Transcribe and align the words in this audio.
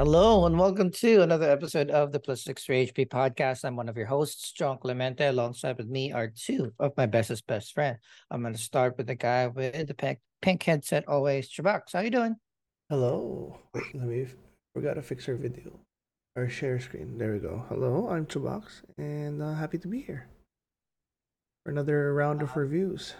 Hello 0.00 0.46
and 0.46 0.58
welcome 0.58 0.90
to 0.90 1.20
another 1.20 1.50
episode 1.50 1.90
of 1.90 2.10
the 2.10 2.18
Plus 2.18 2.42
Six 2.42 2.64
Three 2.64 2.86
HP 2.86 3.08
podcast. 3.08 3.66
I'm 3.66 3.76
one 3.76 3.86
of 3.86 3.98
your 3.98 4.06
hosts, 4.06 4.50
Jong 4.52 4.78
Clemente. 4.78 5.26
Alongside 5.26 5.76
with 5.76 5.88
me 5.88 6.10
are 6.10 6.28
two 6.28 6.72
of 6.78 6.96
my 6.96 7.04
bestest 7.04 7.46
best 7.46 7.74
friend. 7.74 7.98
I'm 8.30 8.40
going 8.40 8.54
to 8.54 8.58
start 8.58 8.96
with 8.96 9.08
the 9.08 9.14
guy 9.14 9.48
with 9.48 9.88
the 9.88 9.92
pink, 9.92 10.20
pink 10.40 10.62
headset 10.62 11.06
always, 11.06 11.50
Chubax. 11.50 11.92
How 11.92 12.00
you 12.00 12.08
doing? 12.08 12.36
Hello. 12.88 13.58
Wait, 13.74 13.94
let 13.94 14.06
me. 14.06 14.26
Forgot 14.72 14.94
to 14.94 15.02
fix 15.02 15.28
our 15.28 15.34
video, 15.34 15.78
our 16.34 16.48
share 16.48 16.80
screen. 16.80 17.18
There 17.18 17.34
we 17.34 17.38
go. 17.38 17.62
Hello, 17.68 18.08
I'm 18.08 18.24
Chubax, 18.24 18.80
and 18.96 19.42
uh, 19.42 19.52
happy 19.52 19.76
to 19.76 19.88
be 19.88 20.00
here 20.00 20.30
for 21.62 21.72
another 21.72 22.14
round 22.14 22.40
of 22.40 22.56
reviews. 22.56 23.12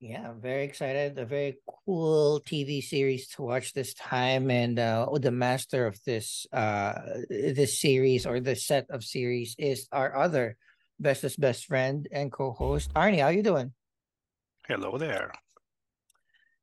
Yeah, 0.00 0.28
I'm 0.30 0.40
very 0.40 0.62
excited. 0.62 1.18
A 1.18 1.24
very 1.24 1.58
cool 1.84 2.40
TV 2.40 2.80
series 2.80 3.26
to 3.30 3.42
watch 3.42 3.72
this 3.72 3.94
time, 3.94 4.48
and 4.48 4.78
uh, 4.78 5.08
the 5.18 5.32
master 5.32 5.86
of 5.86 5.98
this 6.04 6.46
uh 6.52 6.92
this 7.28 7.80
series 7.80 8.24
or 8.24 8.38
the 8.38 8.54
set 8.54 8.86
of 8.90 9.02
series 9.02 9.56
is 9.58 9.88
our 9.90 10.14
other 10.14 10.56
bestest 11.00 11.40
best 11.40 11.66
friend 11.66 12.06
and 12.12 12.30
co-host 12.30 12.94
Arnie. 12.94 13.20
How 13.20 13.28
you 13.28 13.42
doing? 13.42 13.72
Hello 14.68 14.98
there. 14.98 15.32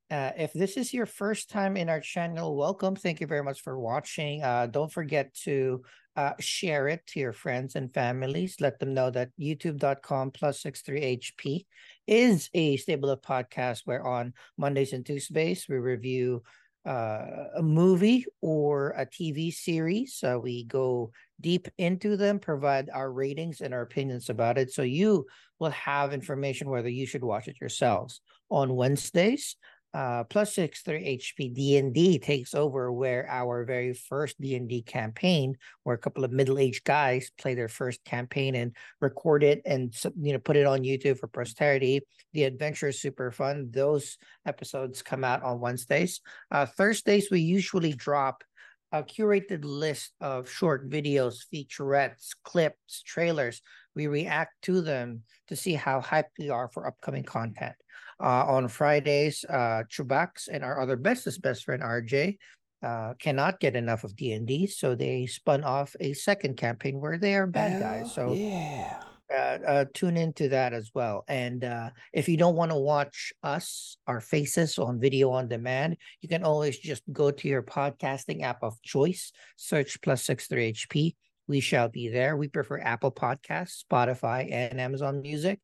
Uh, 0.09 0.31
if 0.37 0.53
this 0.53 0.77
is 0.77 0.93
your 0.93 1.05
first 1.05 1.49
time 1.49 1.75
in 1.75 1.89
our 1.89 1.99
channel, 1.99 2.55
welcome. 2.55 2.95
Thank 2.95 3.19
you 3.19 3.27
very 3.27 3.43
much 3.43 3.61
for 3.61 3.77
watching. 3.77 4.43
Uh, 4.43 4.67
don't 4.67 4.91
forget 4.91 5.33
to 5.43 5.83
uh, 6.15 6.33
share 6.39 6.87
it 6.87 7.05
to 7.07 7.19
your 7.19 7.33
friends 7.33 7.75
and 7.75 7.93
families. 7.93 8.57
Let 8.59 8.79
them 8.79 8.93
know 8.93 9.09
that 9.11 9.31
youtube.com 9.39 10.31
plus 10.31 10.63
63HP 10.63 11.65
is 12.07 12.49
a 12.53 12.77
stable 12.77 13.09
of 13.09 13.21
podcasts 13.21 13.81
where 13.85 14.05
on 14.05 14.33
Mondays 14.57 14.93
and 14.93 15.05
Tuesdays 15.05 15.67
we 15.67 15.77
review 15.77 16.43
uh, 16.85 17.47
a 17.57 17.63
movie 17.63 18.25
or 18.41 18.91
a 18.91 19.05
TV 19.05 19.51
series. 19.51 20.13
So 20.15 20.39
we 20.39 20.65
go 20.65 21.11
deep 21.41 21.67
into 21.77 22.15
them, 22.15 22.39
provide 22.39 22.89
our 22.93 23.11
ratings 23.11 23.61
and 23.61 23.73
our 23.73 23.81
opinions 23.81 24.29
about 24.29 24.57
it. 24.57 24.71
So 24.71 24.83
you 24.83 25.25
will 25.59 25.71
have 25.71 26.13
information 26.13 26.69
whether 26.69 26.89
you 26.89 27.07
should 27.07 27.23
watch 27.23 27.47
it 27.47 27.59
yourselves. 27.59 28.21
On 28.51 28.75
Wednesdays, 28.75 29.55
uh, 29.95 30.25
plus 30.25 30.53
six 30.53 30.81
three 30.81 31.17
HP 31.17 31.53
D&D 31.53 32.19
takes 32.19 32.53
over 32.53 32.91
where 32.91 33.25
our 33.29 33.63
very 33.63 33.93
first 33.93 34.39
D&D 34.41 34.81
campaign, 34.81 35.55
where 35.83 35.95
a 35.95 35.97
couple 35.97 36.25
of 36.25 36.33
middle-aged 36.33 36.83
guys 36.83 37.31
play 37.37 37.55
their 37.55 37.69
first 37.69 38.03
campaign 38.03 38.55
and 38.55 38.75
record 38.99 39.41
it 39.41 39.61
and 39.65 39.95
you 40.21 40.33
know 40.33 40.39
put 40.39 40.57
it 40.57 40.65
on 40.65 40.81
YouTube 40.81 41.17
for 41.17 41.27
posterity. 41.27 42.01
The 42.33 42.43
adventure 42.43 42.89
is 42.89 42.99
super 42.99 43.31
fun. 43.31 43.69
Those 43.71 44.17
episodes 44.45 45.01
come 45.01 45.23
out 45.23 45.43
on 45.43 45.61
Wednesdays. 45.61 46.19
Uh, 46.51 46.65
Thursdays 46.65 47.31
we 47.31 47.39
usually 47.39 47.93
drop 47.93 48.43
a 48.91 49.01
curated 49.01 49.63
list 49.63 50.11
of 50.19 50.49
short 50.49 50.89
videos, 50.89 51.45
featurettes, 51.53 52.31
clips, 52.43 53.01
trailers. 53.01 53.61
We 53.95 54.07
react 54.07 54.61
to 54.63 54.81
them 54.81 55.23
to 55.47 55.55
see 55.55 55.73
how 55.73 56.01
hyped 56.01 56.35
we 56.37 56.49
are 56.49 56.69
for 56.73 56.85
upcoming 56.85 57.23
content. 57.23 57.75
Uh, 58.17 58.45
on 58.47 58.69
Fridays, 58.69 59.43
uh, 59.49 59.83
Chubax 59.91 60.47
and 60.49 60.63
our 60.63 60.79
other 60.79 60.95
bestest 60.95 61.41
best 61.41 61.65
friend 61.65 61.83
RJ 61.83 62.37
uh, 62.81 63.13
cannot 63.19 63.59
get 63.59 63.75
enough 63.75 64.03
of 64.03 64.15
D 64.15 64.31
and 64.31 64.47
D, 64.47 64.67
so 64.67 64.95
they 64.95 65.25
spun 65.25 65.63
off 65.63 65.95
a 65.99 66.13
second 66.13 66.55
campaign 66.55 66.99
where 66.99 67.17
they 67.17 67.35
are 67.35 67.47
bad 67.47 67.81
guys. 67.81 68.13
So 68.13 68.33
yeah, 68.33 69.01
uh, 69.33 69.57
uh, 69.67 69.85
tune 69.93 70.17
into 70.17 70.49
that 70.49 70.73
as 70.73 70.91
well. 70.93 71.23
And 71.27 71.63
uh, 71.63 71.89
if 72.13 72.29
you 72.29 72.37
don't 72.37 72.55
want 72.55 72.71
to 72.71 72.77
watch 72.77 73.33
us, 73.41 73.97
our 74.05 74.21
faces 74.21 74.77
on 74.77 74.99
video 74.99 75.31
on 75.31 75.47
demand, 75.47 75.97
you 76.21 76.29
can 76.29 76.43
always 76.43 76.77
just 76.77 77.01
go 77.11 77.31
to 77.31 77.47
your 77.47 77.63
podcasting 77.63 78.43
app 78.43 78.61
of 78.61 78.79
choice, 78.83 79.31
search 79.55 79.99
plus 80.01 80.23
six 80.23 80.47
three 80.47 80.73
HP. 80.73 81.15
We 81.47 81.59
shall 81.59 81.89
be 81.89 82.09
there. 82.09 82.37
We 82.37 82.47
prefer 82.47 82.79
Apple 82.79 83.11
Podcasts, 83.11 83.83
Spotify, 83.83 84.51
and 84.51 84.79
Amazon 84.79 85.21
Music. 85.21 85.59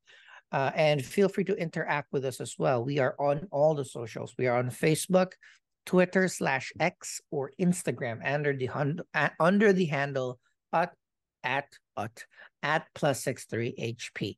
Uh, 0.52 0.70
and 0.76 1.04
feel 1.04 1.30
free 1.30 1.44
to 1.44 1.54
interact 1.56 2.12
with 2.12 2.24
us 2.26 2.40
as 2.40 2.56
well. 2.58 2.84
We 2.84 2.98
are 2.98 3.16
on 3.18 3.48
all 3.50 3.74
the 3.74 3.86
socials. 3.86 4.34
We 4.38 4.46
are 4.46 4.58
on 4.58 4.68
Facebook, 4.68 5.32
Twitter 5.86 6.28
slash 6.28 6.72
X, 6.78 7.22
or 7.30 7.52
Instagram 7.58 8.20
under 8.24 8.54
the 8.54 8.68
under 9.40 9.72
the 9.72 9.86
handle 9.86 10.38
at 10.72 10.92
at 11.42 11.68
at, 11.96 12.24
at 12.62 12.86
plus 12.94 13.24
six 13.24 13.46
three 13.46 13.74
HP. 13.80 14.36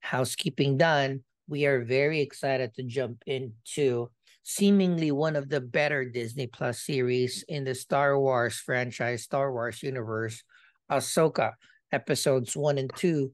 Housekeeping 0.00 0.76
done. 0.76 1.22
We 1.48 1.66
are 1.66 1.84
very 1.84 2.20
excited 2.20 2.74
to 2.74 2.82
jump 2.82 3.22
into 3.26 4.10
seemingly 4.42 5.12
one 5.12 5.36
of 5.36 5.48
the 5.48 5.60
better 5.60 6.04
Disney 6.04 6.46
Plus 6.46 6.80
series 6.80 7.44
in 7.48 7.64
the 7.64 7.74
Star 7.74 8.18
Wars 8.18 8.56
franchise, 8.56 9.22
Star 9.22 9.52
Wars 9.52 9.82
universe. 9.82 10.42
Ahsoka 10.90 11.52
episodes 11.92 12.56
one 12.56 12.76
and 12.76 12.90
two 12.94 13.32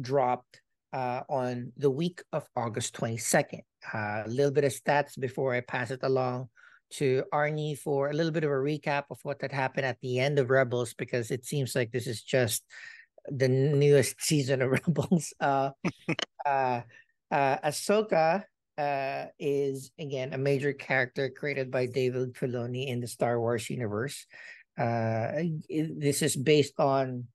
dropped 0.00 0.60
uh, 0.94 1.22
on 1.28 1.72
the 1.76 1.90
week 1.90 2.22
of 2.32 2.48
August 2.56 2.94
22nd. 2.94 3.62
Uh, 3.92 4.22
a 4.24 4.28
little 4.28 4.52
bit 4.52 4.64
of 4.64 4.72
stats 4.72 5.18
before 5.18 5.52
I 5.52 5.60
pass 5.60 5.90
it 5.90 6.00
along 6.04 6.48
to 6.92 7.24
Arnie 7.32 7.76
for 7.76 8.10
a 8.10 8.12
little 8.12 8.30
bit 8.30 8.44
of 8.44 8.50
a 8.50 8.54
recap 8.54 9.04
of 9.10 9.18
what 9.24 9.42
had 9.42 9.50
happened 9.50 9.86
at 9.86 10.00
the 10.00 10.20
end 10.20 10.38
of 10.38 10.50
Rebels, 10.50 10.94
because 10.94 11.32
it 11.32 11.44
seems 11.44 11.74
like 11.74 11.90
this 11.90 12.06
is 12.06 12.22
just 12.22 12.62
the 13.26 13.48
newest 13.48 14.20
season 14.22 14.62
of 14.62 14.70
Rebels. 14.70 15.34
Uh, 15.40 15.70
uh, 16.46 16.82
uh, 17.30 17.56
Ahsoka 17.64 18.44
uh, 18.78 19.24
is 19.38 19.90
again 19.98 20.32
a 20.32 20.38
major 20.38 20.72
character 20.72 21.28
created 21.28 21.70
by 21.70 21.86
David 21.86 22.34
Filoni 22.34 22.86
in 22.86 23.00
the 23.00 23.08
Star 23.08 23.40
Wars 23.40 23.68
universe. 23.68 24.26
Uh, 24.78 25.42
this 25.68 26.22
is 26.22 26.36
based 26.36 26.78
on 26.78 27.26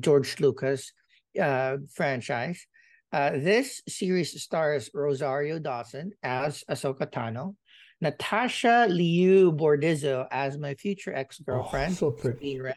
George 0.00 0.38
Lucas 0.38 0.92
uh, 1.40 1.78
franchise. 1.92 2.66
Uh, 3.12 3.30
this 3.30 3.82
series 3.88 4.40
stars 4.40 4.88
Rosario 4.94 5.58
Dawson 5.58 6.12
as 6.22 6.62
Ahsoka 6.70 7.10
Tano, 7.10 7.56
Natasha 8.00 8.86
Liu 8.88 9.52
Bordizzo 9.52 10.26
as 10.30 10.56
my 10.56 10.74
future 10.74 11.12
ex-girlfriend, 11.12 11.98
oh, 12.02 12.16
so. 12.22 12.72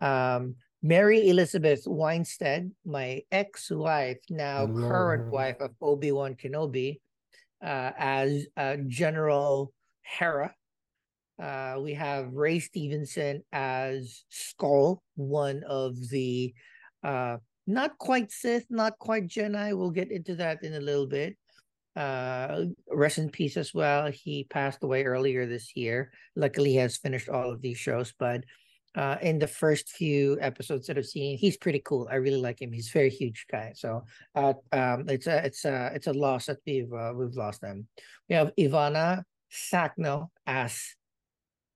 Um, 0.00 0.56
Mary 0.82 1.28
Elizabeth 1.28 1.84
Winstead, 1.86 2.70
my 2.84 3.22
ex-wife, 3.32 4.18
now 4.28 4.66
current 4.66 5.32
wife 5.32 5.60
of 5.60 5.70
Obi-Wan 5.80 6.34
Kenobi, 6.34 7.00
uh, 7.64 7.92
as 7.96 8.46
uh, 8.56 8.76
General 8.86 9.72
Hera. 10.02 10.54
Uh, 11.40 11.76
we 11.80 11.94
have 11.94 12.32
Ray 12.32 12.60
Stevenson 12.60 13.42
as 13.52 14.24
Skoll, 14.30 14.98
one 15.14 15.62
of 15.68 15.94
the 16.10 16.54
uh, 17.02 17.38
not 17.66 17.98
quite 17.98 18.30
Sith, 18.30 18.66
not 18.70 18.98
quite 18.98 19.26
Jedi. 19.26 19.76
We'll 19.76 19.90
get 19.90 20.10
into 20.10 20.34
that 20.36 20.62
in 20.62 20.74
a 20.74 20.80
little 20.80 21.06
bit. 21.06 21.36
Uh, 21.96 22.66
rest 22.92 23.18
in 23.18 23.30
peace 23.30 23.56
as 23.56 23.72
well. 23.72 24.10
He 24.10 24.44
passed 24.44 24.82
away 24.82 25.04
earlier 25.04 25.46
this 25.46 25.74
year. 25.74 26.12
Luckily, 26.36 26.70
he 26.70 26.76
has 26.76 26.98
finished 26.98 27.28
all 27.28 27.50
of 27.50 27.62
these 27.62 27.78
shows, 27.78 28.12
but 28.18 28.44
uh, 28.96 29.16
in 29.20 29.38
the 29.38 29.46
first 29.46 29.90
few 29.90 30.38
episodes 30.40 30.86
that 30.86 30.98
I've 30.98 31.06
seen, 31.06 31.36
he's 31.38 31.56
pretty 31.56 31.82
cool. 31.84 32.08
I 32.10 32.16
really 32.16 32.40
like 32.40 32.60
him. 32.60 32.72
He's 32.72 32.88
a 32.88 32.92
very 32.92 33.10
huge 33.10 33.46
guy. 33.50 33.72
So, 33.74 34.04
uh, 34.34 34.54
um, 34.72 35.08
it's 35.08 35.26
a 35.26 35.44
it's 35.44 35.64
a 35.64 35.90
it's 35.94 36.06
a 36.06 36.12
loss 36.12 36.46
that 36.46 36.58
we've 36.66 36.92
uh, 36.92 37.12
we've 37.14 37.34
lost 37.34 37.60
them. 37.60 37.88
We 38.28 38.36
have 38.36 38.52
Ivana 38.58 39.22
Sakno 39.52 40.28
as 40.46 40.82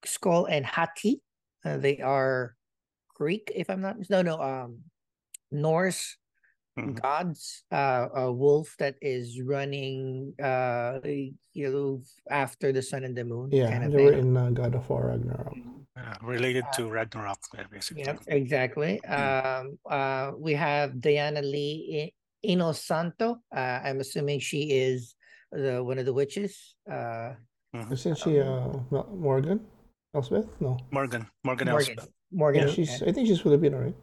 Skoll 0.07 0.47
and 0.51 0.65
Hati. 0.65 1.21
Uh, 1.65 1.77
they 1.77 2.01
are 2.01 2.55
Greek, 3.15 3.53
if 3.55 3.69
I'm 3.69 3.83
not 3.83 3.97
no 4.09 4.23
no 4.23 4.41
um 4.41 4.79
Norse 5.53 6.17
mm-hmm. 6.79 6.95
gods, 6.95 7.65
uh, 7.71 8.09
a 8.15 8.33
wolf 8.33 8.75
that 8.79 8.97
is 9.01 9.41
running, 9.43 10.35
uh, 10.43 10.99
you 11.05 11.71
know, 11.71 12.03
after 12.31 12.73
the 12.73 12.83
sun 12.83 13.05
and 13.05 13.17
the 13.17 13.25
moon. 13.25 13.51
Yeah, 13.53 13.71
kind 13.71 13.85
of 13.85 13.93
they 13.93 13.99
thing. 13.99 14.07
were 14.07 14.13
in 14.13 14.37
uh, 14.37 14.51
God 14.51 14.75
of 14.75 14.89
War 14.89 15.09
Ragnarok. 15.09 15.55
Uh, 15.97 16.15
related 16.23 16.65
to 16.75 16.89
Ragnarok, 16.89 17.39
basically. 17.71 18.05
Yeah, 18.05 18.17
exactly. 18.27 19.03
Um, 19.05 19.79
uh, 19.91 20.33
we 20.39 20.55
have 20.55 21.01
Diana 21.01 21.43
Lee 21.43 22.15
Inosanto. 22.47 23.39
Uh, 23.55 23.81
I'm 23.85 24.01
assuming 24.01 24.41
she 24.41 24.71
is 24.71 25.15
the 25.53 25.83
one 25.83 25.99
of 25.99 26.07
the 26.07 26.13
witches. 26.13 26.75
Uh, 26.89 27.35
mm-hmm. 27.75 27.93
Isn't 27.93 28.17
she 28.17 28.41
uh 28.41 28.69
Morgan 29.13 29.61
Elsbeth? 30.15 30.47
No, 30.61 30.79
Morgan. 30.91 31.27
Morgan, 31.45 31.69
Morgan. 31.69 31.99
Elsbeth. 31.99 32.09
Morgan. 32.33 32.69
Yeah, 32.69 32.73
she's. 32.73 33.03
I 33.03 33.13
think 33.13 33.27
she's 33.27 33.41
Filipino, 33.41 33.79
right? 33.81 33.95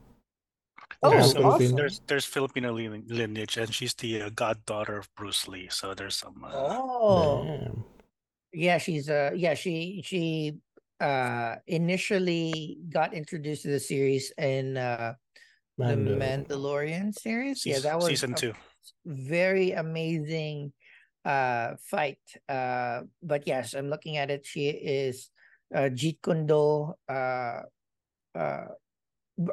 Oh, 1.03 1.11
there's, 1.11 1.35
awesome. 1.35 1.75
there's 1.75 2.01
there's 2.07 2.25
Filipino 2.25 2.73
lineage, 2.73 3.57
and 3.57 3.73
she's 3.73 3.93
the 3.93 4.23
uh, 4.23 4.29
goddaughter 4.33 4.97
of 4.97 5.09
Bruce 5.15 5.47
Lee. 5.47 5.67
So 5.69 5.93
there's 5.93 6.15
some. 6.15 6.43
Uh... 6.43 6.49
Oh, 6.53 7.43
Damn. 7.45 7.83
yeah, 8.53 8.77
she's 8.79 9.09
uh, 9.09 9.31
yeah, 9.35 9.53
she 9.53 10.01
she 10.03 10.57
uh 10.99 11.57
initially 11.67 12.79
got 12.89 13.13
introduced 13.13 13.61
to 13.61 13.69
the 13.69 13.79
series 13.79 14.33
in 14.39 14.77
uh 14.77 15.13
Mando. 15.77 16.17
the 16.17 16.17
Mandalorian 16.17 17.13
series. 17.13 17.61
Season, 17.61 17.83
yeah, 17.83 17.89
that 17.91 17.97
was 17.97 18.07
season 18.07 18.33
two. 18.33 18.53
Very 19.05 19.73
amazing 19.73 20.73
uh 21.23 21.77
fight. 21.85 22.17
Uh, 22.49 23.01
but 23.21 23.45
yes, 23.45 23.75
I'm 23.75 23.89
looking 23.89 24.17
at 24.17 24.31
it. 24.31 24.47
She 24.47 24.69
is 24.69 25.29
uh, 25.73 25.89
Jeet 25.93 26.17
Kune 26.23 26.47
Do, 26.47 26.93
uh, 27.07 27.61
uh, 28.33 28.65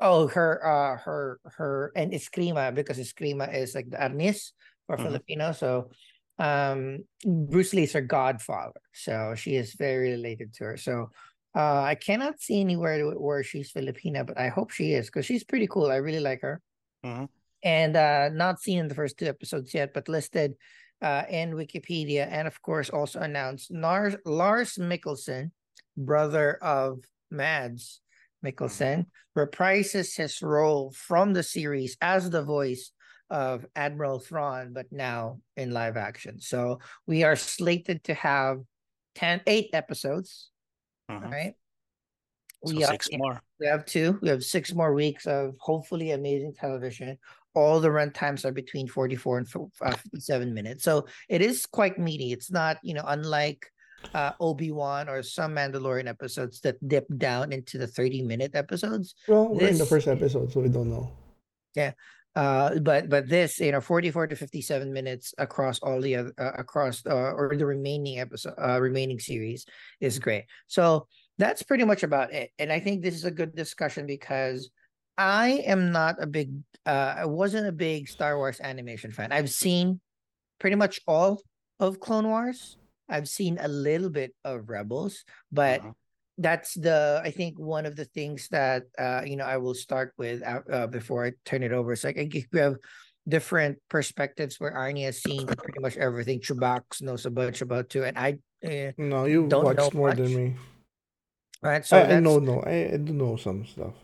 oh 0.01 0.27
her 0.29 0.65
uh 0.65 0.97
her 0.99 1.41
her 1.45 1.93
and 1.95 2.13
Eskrima 2.13 2.75
because 2.75 2.99
Eskrima 2.99 3.53
is 3.55 3.75
like 3.75 3.91
the 3.91 3.97
Arnis 3.99 4.53
for 4.87 4.97
Mhm. 4.97 5.03
Filipino. 5.05 5.53
So 5.53 5.91
um 6.39 7.05
Bruce 7.25 7.75
Lee's 7.75 7.93
her 7.93 8.01
godfather. 8.01 8.81
So 8.93 9.35
she 9.37 9.57
is 9.57 9.75
very 9.75 10.11
related 10.11 10.55
to 10.55 10.65
her. 10.65 10.77
So 10.77 11.11
uh 11.55 11.83
I 11.83 11.95
cannot 11.95 12.41
see 12.41 12.61
anywhere 12.61 13.05
where 13.13 13.43
she's 13.45 13.73
Filipina, 13.73 14.27
but 14.27 14.39
I 14.39 14.49
hope 14.49 14.71
she 14.71 14.95
is 14.95 15.07
because 15.07 15.27
she's 15.27 15.45
pretty 15.45 15.69
cool. 15.69 15.91
I 15.91 15.97
really 15.97 16.21
like 16.21 16.41
her. 16.43 16.61
Mhm. 17.05 17.29
And 17.63 17.97
uh 17.97 18.29
not 18.33 18.61
seen 18.61 18.79
in 18.79 18.89
the 18.89 18.95
first 18.95 19.19
two 19.19 19.27
episodes 19.27 19.75
yet, 19.75 19.93
but 19.95 20.09
listed 20.09 20.55
uh 21.03 21.25
in 21.29 21.53
Wikipedia 21.53 22.27
and 22.27 22.49
of 22.49 22.61
course 22.63 22.89
also 22.89 23.21
announced 23.21 23.71
Lars 23.71 24.17
Lars 24.25 24.79
Mikkelsen, 24.79 25.53
brother 25.97 26.57
of 26.63 27.05
Mads 27.31 28.01
Mikkelsen, 28.45 29.07
reprises 29.37 30.17
his 30.17 30.43
role 30.43 30.93
from 30.93 31.33
the 31.33 31.43
series 31.43 31.97
as 32.01 32.31
the 32.31 32.43
voice 32.43 32.93
of 33.31 33.67
Admiral 33.75 34.21
Thrawn, 34.21 34.73
but 34.73 34.87
now 34.93 35.41
in 35.57 35.73
live 35.73 35.97
action. 35.97 36.41
So 36.41 36.81
we 37.07 37.25
are 37.25 37.37
slated 37.37 38.05
to 38.05 38.15
have 38.15 38.59
10, 39.15 39.41
eight 39.47 39.71
episodes, 39.73 40.51
Mhm. 41.11 41.31
right? 41.31 41.55
So 42.67 42.75
We 42.75 42.85
are- 42.85 42.93
six 42.93 43.09
more. 43.13 43.43
we 43.59 43.67
have 43.67 43.85
two. 43.87 44.19
We 44.23 44.29
have 44.29 44.45
six 44.45 44.73
more 44.73 44.93
weeks 44.95 45.27
of 45.27 45.57
hopefully 45.59 46.13
amazing 46.13 46.55
television. 46.55 47.19
All 47.55 47.81
the 47.81 47.91
run 47.91 48.13
times 48.13 48.45
are 48.45 48.53
between 48.53 48.89
44 48.89 49.39
and 49.39 49.47
uh, 49.81 49.97
57 49.97 50.53
minutes. 50.53 50.83
So 50.83 51.07
it 51.29 51.41
is 51.41 51.67
quite 51.67 51.99
meaty. 51.99 52.33
It's 52.33 52.51
not, 52.51 52.79
you 52.83 52.95
know, 52.95 53.05
unlike 53.07 53.67
uh, 54.15 54.33
Obi-Wan 54.41 55.09
or 55.09 55.23
some 55.23 55.55
Mandalorian 55.55 56.09
episodes 56.09 56.61
that 56.61 56.77
dip 56.87 57.07
down 57.17 57.53
into 57.53 57.79
the 57.79 57.87
30 57.87 58.23
minute 58.23 58.55
episodes. 58.55 59.15
Well, 59.29 59.49
we're 59.49 59.69
in 59.69 59.79
the 59.79 59.87
first 59.87 60.09
episode, 60.09 60.53
so 60.53 60.61
we 60.61 60.69
don't 60.69 60.91
know. 60.91 61.11
Yeah. 61.75 61.93
Uh, 62.37 62.81
but 62.81 63.09
but 63.09 63.29
this, 63.29 63.61
you 63.61 63.71
know, 63.71 63.81
44 63.81 64.27
to 64.29 64.37
57 64.37 64.93
minutes 64.93 65.35
across 65.39 65.79
all 65.79 66.01
the 66.01 66.17
other 66.17 66.33
uh, 66.37 66.51
across 66.59 67.07
uh, 67.07 67.15
or 67.15 67.55
the 67.57 67.65
remaining 67.65 68.19
episode 68.19 68.55
uh, 68.59 68.81
remaining 68.81 69.21
series 69.21 69.65
is 70.01 70.19
great. 70.19 70.45
So 70.67 71.07
that's 71.39 71.63
pretty 71.63 71.85
much 71.85 72.03
about 72.03 72.33
it. 72.33 72.51
And 72.59 72.73
I 72.73 72.81
think 72.81 73.03
this 73.03 73.15
is 73.15 73.25
a 73.25 73.31
good 73.31 73.55
discussion 73.55 74.07
because 74.07 74.71
I 75.17 75.63
am 75.65 75.93
not 75.93 76.21
a 76.21 76.27
big 76.27 76.51
uh 76.87 77.15
I 77.19 77.27
wasn't 77.27 77.69
a 77.69 77.73
big 77.73 78.09
Star 78.09 78.37
Wars 78.37 78.61
animation 78.61 79.13
fan. 79.13 79.31
I've 79.31 79.51
seen 79.51 80.01
pretty 80.59 80.77
much 80.77 81.01
all 81.07 81.41
of 81.79 82.01
Clone 82.01 82.27
Wars. 82.27 82.77
I've 83.09 83.29
seen 83.29 83.59
a 83.61 83.69
little 83.69 84.11
bit 84.11 84.35
of 84.45 84.69
Rebels, 84.69 85.25
but 85.53 85.81
Mhm. 85.83 85.95
that's 86.39 86.75
the 86.75 87.21
I 87.23 87.31
think 87.31 87.59
one 87.59 87.87
of 87.87 87.95
the 87.95 88.07
things 88.07 88.49
that 88.49 88.85
uh 88.99 89.23
you 89.25 89.37
know 89.37 89.45
I 89.45 89.59
will 89.59 89.75
start 89.75 90.13
with 90.19 90.43
uh, 90.43 90.63
uh, 90.71 90.87
before 90.89 91.27
I 91.27 91.33
turn 91.45 91.63
it 91.63 91.73
over. 91.73 91.95
So 91.95 92.09
like 92.09 92.19
I 92.19 92.27
think 92.29 92.49
we 92.53 92.59
have 92.59 92.77
different 93.29 93.79
perspectives 93.89 94.59
where 94.59 94.73
Arnie 94.73 95.05
has 95.05 95.23
seen 95.23 95.47
pretty 95.47 95.81
much 95.81 95.97
everything. 95.97 96.41
Chubax 96.41 97.03
knows 97.03 97.25
a 97.27 97.31
bunch 97.31 97.63
about 97.63 97.89
too, 97.89 98.05
and 98.05 98.19
I 98.19 98.39
uh, 98.67 98.93
No, 98.99 99.25
you 99.27 99.45
watched 99.45 99.95
more 99.95 100.13
than 100.13 100.35
me. 100.35 100.55
right. 101.63 101.85
So 101.85 101.99
I, 101.99 102.17
I 102.17 102.21
know, 102.21 102.39
no, 102.39 102.61
I, 102.61 102.95
I 102.95 102.97
do 102.97 103.13
know 103.13 103.37
some 103.37 103.65
stuff. 103.67 103.95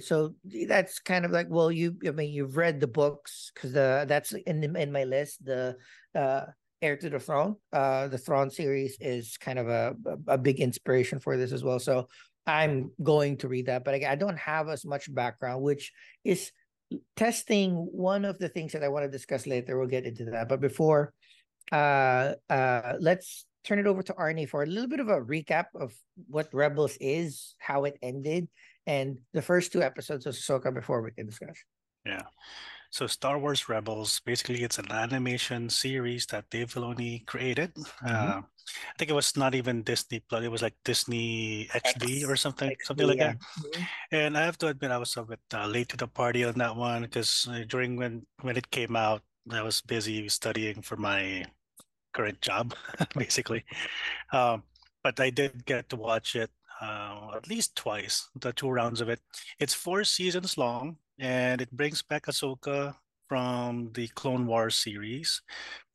so 0.00 0.34
that's 0.68 0.98
kind 0.98 1.24
of 1.24 1.30
like 1.30 1.46
well 1.48 1.72
you 1.72 1.96
I 2.06 2.10
mean 2.10 2.32
you've 2.32 2.56
read 2.56 2.80
the 2.80 2.86
books 2.86 3.50
because 3.54 3.72
the 3.72 4.04
that's 4.06 4.32
in 4.32 4.60
the, 4.60 4.68
in 4.80 4.92
my 4.92 5.04
list 5.04 5.44
the 5.44 5.76
uh 6.14 6.44
heir 6.82 6.96
to 6.96 7.10
the 7.10 7.18
throne 7.18 7.56
uh 7.72 8.08
the 8.08 8.18
throne 8.18 8.50
series 8.50 8.96
is 9.00 9.36
kind 9.36 9.58
of 9.58 9.68
a 9.68 9.94
a 10.26 10.38
big 10.38 10.60
inspiration 10.60 11.18
for 11.18 11.36
this 11.36 11.52
as 11.52 11.64
well 11.64 11.78
so 11.78 12.08
i'm 12.46 12.90
going 13.02 13.36
to 13.36 13.48
read 13.48 13.66
that 13.66 13.84
but 13.84 13.94
I, 13.94 14.12
I 14.12 14.14
don't 14.14 14.38
have 14.38 14.68
as 14.68 14.84
much 14.84 15.12
background 15.12 15.62
which 15.62 15.92
is 16.24 16.50
testing 17.16 17.72
one 17.74 18.24
of 18.24 18.38
the 18.38 18.48
things 18.48 18.72
that 18.72 18.84
i 18.84 18.88
want 18.88 19.04
to 19.04 19.10
discuss 19.10 19.46
later 19.46 19.78
we'll 19.78 19.88
get 19.88 20.04
into 20.04 20.24
that 20.26 20.48
but 20.48 20.60
before 20.60 21.12
uh 21.72 22.32
uh 22.48 22.94
let's 23.00 23.44
turn 23.64 23.78
it 23.78 23.86
over 23.86 24.02
to 24.02 24.14
arnie 24.14 24.48
for 24.48 24.62
a 24.62 24.66
little 24.66 24.88
bit 24.88 25.00
of 25.00 25.08
a 25.08 25.20
recap 25.20 25.66
of 25.74 25.92
what 26.28 26.48
rebels 26.54 26.96
is 27.00 27.54
how 27.58 27.84
it 27.84 27.98
ended 28.00 28.48
and 28.88 29.18
the 29.34 29.42
first 29.42 29.70
two 29.70 29.82
episodes 29.82 30.24
of 30.24 30.34
Ahsoka 30.34 30.72
before 30.72 31.02
we 31.02 31.10
can 31.10 31.26
discuss. 31.26 31.58
So 32.90 33.06
Star 33.06 33.38
Wars 33.38 33.68
Rebels, 33.68 34.20
basically, 34.24 34.62
it's 34.62 34.78
an 34.78 34.90
animation 34.90 35.68
series 35.68 36.26
that 36.26 36.48
Dave 36.50 36.72
Filoni 36.72 37.26
created. 37.26 37.72
Uh, 38.04 38.40
I 38.40 38.94
think 38.98 39.10
it 39.10 39.14
was 39.14 39.36
not 39.36 39.54
even 39.54 39.82
Disney 39.82 40.20
Plus; 40.20 40.44
it 40.44 40.50
was 40.50 40.62
like 40.62 40.74
Disney 40.84 41.68
XD 41.72 42.28
or 42.28 42.36
something, 42.36 42.70
XD, 42.70 42.84
something 42.84 43.06
like 43.06 43.18
yeah. 43.18 43.32
that. 43.32 43.40
Mhm. 43.40 43.86
And 44.12 44.38
I 44.38 44.44
have 44.44 44.58
to 44.58 44.68
admit, 44.68 44.90
I 44.90 44.98
was 44.98 45.16
a 45.16 45.22
bit 45.22 45.40
uh, 45.52 45.66
late 45.66 45.88
to 45.90 45.96
the 45.96 46.08
party 46.08 46.44
on 46.44 46.54
that 46.58 46.76
one 46.76 47.02
because 47.02 47.46
uh, 47.50 47.64
during 47.68 47.96
when 47.96 48.26
when 48.40 48.56
it 48.56 48.70
came 48.70 48.96
out, 48.96 49.22
I 49.50 49.62
was 49.62 49.80
busy 49.80 50.28
studying 50.28 50.82
for 50.82 50.96
my 50.96 51.44
current 52.12 52.40
job, 52.40 52.74
basically. 53.16 53.64
Um, 54.32 54.62
but 55.02 55.20
I 55.20 55.30
did 55.30 55.64
get 55.66 55.88
to 55.90 55.96
watch 55.96 56.36
it 56.36 56.50
uh, 56.80 57.30
at 57.36 57.48
least 57.48 57.76
twice, 57.76 58.28
the 58.38 58.52
two 58.52 58.70
rounds 58.70 59.00
of 59.00 59.08
it. 59.08 59.20
It's 59.58 59.74
four 59.74 60.04
seasons 60.04 60.56
long, 60.56 60.96
and 61.18 61.60
it 61.60 61.70
brings 61.70 62.02
back 62.02 62.26
Ahsoka 62.26 62.94
from 63.28 63.90
the 63.94 64.08
Clone 64.08 64.46
Wars 64.46 64.76
series. 64.76 65.42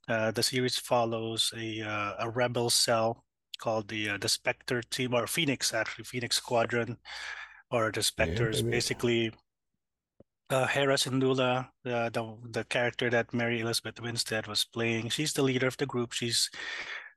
Uh, 0.07 0.31
the 0.31 0.43
series 0.43 0.77
follows 0.77 1.53
a 1.57 1.81
uh, 1.81 2.13
a 2.19 2.29
rebel 2.29 2.69
cell 2.69 3.23
called 3.59 3.87
the 3.87 4.09
uh, 4.09 4.17
the 4.17 4.29
Spectre 4.29 4.81
team 4.81 5.13
or 5.13 5.27
Phoenix 5.27 5.73
actually 5.73 6.03
Phoenix 6.05 6.37
Squadron 6.37 6.97
or 7.71 7.91
the 7.91 8.03
Spectres 8.03 8.61
baby. 8.61 8.71
basically 8.71 9.31
uh, 10.49 10.67
Hera 10.67 10.95
Syndulla, 10.95 11.69
the, 11.83 12.09
the 12.13 12.37
the 12.51 12.63
character 12.65 13.09
that 13.09 13.33
Mary 13.33 13.61
Elizabeth 13.61 13.99
Winstead 14.01 14.47
was 14.47 14.65
playing, 14.65 15.09
she's 15.09 15.33
the 15.33 15.41
leader 15.43 15.67
of 15.67 15.77
the 15.77 15.85
group. 15.85 16.13
She's 16.13 16.49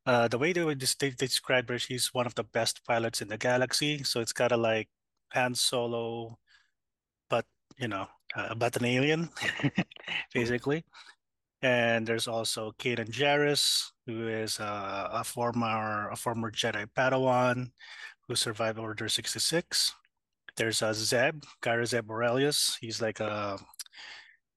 uh, 0.07 0.29
the 0.29 0.39
way 0.39 0.53
they 0.53 0.65
would 0.65 0.81
they 0.81 1.11
describe 1.11 1.69
her, 1.69 1.79
she's 1.79 2.15
one 2.15 2.27
of 2.27 2.35
the 2.37 2.45
best 2.45 2.85
pilots 2.87 3.21
in 3.21 3.29
the 3.29 3.37
galaxy. 3.39 4.05
So 4.05 4.21
it's 4.21 4.33
kind 4.33 4.53
of 4.53 4.61
like 4.61 4.89
Han 5.33 5.55
Solo, 5.55 6.39
you 7.79 7.89
know, 7.89 8.07
uh, 8.35 8.55
but 8.55 8.77
an 8.77 8.85
alien, 8.85 9.31
basically. 10.35 10.85
And 11.63 12.07
there's 12.07 12.29
also 12.29 12.73
Kanan 12.79 13.11
Jarrus, 13.11 13.91
who 14.07 14.29
is 14.29 14.61
uh, 14.61 15.09
a 15.13 15.25
former 15.25 16.09
a 16.11 16.17
former 16.17 16.51
Jedi 16.51 16.87
Padawan 16.97 17.71
who 18.29 18.35
survived 18.37 18.79
Order 18.79 19.09
66. 19.09 19.95
There's 20.57 20.83
a 20.83 20.95
Zeb, 20.95 21.45
Garazeb 21.63 22.03
Orrelios. 22.03 22.77
He's 22.81 23.01
like 23.01 23.21
a 23.21 23.59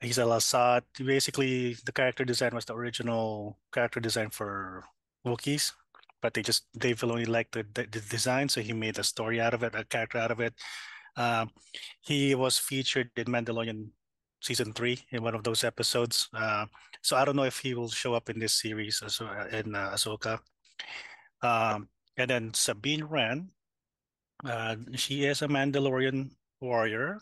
he's 0.02 0.18
a 0.18 0.24
Lasat. 0.24 0.84
Basically, 0.98 1.76
the 1.86 1.92
character 1.92 2.26
design 2.26 2.52
was 2.54 2.66
the 2.66 2.76
original 2.76 3.58
character 3.74 4.00
design 4.00 4.30
for 4.30 4.84
Wookiees, 5.26 5.74
but 6.22 6.34
they 6.34 6.42
just 6.42 6.66
Dave 6.78 7.00
Filoni 7.00 7.28
liked 7.28 7.54
the, 7.54 7.66
the, 7.74 7.84
the 7.84 8.02
design, 8.02 8.50
so 8.50 8.62
he 8.62 8.74
made 8.74 8.98
a 9.00 9.04
story 9.04 9.42
out 9.42 9.54
of 9.54 9.64
it, 9.64 9.76
a 9.76 9.84
character 9.86 10.18
out 10.18 10.32
of 10.32 10.40
it. 10.40 10.54
Um, 11.18 11.52
he 12.02 12.36
was 12.36 12.58
featured 12.58 13.12
in 13.16 13.26
Mandalorian 13.26 13.90
season 14.42 14.74
three 14.74 15.00
in 15.12 15.24
one 15.24 15.36
of 15.36 15.44
those 15.44 15.64
episodes. 15.64 16.30
Uh, 16.34 16.66
so 17.02 17.18
I 17.18 17.26
don't 17.26 17.36
know 17.36 17.44
if 17.44 17.60
he 17.60 17.74
will 17.74 17.90
show 17.90 18.14
up 18.14 18.30
in 18.30 18.40
this 18.40 18.60
series 18.60 19.02
as 19.04 19.22
uh, 19.22 19.48
in 19.52 19.76
uh, 19.76 19.92
Ahsoka. 19.94 20.40
Um, 21.42 21.90
and 22.18 22.30
then 22.30 22.54
Sabine 22.54 23.04
Wren, 23.04 23.50
uh, 24.46 24.76
she 24.96 25.26
is 25.26 25.42
a 25.42 25.48
Mandalorian 25.48 26.32
warrior. 26.62 27.20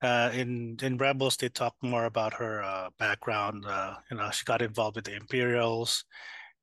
Uh, 0.00 0.30
in 0.32 0.76
in 0.80 0.96
Rebels, 0.96 1.36
they 1.36 1.48
talk 1.48 1.74
more 1.82 2.04
about 2.04 2.34
her 2.34 2.62
uh, 2.62 2.88
background. 2.98 3.64
Uh, 3.66 3.96
you 4.10 4.16
know, 4.16 4.30
she 4.30 4.44
got 4.44 4.62
involved 4.62 4.96
with 4.96 5.06
the 5.06 5.16
Imperials, 5.16 6.04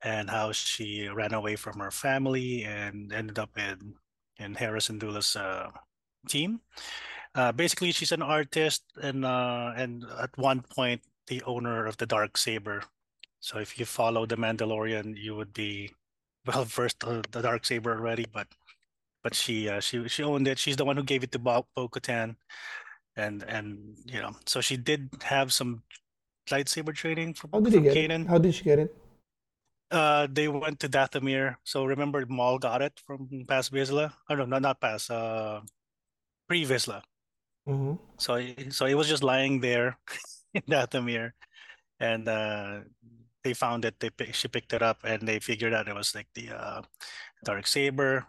and 0.03 0.29
how 0.29 0.51
she 0.51 1.09
ran 1.09 1.33
away 1.33 1.55
from 1.55 1.79
her 1.79 1.91
family 1.91 2.63
and 2.63 3.12
ended 3.12 3.39
up 3.39 3.57
in 3.57 3.95
in 4.38 4.55
Hera 4.55 4.79
Syndulla's 4.79 5.35
uh, 5.35 5.69
team. 6.25 6.62
Uh, 7.36 7.51
basically, 7.51 7.91
she's 7.91 8.12
an 8.12 8.22
artist, 8.22 8.84
and 9.01 9.25
uh, 9.25 9.74
and 9.75 10.05
at 10.20 10.36
one 10.38 10.62
point, 10.62 11.01
the 11.27 11.41
owner 11.44 11.86
of 11.86 11.98
the 11.98 12.05
dark 12.05 12.38
saber. 12.38 12.84
So 13.39 13.60
if 13.60 13.77
you 13.77 13.86
follow 13.86 14.25
the 14.25 14.38
Mandalorian, 14.38 15.17
you 15.17 15.36
would 15.36 15.53
be 15.53 15.91
well 16.46 16.65
versed 16.65 17.03
on 17.03 17.24
the 17.32 17.41
dark 17.41 17.65
saber 17.65 17.91
already. 17.91 18.25
But 18.32 18.48
but 19.24 19.34
she 19.36 19.70
uh, 19.70 19.79
she 19.82 20.08
she 20.08 20.24
owned 20.24 20.48
it. 20.48 20.60
She's 20.60 20.77
the 20.77 20.86
one 20.86 20.98
who 20.98 21.03
gave 21.03 21.24
it 21.24 21.32
to 21.34 21.39
Bo 21.39 21.65
Bo-Katan, 21.75 22.36
and 23.15 23.44
and 23.44 23.98
you 24.05 24.22
know, 24.22 24.36
so 24.46 24.62
she 24.62 24.77
did 24.77 25.10
have 25.24 25.51
some 25.51 25.84
lightsaber 26.50 26.94
training 26.94 27.34
from, 27.34 27.50
How 27.53 27.60
did 27.60 27.74
from 27.74 27.84
get 27.84 27.96
Kanan. 27.96 28.22
it? 28.25 28.27
How 28.27 28.38
did 28.38 28.53
she 28.55 28.63
get 28.63 28.79
it? 28.79 28.96
Uh, 29.91 30.27
they 30.32 30.48
went 30.48 30.79
to 30.79 30.89
Dathomir. 30.89 31.58
So 31.63 31.86
remember, 31.86 32.25
Maul 32.27 32.60
got 32.60 32.82
it 32.82 33.00
from 33.05 33.46
Paz 33.48 33.70
Vizsla. 33.70 34.13
Oh 34.29 34.36
no, 34.36 34.46
not 34.46 34.62
not 34.62 34.79
Paz. 34.79 35.10
Uh, 35.10 35.62
Pre 36.48 36.66
Vizsla. 36.66 37.02
Mm-hmm. 37.68 37.96
So 38.20 38.36
it- 38.36 38.74
so 38.74 38.86
it 38.86 38.96
was 38.96 39.08
just 39.10 39.24
lying 39.24 39.60
there 39.62 39.98
in 40.54 40.64
the 40.68 40.75
Dathomir, 40.88 41.34
and 42.00 42.28
uh, 42.28 42.82
they 43.44 43.54
found 43.54 43.86
it. 43.86 44.00
They 44.00 44.12
she 44.34 44.48
picked 44.48 44.74
it 44.74 44.82
up, 44.84 45.00
and 45.04 45.28
they 45.28 45.40
figured 45.40 45.74
out 45.74 45.88
it 45.90 45.96
was 45.96 46.16
like 46.16 46.28
the 46.36 46.52
uh, 46.52 46.82
dark 47.46 47.68
saber. 47.68 48.28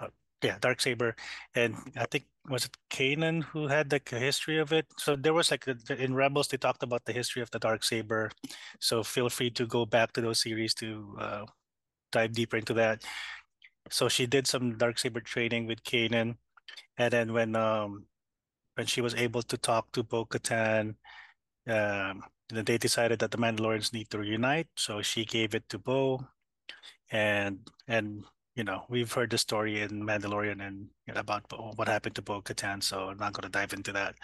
Uh, 0.00 0.08
yeah, 0.42 0.58
dark 0.60 0.80
saber, 0.80 1.16
and 1.54 1.76
I 1.96 2.06
think 2.06 2.26
was 2.48 2.66
it 2.66 2.76
Kanan 2.90 3.42
who 3.44 3.68
had 3.68 3.92
like 3.92 4.12
a 4.12 4.18
history 4.18 4.58
of 4.58 4.72
it. 4.72 4.86
So 4.98 5.16
there 5.16 5.34
was 5.34 5.50
like 5.50 5.66
in 5.90 6.14
Rebels 6.14 6.48
they 6.48 6.58
talked 6.58 6.82
about 6.82 7.04
the 7.06 7.12
history 7.12 7.42
of 7.42 7.50
the 7.50 7.58
dark 7.60 7.84
saber. 7.84 8.30
So 8.80 9.02
feel 9.04 9.30
free 9.30 9.50
to 9.52 9.66
go 9.66 9.86
back 9.86 10.12
to 10.14 10.20
those 10.22 10.42
series 10.42 10.74
to 10.76 11.16
uh, 11.20 11.44
dive 12.12 12.32
deeper 12.34 12.56
into 12.58 12.74
that. 12.74 13.04
So 13.90 14.08
she 14.08 14.26
did 14.26 14.46
some 14.46 14.76
dark 14.78 14.98
saber 14.98 15.20
training 15.20 15.66
with 15.66 15.82
Kanan, 15.84 16.36
and 16.98 17.12
then 17.12 17.32
when 17.32 17.56
um 17.56 18.06
when 18.74 18.86
she 18.86 19.00
was 19.00 19.14
able 19.14 19.42
to 19.42 19.56
talk 19.56 19.90
to 19.92 20.02
Bo 20.02 20.24
Katan, 20.24 20.96
um, 21.68 22.22
then 22.50 22.64
they 22.64 22.78
decided 22.78 23.20
that 23.20 23.30
the 23.30 23.38
Mandalorians 23.38 23.92
need 23.92 24.10
to 24.10 24.18
reunite. 24.18 24.66
So 24.76 25.02
she 25.02 25.24
gave 25.24 25.54
it 25.54 25.68
to 25.68 25.78
Bo, 25.78 26.26
and 27.10 27.58
and 27.88 28.24
you 28.54 28.64
know 28.64 28.84
we've 28.88 29.12
heard 29.12 29.30
the 29.30 29.38
story 29.38 29.80
in 29.80 30.02
Mandalorian 30.02 30.66
and 30.66 30.88
you 31.06 31.14
know, 31.14 31.20
about 31.20 31.44
what 31.76 31.88
happened 31.88 32.14
to 32.16 32.22
Bo 32.22 32.42
Katan. 32.42 32.82
So 32.82 33.08
I'm 33.08 33.18
not 33.18 33.32
going 33.32 33.50
to 33.50 33.58
dive 33.58 33.72
into 33.72 33.92
that. 33.92 34.14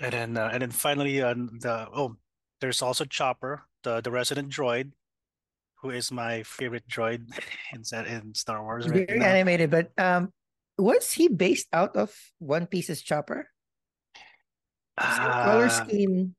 And 0.00 0.12
then 0.12 0.36
uh, 0.36 0.50
and 0.52 0.62
then 0.62 0.70
finally 0.70 1.22
on 1.22 1.48
uh, 1.54 1.58
the 1.60 1.88
oh 1.92 2.16
there's 2.60 2.82
also 2.82 3.04
Chopper, 3.04 3.66
the 3.82 4.00
the 4.00 4.10
resident 4.10 4.50
droid, 4.50 4.92
who 5.80 5.90
is 5.90 6.12
my 6.12 6.42
favorite 6.44 6.86
droid 6.88 7.26
in 7.72 8.06
in 8.06 8.34
Star 8.34 8.62
Wars. 8.62 8.88
Right 8.88 9.06
Very 9.06 9.18
now. 9.18 9.26
animated, 9.26 9.70
but 9.70 9.90
um, 9.98 10.32
was 10.78 11.12
he 11.12 11.28
based 11.28 11.68
out 11.72 11.96
of 11.96 12.14
One 12.38 12.66
Piece's 12.66 13.02
Chopper? 13.02 13.48
Uh, 14.98 15.44
color 15.44 15.68
scheme 15.68 16.34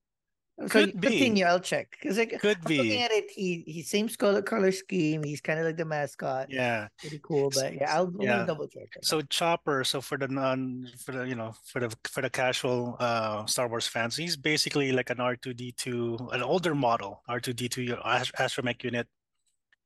so 0.60 0.68
could 0.68 1.02
be. 1.02 1.08
continue. 1.08 1.46
I'll 1.46 1.60
check 1.60 1.90
because 1.92 2.18
like 2.18 2.40
could 2.40 2.58
I'm 2.58 2.68
be. 2.68 2.78
Looking 2.78 3.02
at 3.02 3.12
it, 3.12 3.32
he 3.32 3.64
he 3.66 3.82
same 3.82 4.08
color 4.08 4.42
color 4.42 4.72
scheme. 4.72 5.24
He's 5.24 5.42
kind 5.42 5.60
of 5.60 5.66
like 5.66 5.78
the 5.78 5.86
mascot. 5.86 6.48
Yeah, 6.50 6.88
pretty 7.00 7.20
cool. 7.24 7.50
But 7.50 7.74
yeah, 7.74 7.96
I'll, 7.96 8.14
yeah. 8.20 8.46
double 8.46 8.68
check. 8.68 8.90
So 9.02 9.22
Chopper. 9.22 9.84
So 9.84 10.00
for 10.00 10.18
the 10.18 10.28
non 10.28 10.88
for 11.04 11.12
the 11.12 11.24
you 11.28 11.36
know 11.36 11.54
for 11.66 11.80
the 11.80 11.96
for 12.06 12.22
the 12.22 12.30
casual 12.30 12.98
uh 13.00 13.46
Star 13.48 13.68
Wars 13.68 13.88
fans, 13.88 14.16
he's 14.16 14.38
basically 14.38 14.92
like 14.92 15.10
an 15.10 15.20
R 15.20 15.36
two 15.36 15.54
D 15.54 15.74
two, 15.76 16.18
an 16.32 16.44
older 16.44 16.76
model 16.76 17.24
R 17.28 17.40
two 17.40 17.54
D 17.54 17.68
two 17.68 17.98
astromech 18.06 18.84
unit. 18.84 19.08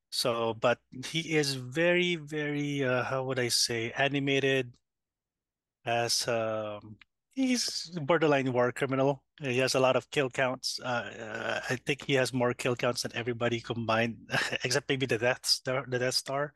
So, 0.09 0.53
but 0.53 0.79
he 1.05 1.35
is 1.37 1.55
very 1.55 2.15
very 2.15 2.83
uh 2.83 3.03
how 3.03 3.23
would 3.25 3.39
I 3.39 3.49
say 3.49 3.91
animated 3.97 4.73
as 5.85 6.27
um 6.27 6.97
he's 7.33 7.91
borderline 8.01 8.51
war 8.53 8.71
criminal. 8.71 9.23
He 9.39 9.59
has 9.59 9.75
a 9.75 9.79
lot 9.79 9.95
of 9.95 10.09
kill 10.09 10.29
counts. 10.29 10.79
Uh, 10.79 11.61
I 11.69 11.75
think 11.85 12.05
he 12.05 12.13
has 12.13 12.33
more 12.33 12.53
kill 12.53 12.75
counts 12.75 13.03
than 13.03 13.15
everybody 13.15 13.59
combined, 13.61 14.17
except 14.63 14.89
maybe 14.89 15.05
the 15.05 15.19
Death 15.19 15.45
Star. 15.45 15.85
The 15.87 15.99
Death 15.99 16.15
Star, 16.15 16.53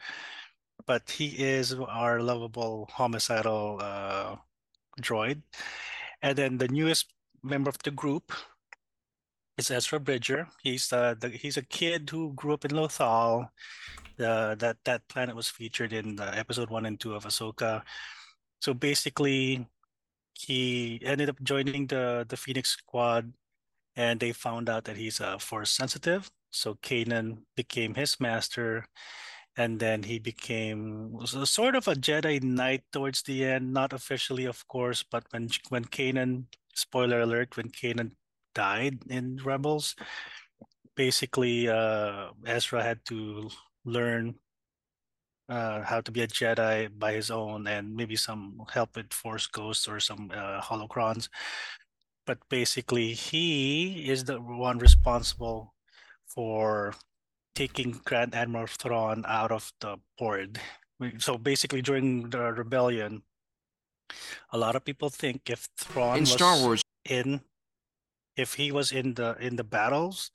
but 0.88 1.10
he 1.10 1.28
is 1.38 1.74
our 1.74 2.22
lovable 2.22 2.90
homicidal 2.92 3.80
uh, 3.82 4.36
droid. 5.02 5.42
And 6.22 6.38
then 6.38 6.58
the 6.58 6.68
newest 6.70 7.14
member 7.44 7.70
of 7.70 7.78
the 7.84 7.92
group 7.92 8.32
is 9.62 9.70
Ezra 9.70 10.00
Bridger. 10.00 10.48
He's 10.64 10.92
uh, 10.92 11.14
the, 11.20 11.30
he's 11.30 11.58
a 11.58 11.62
kid 11.62 12.10
who 12.10 12.34
grew 12.34 12.54
up 12.54 12.66
in 12.66 12.72
Lothal. 12.72 13.50
Uh, 14.20 14.56
that 14.56 14.78
that 14.86 15.08
planet 15.08 15.36
was 15.36 15.50
featured 15.50 15.94
in 15.94 16.20
episode 16.20 16.70
one 16.70 16.86
and 16.86 17.00
two 17.00 17.16
of 17.16 17.26
Ahsoka. 17.26 17.82
So 18.60 18.74
basically, 18.74 19.66
he 20.34 21.00
ended 21.06 21.30
up 21.30 21.42
joining 21.44 21.88
the 21.88 22.26
the 22.28 22.38
Phoenix 22.38 22.70
Squad, 22.72 23.34
and 23.96 24.20
they 24.20 24.32
found 24.34 24.70
out 24.70 24.84
that 24.86 24.98
he's 24.98 25.22
a 25.22 25.38
uh, 25.38 25.38
force 25.38 25.72
sensitive. 25.72 26.30
So 26.50 26.76
Kanan 26.82 27.46
became 27.56 27.94
his 27.96 28.20
master, 28.20 28.86
and 29.58 29.80
then 29.80 30.04
he 30.04 30.20
became 30.20 31.18
sort 31.46 31.76
of 31.76 31.88
a 31.88 31.96
Jedi 31.96 32.42
Knight 32.42 32.84
towards 32.92 33.22
the 33.24 33.46
end. 33.46 33.74
Not 33.74 33.94
officially, 33.94 34.46
of 34.46 34.68
course, 34.68 35.04
but 35.04 35.24
when 35.32 35.50
when 35.70 35.86
Kanan, 35.86 36.46
spoiler 36.74 37.22
alert, 37.22 37.58
when 37.58 37.70
Kanan 37.70 38.12
died 38.54 39.00
in 39.10 39.40
Rebels, 39.44 39.96
basically 40.96 41.68
uh, 41.68 42.30
Ezra 42.46 42.84
had 42.84 43.04
to 43.06 43.50
learn 43.86 44.36
uh, 45.50 45.82
how 45.84 46.00
to 46.02 46.12
be 46.12 46.22
a 46.22 46.28
Jedi 46.28 46.88
by 46.98 47.14
his 47.14 47.30
own, 47.30 47.68
and 47.68 47.96
maybe 47.96 48.16
some 48.16 48.62
help 48.72 48.96
with 48.96 49.12
Force 49.12 49.48
Ghosts 49.48 49.88
or 49.88 50.00
some 50.00 50.32
uh, 50.34 50.62
holocrons. 50.62 51.28
But 52.26 52.38
basically, 52.50 53.14
he 53.14 54.10
is 54.10 54.24
the 54.24 54.40
one 54.40 54.78
responsible 54.78 55.74
for 56.28 56.94
taking 57.56 58.00
Grand 58.06 58.34
Admiral 58.34 58.68
Thrawn 58.68 59.26
out 59.28 59.52
of 59.52 59.74
the 59.82 59.98
board. 60.18 60.60
So 61.18 61.38
basically, 61.38 61.82
during 61.82 62.30
the 62.30 62.54
rebellion, 62.54 63.24
a 64.54 64.58
lot 64.58 64.76
of 64.76 64.86
people 64.86 65.10
think 65.10 65.50
if 65.50 65.68
Thrawn 65.78 66.20
in 66.20 66.26
Star 66.26 66.62
Wars 66.62 66.82
in, 67.10 67.42
if 68.42 68.54
he 68.56 68.72
was 68.72 68.92
in 68.92 69.14
the 69.14 69.38
in 69.40 69.56
the 69.56 69.64
battles, 69.64 70.32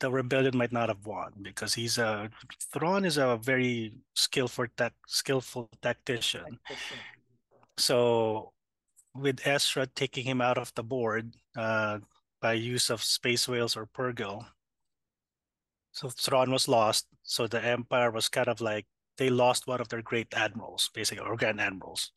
the 0.00 0.10
rebellion 0.10 0.56
might 0.56 0.72
not 0.72 0.88
have 0.88 1.06
won 1.06 1.32
because 1.42 1.74
he's 1.74 1.98
a 1.98 2.30
Thrawn 2.72 3.04
is 3.04 3.16
a 3.16 3.38
very 3.42 3.96
skillful 4.14 4.66
tech 4.76 4.92
skillful 5.06 5.70
tactician. 5.80 6.58
So 7.78 8.52
with 9.14 9.46
Ezra 9.46 9.86
taking 9.86 10.24
him 10.24 10.40
out 10.40 10.58
of 10.58 10.72
the 10.74 10.82
board 10.82 11.34
uh, 11.56 11.98
by 12.40 12.54
use 12.54 12.90
of 12.90 13.02
space 13.02 13.48
whales 13.48 13.76
or 13.76 13.86
Purrgil, 13.86 14.44
so 15.92 16.08
Thrawn 16.08 16.50
was 16.50 16.68
lost. 16.68 17.06
So 17.22 17.46
the 17.46 17.62
Empire 17.64 18.10
was 18.10 18.28
kind 18.28 18.48
of 18.48 18.60
like 18.60 18.86
they 19.18 19.30
lost 19.30 19.66
one 19.66 19.80
of 19.80 19.88
their 19.88 20.02
great 20.02 20.28
admirals, 20.34 20.90
basically, 20.94 21.24
or 21.24 21.36
grand 21.36 21.60
admirals. 21.60 22.12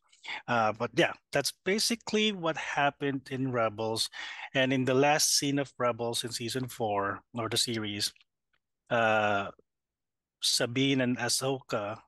Uh, 0.48 0.74
but 0.74 0.92
yeah, 0.96 1.14
that's 1.32 1.54
basically 1.64 2.32
what 2.32 2.58
happened 2.58 3.28
in 3.32 3.52
Rebels. 3.52 4.10
And 4.54 4.74
in 4.74 4.86
the 4.86 4.94
last 4.94 5.38
scene 5.38 5.60
of 5.60 5.74
Rebels 5.78 6.24
in 6.24 6.32
season 6.32 6.68
four 6.68 7.20
or 7.34 7.50
the 7.50 7.58
series, 7.58 8.14
uh, 8.90 9.50
Sabine 10.42 11.02
and 11.02 11.18
Ahsoka 11.18 12.00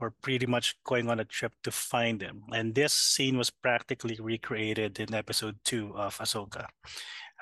were 0.00 0.12
pretty 0.22 0.46
much 0.46 0.76
going 0.84 1.08
on 1.08 1.20
a 1.20 1.24
trip 1.24 1.52
to 1.62 1.70
find 1.70 2.20
him. 2.20 2.42
And 2.52 2.74
this 2.74 2.92
scene 2.92 3.38
was 3.38 3.50
practically 3.50 4.18
recreated 4.20 4.98
in 4.98 5.14
episode 5.14 5.56
two 5.64 5.92
of 5.96 6.18
Ahsoka. 6.18 6.66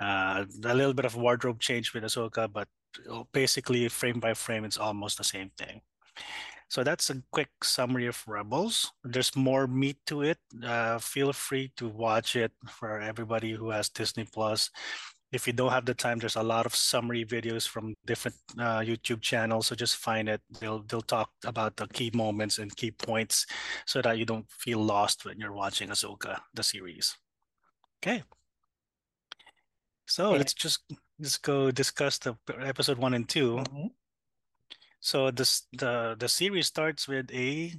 Uh, 0.01 0.45
a 0.65 0.75
little 0.75 0.95
bit 0.95 1.05
of 1.05 1.17
wardrobe 1.17 1.61
change 1.61 1.95
with 1.95 2.05
Ahsoka, 2.05 2.53
but 2.53 2.69
basically 3.33 3.89
frame 3.89 4.21
by 4.21 4.35
frame, 4.35 4.65
it's 4.65 4.79
almost 4.79 5.19
the 5.19 5.25
same 5.25 5.51
thing. 5.57 5.81
So 6.73 6.83
that's 6.83 7.11
a 7.11 7.21
quick 7.31 7.51
summary 7.63 8.07
of 8.07 8.25
Rebels. 8.27 8.93
There's 9.05 9.37
more 9.37 9.67
meat 9.67 9.99
to 10.07 10.23
it. 10.23 10.39
Uh, 10.65 10.99
feel 10.99 11.31
free 11.35 11.71
to 11.77 11.87
watch 11.87 12.35
it 12.35 12.51
for 12.67 12.99
everybody 12.99 13.53
who 13.53 13.69
has 13.69 13.91
Disney 13.91 14.25
Plus. 14.25 14.71
If 15.33 15.47
you 15.47 15.53
don't 15.53 15.71
have 15.71 15.85
the 15.85 15.93
time, 15.93 16.19
there's 16.19 16.37
a 16.37 16.43
lot 16.43 16.65
of 16.65 16.75
summary 16.75 17.27
videos 17.27 17.69
from 17.69 17.93
different 18.07 18.39
uh, 18.59 18.81
YouTube 18.81 19.21
channels. 19.21 19.67
So 19.67 19.75
just 19.75 19.97
find 19.97 20.31
it. 20.31 20.41
They'll 20.61 20.83
they'll 20.89 21.03
talk 21.03 21.29
about 21.45 21.77
the 21.77 21.89
key 21.89 22.11
moments 22.15 22.57
and 22.57 22.75
key 22.75 22.93
points, 22.93 23.45
so 23.85 24.01
that 24.01 24.17
you 24.17 24.25
don't 24.25 24.51
feel 24.51 24.79
lost 24.79 25.27
when 25.27 25.39
you're 25.39 25.53
watching 25.53 25.91
Ahsoka 25.91 26.41
the 26.55 26.63
series. 26.63 27.15
Okay. 28.03 28.23
So 30.07 30.29
okay. 30.29 30.39
let's 30.39 30.55
just 30.55 30.81
let's 31.21 31.37
go 31.37 31.71
discuss 31.71 32.17
the 32.17 32.35
episode 32.63 32.97
one 32.97 33.13
and 33.13 33.29
2 33.29 33.57
mm-hmm. 33.57 33.87
So 35.03 35.35
this 35.35 35.67
the 35.75 36.15
the 36.15 36.31
series 36.31 36.71
starts 36.71 37.11
with 37.11 37.27
a 37.35 37.75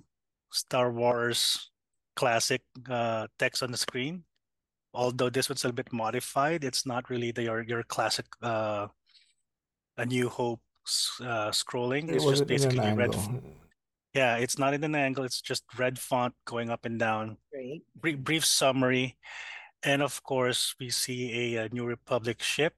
Star 0.52 0.92
Wars 0.92 1.72
classic 2.20 2.62
uh, 2.92 3.28
text 3.40 3.64
on 3.64 3.72
the 3.72 3.80
screen. 3.80 4.28
Although 4.94 5.32
this 5.32 5.48
one's 5.48 5.64
a 5.64 5.68
little 5.68 5.80
bit 5.80 5.94
modified, 5.94 6.68
it's 6.68 6.86
not 6.86 7.10
really 7.10 7.32
the 7.32 7.44
your 7.44 7.64
your 7.64 7.82
classic 7.84 8.28
uh, 8.44 8.92
A 9.96 10.06
New 10.06 10.28
Hope 10.28 10.60
uh, 11.24 11.56
scrolling. 11.56 12.12
It 12.12 12.20
it's 12.20 12.28
just 12.28 12.46
basically 12.46 12.92
red. 12.92 13.16
Yeah, 14.14 14.36
it's 14.36 14.60
not 14.60 14.76
in 14.76 14.84
an 14.84 14.94
angle. 14.94 15.24
It's 15.24 15.40
just 15.40 15.64
red 15.80 15.98
font 15.98 16.36
going 16.44 16.70
up 16.70 16.84
and 16.84 17.00
down. 17.00 17.38
Great. 17.52 17.82
Brief, 17.96 18.20
brief 18.20 18.46
summary, 18.46 19.16
and 19.82 20.04
of 20.04 20.22
course 20.28 20.76
we 20.78 20.92
see 20.92 21.56
a, 21.56 21.66
a 21.66 21.70
New 21.70 21.88
Republic 21.88 22.44
ship. 22.44 22.76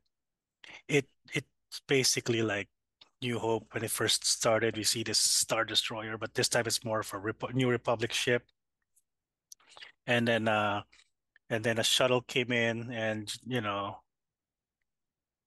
It 0.87 1.09
it's 1.33 1.81
basically 1.89 2.43
like 2.45 2.69
New 3.25 3.39
Hope 3.39 3.73
when 3.73 3.83
it 3.83 3.91
first 3.91 4.25
started. 4.25 4.77
We 4.77 4.83
see 4.83 5.03
this 5.03 5.19
Star 5.19 5.65
Destroyer, 5.65 6.17
but 6.17 6.33
this 6.35 6.49
time 6.49 6.65
it's 6.67 6.85
more 6.85 6.99
of 6.99 7.13
a 7.13 7.53
New 7.53 7.69
Republic 7.69 8.13
ship. 8.13 8.43
And 10.05 10.27
then, 10.27 10.47
uh, 10.47 10.83
and 11.49 11.63
then 11.63 11.79
a 11.79 11.83
shuttle 11.83 12.21
came 12.21 12.51
in, 12.51 12.91
and 12.91 13.33
you 13.45 13.61
know, 13.61 13.97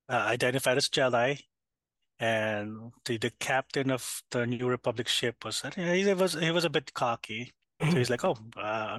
uh, 0.09 0.25
identified 0.35 0.77
as 0.77 0.89
Jedi, 0.89 1.39
and 2.19 2.93
the, 3.05 3.19
the 3.19 3.31
captain 3.39 3.91
of 3.91 4.23
the 4.33 4.47
New 4.47 4.69
Republic 4.69 5.07
ship 5.07 5.45
was 5.45 5.63
he 5.77 6.13
was 6.15 6.35
he 6.35 6.51
was 6.51 6.65
a 6.65 6.71
bit 6.71 6.93
cocky. 6.95 7.53
So 7.81 7.97
he's 7.97 8.11
like, 8.11 8.25
"Oh, 8.31 8.37
uh, 8.57 8.99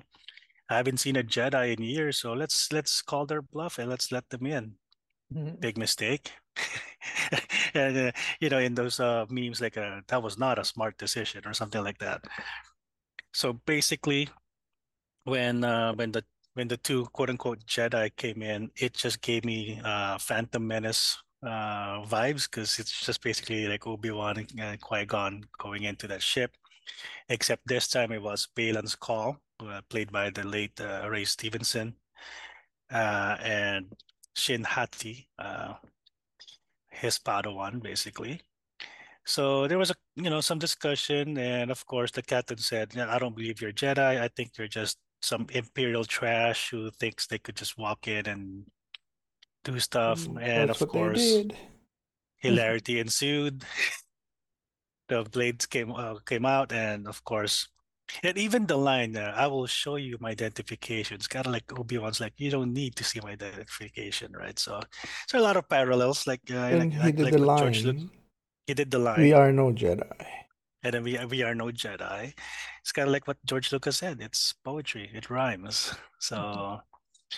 I 0.70 0.78
haven't 0.78 1.02
seen 1.02 1.18
a 1.18 1.24
Jedi 1.24 1.76
in 1.76 1.84
years, 1.84 2.20
so 2.20 2.32
let's 2.34 2.72
let's 2.72 3.02
call 3.02 3.26
their 3.26 3.42
bluff 3.42 3.78
and 3.80 3.90
let's 3.90 4.12
let 4.12 4.30
them 4.30 4.46
in." 4.46 4.76
Mm-hmm. 5.34 5.56
Big 5.60 5.78
mistake. 5.78 6.32
and 7.74 7.98
uh, 7.98 8.12
you 8.40 8.50
know, 8.50 8.58
in 8.60 8.76
those 8.76 9.00
uh, 9.00 9.26
memes, 9.30 9.62
like 9.62 9.78
uh, 9.78 10.02
that 10.08 10.24
was 10.24 10.38
not 10.38 10.60
a 10.60 10.66
smart 10.66 10.98
decision 10.98 11.44
or 11.46 11.54
something 11.54 11.84
like 11.84 12.00
that. 12.00 12.24
So 13.34 13.54
basically, 13.54 14.30
when 15.24 15.64
uh, 15.64 15.94
when 15.94 16.12
the 16.12 16.24
when 16.54 16.68
the 16.68 16.78
two 16.78 17.06
quote 17.14 17.30
unquote 17.30 17.66
Jedi 17.66 18.16
came 18.16 18.42
in, 18.42 18.72
it 18.76 18.94
just 18.94 19.22
gave 19.22 19.46
me 19.46 19.80
uh, 19.84 20.18
Phantom 20.18 20.66
Menace 20.66 21.18
uh, 21.44 22.04
vibes 22.04 22.50
because 22.50 22.80
it's 22.80 23.06
just 23.06 23.22
basically 23.22 23.68
like 23.68 23.88
Obi 23.88 24.12
Wan 24.12 24.46
and 24.58 24.82
Qui 24.82 25.06
Gon 25.06 25.44
going 25.58 25.84
into 25.84 26.08
that 26.08 26.22
ship, 26.22 26.52
except 27.30 27.68
this 27.68 27.88
time 27.88 28.12
it 28.12 28.22
was 28.22 28.48
Baylan 28.56 28.90
Skoll, 28.90 29.38
uh, 29.62 29.82
played 29.90 30.12
by 30.12 30.30
the 30.32 30.44
late 30.44 30.80
uh, 30.82 31.08
Ray 31.10 31.26
Stevenson, 31.26 31.94
uh, 32.92 33.38
and 33.42 33.94
Shin 34.36 34.64
Hati, 34.64 35.28
uh, 35.38 35.74
his 36.90 37.20
Padawan, 37.20 37.82
basically. 37.82 38.42
So 39.26 39.68
there 39.68 39.78
was 39.78 39.92
a 39.92 39.96
you 40.16 40.30
know 40.30 40.42
some 40.42 40.60
discussion, 40.60 41.38
and 41.38 41.70
of 41.72 41.86
course 41.86 42.12
the 42.12 42.24
captain 42.24 42.58
said, 42.58 42.98
"I 42.98 43.20
don't 43.20 43.36
believe 43.36 43.62
you're 43.62 43.72
Jedi. 43.72 44.20
I 44.20 44.28
think 44.30 44.58
you're 44.58 44.68
just 44.68 44.98
some 45.22 45.46
imperial 45.52 46.04
trash 46.06 46.70
who 46.72 46.90
thinks 46.92 47.28
they 47.28 47.38
could 47.38 47.56
just 47.56 47.78
walk 47.78 48.08
in 48.08 48.28
and 48.28 48.66
do 49.64 49.80
stuff." 49.80 50.26
Mm, 50.26 50.42
and 50.42 50.70
of 50.72 50.80
course, 50.88 51.44
hilarity 52.38 53.00
ensued. 53.00 53.64
the 55.10 55.24
blades 55.24 55.66
came 55.66 55.92
uh, 55.92 56.20
came 56.26 56.46
out, 56.46 56.72
and 56.72 57.08
of 57.08 57.24
course, 57.24 57.68
and 58.24 58.38
even 58.38 58.66
the 58.68 58.78
line, 58.78 59.16
uh, 59.18 59.34
"I 59.36 59.48
will 59.48 59.68
show 59.68 59.96
you 59.98 60.18
my 60.20 60.32
identification." 60.32 61.16
It's 61.16 61.28
kind 61.28 61.46
of 61.46 61.52
like 61.54 61.72
Obi 61.78 61.98
Wan's 61.98 62.20
like, 62.20 62.34
"You 62.38 62.52
don't 62.52 62.74
need 62.74 62.96
to 62.98 63.04
see 63.04 63.20
my 63.22 63.32
identification," 63.32 64.34
right? 64.34 64.58
So, 64.60 64.82
so 65.28 65.40
a 65.40 65.42
lot 65.44 65.58
of 65.58 65.70
parallels, 65.70 66.28
like 66.28 66.42
uh, 66.52 66.72
And 66.72 66.78
like, 66.78 66.94
he 66.94 67.12
like, 67.12 67.12
did 67.12 67.30
like 67.30 67.32
the 67.32 67.40
what 67.40 67.54
George 67.56 67.84
Lucas. 67.86 68.04
line. 68.04 68.12
He 68.68 68.74
did 68.76 68.92
the 68.92 69.00
line, 69.00 69.30
We 69.30 69.34
are 69.34 69.52
no 69.52 69.72
Jedi. 69.72 70.26
and 70.84 70.94
then 70.94 71.04
we 71.04 71.18
we 71.26 71.44
are 71.44 71.56
no 71.56 71.66
Jedi. 71.68 72.34
It's 72.82 72.92
kind 72.92 73.08
of 73.08 73.12
like 73.14 73.28
what 73.28 73.38
George 73.46 73.72
Lucas 73.72 73.98
said. 73.98 74.22
It's 74.22 74.54
poetry. 74.64 75.10
It 75.14 75.30
rhymes. 75.30 75.94
So, 76.22 76.82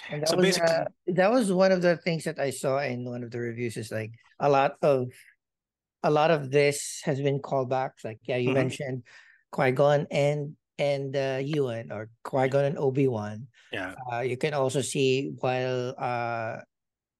And 0.09 0.23
that 0.23 0.29
so 0.29 0.35
was 0.35 0.45
basically, 0.45 0.75
uh, 0.75 0.85
that 1.07 1.31
was 1.31 1.51
one 1.51 1.71
of 1.71 1.81
the 1.81 1.97
things 1.97 2.23
that 2.25 2.39
I 2.39 2.49
saw 2.49 2.79
in 2.79 3.05
one 3.05 3.23
of 3.23 3.31
the 3.31 3.39
reviews 3.39 3.77
is 3.77 3.91
like 3.91 4.11
a 4.39 4.49
lot 4.49 4.75
of 4.81 5.09
a 6.03 6.11
lot 6.11 6.31
of 6.31 6.51
this 6.51 7.01
has 7.05 7.21
been 7.21 7.39
callbacks. 7.39 8.03
Like 8.03 8.19
yeah, 8.23 8.37
you 8.37 8.51
Mhm. 8.51 8.53
mentioned 8.53 9.03
Qui 9.51 9.71
Gon 9.71 10.07
and 10.11 10.55
and 10.81 11.13
uh, 11.13 11.37
Ewan 11.45 11.93
or 11.93 12.09
Qui 12.25 12.49
Gon 12.49 12.65
and 12.65 12.77
Obi 12.81 13.05
Wan. 13.05 13.45
yeah, 13.69 13.93
Uh, 14.09 14.25
you 14.25 14.35
can 14.35 14.57
also 14.57 14.81
see 14.81 15.29
while 15.39 15.93
uh, 16.01 16.65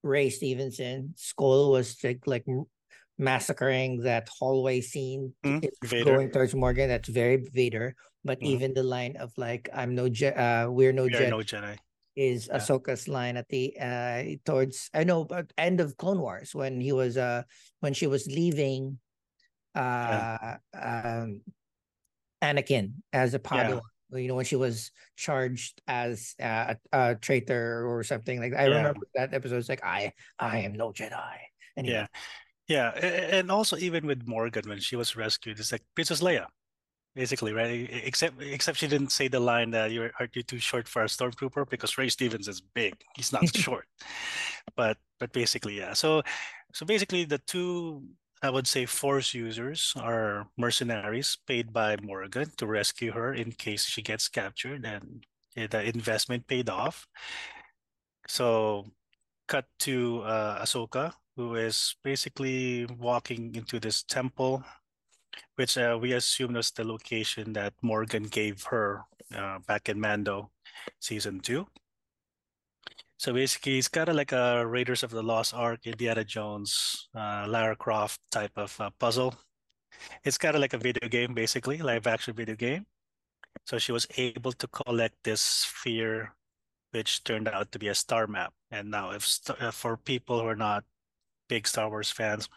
Ray 0.01 0.33
Stevenson 0.33 1.13
Skoll 1.13 1.69
was 1.69 2.01
like 2.01 2.25
like 2.25 2.43
massacring 3.21 4.01
that 4.01 4.25
hallway 4.33 4.81
scene 4.81 5.37
Mhm. 5.45 5.61
going 6.03 6.33
towards 6.33 6.57
Morgan. 6.57 6.89
That's 6.89 7.09
very 7.09 7.37
Vader. 7.53 7.93
But 8.25 8.41
Mhm. 8.41 8.49
even 8.57 8.69
the 8.73 8.83
line 8.83 9.13
of 9.21 9.29
like 9.37 9.69
I'm 9.73 9.93
no 9.93 10.09
Je- 10.09 10.33
uh, 10.33 10.69
we're 10.73 10.93
no 10.93 11.05
we 11.05 11.13
Jedi 11.13 11.29
no 11.29 11.45
Jedi. 11.45 11.77
is 12.17 12.49
Yeah. 12.49 12.57
Ahsoka's 12.57 13.05
line 13.07 13.37
at 13.37 13.47
the 13.53 13.77
uh 13.77 14.41
towards 14.43 14.89
I 14.93 15.05
know 15.05 15.29
end 15.57 15.79
of 15.79 15.95
Clone 16.01 16.19
Wars 16.19 16.53
when 16.57 16.81
he 16.81 16.91
was 16.91 17.15
uh 17.15 17.45
when 17.79 17.93
she 17.93 18.09
was 18.09 18.25
leaving 18.25 18.97
uh 19.77 20.57
um 20.73 21.41
Anakin 22.41 22.93
as 23.13 23.33
a 23.33 23.39
Padawan. 23.39 23.81
You 24.13 24.27
know 24.27 24.35
when 24.35 24.45
she 24.45 24.57
was 24.57 24.91
charged 25.15 25.81
as 25.87 26.35
uh, 26.41 26.75
a, 26.91 27.15
traitor 27.15 27.87
or 27.87 28.03
something 28.03 28.41
like 28.41 28.51
that. 28.51 28.59
I 28.59 28.67
Yeah. 28.67 28.77
remember 28.77 29.07
that 29.15 29.33
episode. 29.33 29.57
It's 29.57 29.69
like 29.69 29.83
I 29.85 30.11
I 30.37 30.59
am 30.59 30.73
no 30.73 30.91
Jedi. 30.91 31.37
Anyway, 31.77 32.05
Yeah, 32.67 32.91
yeah, 32.97 33.37
and 33.39 33.49
also 33.51 33.77
even 33.77 34.05
with 34.05 34.27
Morgan 34.27 34.67
when 34.67 34.79
she 34.79 34.97
was 34.97 35.15
rescued, 35.15 35.59
it's 35.59 35.71
like 35.71 35.83
Princess 35.95 36.21
Leia, 36.21 36.47
basically, 37.15 37.53
right? 37.53 37.89
Except 37.91 38.41
except 38.41 38.77
she 38.79 38.87
didn't 38.87 39.11
say 39.11 39.29
the 39.29 39.39
line 39.39 39.71
that 39.71 39.91
you're 39.91 40.11
are 40.19 40.27
you 40.33 40.43
too 40.43 40.59
short 40.59 40.87
for 40.87 41.03
a 41.03 41.07
stormtrooper 41.07 41.69
because 41.69 41.97
Ray 41.97 42.09
Stevens 42.09 42.47
is 42.49 42.61
big. 42.61 42.95
He's 43.15 43.31
not 43.31 43.47
short, 43.55 43.87
but 44.75 44.97
but 45.19 45.31
basically, 45.33 45.77
yeah. 45.77 45.93
So 45.93 46.23
so 46.73 46.85
basically, 46.85 47.25
the 47.25 47.39
two 47.39 48.03
I 48.41 48.49
would 48.49 48.67
say 48.67 48.85
Force 48.85 49.33
users 49.33 49.93
are 49.97 50.47
mercenaries 50.57 51.37
paid 51.45 51.71
by 51.71 51.97
Morgan 52.01 52.49
to 52.57 52.65
rescue 52.65 53.11
her 53.11 53.33
in 53.33 53.51
case 53.51 53.85
she 53.85 54.01
gets 54.01 54.27
captured, 54.27 54.83
and 54.83 55.23
eh, 55.55 55.67
the 55.69 55.83
investment 55.83 56.47
paid 56.47 56.67
off. 56.67 57.05
So 58.27 58.89
cut 59.47 59.65
to 59.85 60.21
uh, 60.23 60.63
Ahsoka, 60.63 61.13
who 61.35 61.55
is 61.55 61.95
basically 62.03 62.87
walking 62.97 63.53
into 63.53 63.79
this 63.79 64.01
temple, 64.01 64.63
which 65.55 65.77
uh, 65.77 65.97
we 66.01 66.13
assume 66.13 66.53
was 66.53 66.71
the 66.71 66.83
location 66.83 67.53
that 67.53 67.73
Morgan 67.83 68.23
gave 68.23 68.63
her 68.63 69.03
uh, 69.35 69.59
back 69.67 69.87
in 69.87 69.99
Mando 69.99 70.49
season 70.99 71.41
two. 71.41 71.67
So 73.21 73.31
basically, 73.33 73.77
it's 73.77 73.87
kind 73.87 74.09
of 74.09 74.15
like 74.15 74.31
a 74.31 74.65
Raiders 74.65 75.03
of 75.03 75.11
the 75.11 75.21
Lost 75.21 75.53
Ark, 75.53 75.85
Indiana 75.85 76.23
Jones, 76.23 77.07
uh, 77.13 77.45
Lara 77.47 77.75
Croft 77.75 78.19
type 78.31 78.57
of 78.57 78.73
uh, 78.81 78.89
puzzle. 78.97 79.35
It's 80.23 80.39
kind 80.39 80.55
of 80.55 80.61
like 80.61 80.73
a 80.73 80.79
video 80.79 81.07
game, 81.07 81.35
basically, 81.35 81.77
live 81.77 82.07
action 82.07 82.33
video 82.33 82.55
game. 82.55 82.87
So 83.67 83.77
she 83.77 83.91
was 83.91 84.07
able 84.17 84.53
to 84.53 84.67
collect 84.69 85.13
this 85.23 85.39
sphere, 85.39 86.33
which 86.93 87.23
turned 87.23 87.47
out 87.47 87.71
to 87.73 87.77
be 87.77 87.89
a 87.89 87.93
star 87.93 88.25
map. 88.25 88.53
And 88.71 88.89
now, 88.89 89.11
if 89.11 89.37
uh, 89.47 89.69
for 89.69 89.97
people 89.97 90.41
who 90.41 90.47
are 90.47 90.55
not 90.55 90.83
big 91.47 91.67
Star 91.67 91.91
Wars 91.91 92.09
fans, 92.09 92.49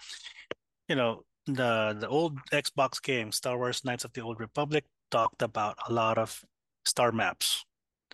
you 0.89 0.97
know, 0.97 1.25
the 1.45 1.95
the 2.01 2.09
old 2.09 2.39
Xbox 2.53 3.03
game, 3.03 3.33
Star 3.33 3.59
Wars 3.59 3.85
Knights 3.85 4.05
of 4.07 4.15
the 4.15 4.23
Old 4.23 4.41
Republic, 4.41 4.87
talked 5.11 5.43
about 5.43 5.77
a 5.87 5.93
lot 5.93 6.17
of 6.17 6.43
star 6.87 7.13
maps 7.13 7.67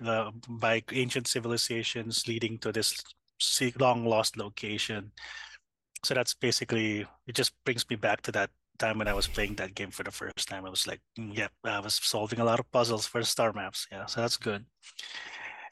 uh, 0.05 0.31
by 0.49 0.83
ancient 0.93 1.27
civilizations 1.27 2.27
leading 2.27 2.59
to 2.59 2.73
this 2.73 3.03
long 3.79 4.05
lost 4.05 4.37
location. 4.37 5.13
So 6.05 6.15
that's 6.15 6.35
basically 6.35 7.07
it. 7.27 7.35
Just 7.35 7.53
brings 7.65 7.89
me 7.89 7.97
back 7.97 8.23
to 8.23 8.33
that 8.33 8.51
time 8.79 8.99
when 8.99 9.09
I 9.09 9.15
was 9.15 9.29
playing 9.29 9.57
that 9.57 9.75
game 9.75 9.91
for 9.91 10.03
the 10.03 10.11
first 10.11 10.49
time. 10.49 10.65
I 10.65 10.71
was 10.71 10.87
like, 10.87 11.01
mm, 11.19 11.37
yep, 11.37 11.53
I 11.65 11.81
was 11.81 12.01
solving 12.03 12.41
a 12.41 12.45
lot 12.45 12.61
of 12.61 12.71
puzzles 12.73 13.07
for 13.07 13.23
star 13.23 13.53
maps. 13.53 13.87
Yeah, 13.93 14.07
so 14.07 14.23
that's 14.23 14.37
good. 14.37 14.65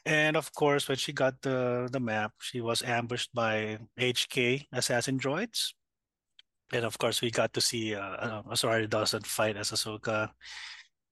And 0.05 0.37
of 0.37 0.53
course, 0.53 0.87
when 0.87 0.97
she 0.97 1.11
got 1.11 1.41
the 1.41 1.89
the 1.91 1.99
map, 1.99 2.31
she 2.39 2.61
was 2.61 2.81
ambushed 2.81 3.33
by 3.33 3.79
HK 3.99 4.67
assassin 4.71 5.19
droids. 5.19 5.73
And 6.71 6.85
of 6.85 6.97
course, 6.97 7.21
we 7.21 7.31
got 7.31 7.53
to 7.53 7.61
see 7.61 7.95
uh, 7.95 8.01
uh, 8.01 8.41
Rosario 8.45 8.87
Dawson 8.87 9.23
fight 9.23 9.57
as 9.57 9.71
Ahsoka. 9.71 10.29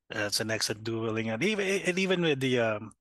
It's 0.09 0.39
an 0.39 0.51
excellent 0.51 0.83
dueling, 0.85 1.29
and 1.29 1.43
even 1.43 1.65
and 1.83 1.99
even 1.99 2.21
with 2.21 2.39
the 2.39 2.59
um, 2.59 2.93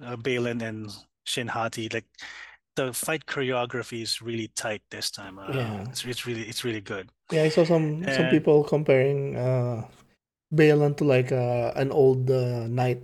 uh, 0.00 0.16
Baylan 0.16 0.62
and 0.62 0.90
Shin 1.24 1.48
Hati, 1.48 1.88
like 1.88 2.06
the 2.76 2.92
fight 2.92 3.26
choreography 3.26 4.02
is 4.02 4.20
really 4.22 4.48
tight 4.48 4.82
this 4.90 5.10
time. 5.10 5.38
Uh, 5.38 5.54
Yeah. 5.54 5.84
it's 5.90 6.04
it's 6.04 6.26
really 6.26 6.42
it's 6.42 6.64
really 6.64 6.80
good. 6.80 7.10
Yeah, 7.30 7.42
I 7.44 7.48
saw 7.48 7.64
some 7.64 8.02
some 8.10 8.28
people 8.30 8.64
comparing 8.64 9.36
uh 9.36 9.86
Baylan 10.54 10.96
to 10.98 11.04
like 11.04 11.32
uh, 11.32 11.72
an 11.76 11.90
old 11.90 12.30
uh, 12.30 12.66
knight. 12.68 13.02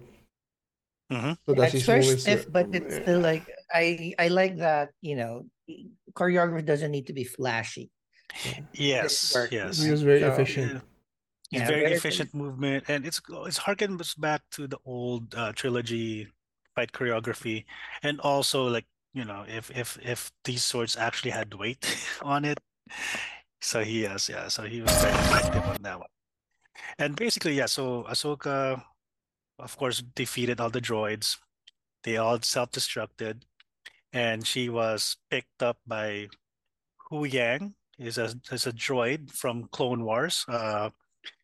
Mhm. 1.11 1.35
So 1.46 1.55
that's 1.55 1.74
it's 1.74 1.83
his 1.83 1.87
very 1.87 2.00
movements, 2.00 2.22
stiff, 2.22 2.46
uh, 2.46 2.50
but 2.50 2.66
it's 2.70 2.94
still 3.03 3.20
like 3.20 3.46
I 3.74 4.14
I 4.18 4.29
like 4.29 4.59
that. 4.59 4.90
You 5.03 5.16
know, 5.16 5.33
choreography 6.14 6.64
doesn't 6.64 6.90
need 6.90 7.07
to 7.09 7.12
be 7.12 7.24
flashy. 7.24 7.90
Yes, 8.72 9.35
work. 9.35 9.50
yes. 9.50 9.83
he 9.83 9.90
was 9.90 10.03
very 10.03 10.20
So, 10.20 10.31
efficient. 10.33 10.72
Yeah. 10.72 10.81
It's 11.50 11.62
Yeah, 11.62 11.66
very 11.66 11.83
very 11.83 11.94
efficient 11.98 12.31
movement, 12.31 12.87
and 12.87 13.03
it's 13.03 13.18
it's 13.46 13.59
harkens 13.59 14.14
back 14.14 14.46
to 14.55 14.70
the 14.70 14.79
old 14.87 15.35
uh, 15.35 15.50
trilogy 15.50 16.31
fight 16.81 16.93
choreography, 16.93 17.64
and 18.03 18.21
also 18.21 18.64
like 18.69 18.87
you 19.12 19.25
know 19.25 19.45
if 19.49 19.71
if 19.71 19.99
if 20.03 20.33
these 20.45 20.64
swords 20.64 20.97
actually 20.97 21.33
had 21.33 21.55
weight 21.55 21.85
on 22.23 22.45
it, 22.45 22.59
so 23.61 23.85
he 23.85 24.03
has 24.03 24.29
yeah, 24.29 24.49
so 24.49 24.64
he 24.64 24.81
was 24.81 24.95
very 24.97 25.14
effective 25.14 25.64
on 25.64 25.83
that 25.83 25.99
one. 25.99 26.09
And 26.99 27.16
basically, 27.16 27.55
yeah, 27.55 27.66
so 27.66 28.05
Ahsoka, 28.09 28.83
of 29.59 29.77
course, 29.77 30.03
defeated 30.14 30.61
all 30.61 30.71
the 30.71 30.81
droids. 30.81 31.37
They 32.05 32.16
all 32.16 32.40
self-destructed, 32.40 33.43
and 34.12 34.47
she 34.47 34.69
was 34.71 35.16
picked 35.31 35.62
up 35.62 35.79
by 35.87 36.29
Huyang. 37.12 37.75
Is 37.99 38.16
a 38.16 38.33
is 38.51 38.66
a 38.66 38.73
droid 38.73 39.31
from 39.31 39.69
Clone 39.69 40.05
Wars. 40.05 40.47
Uh, 40.49 40.88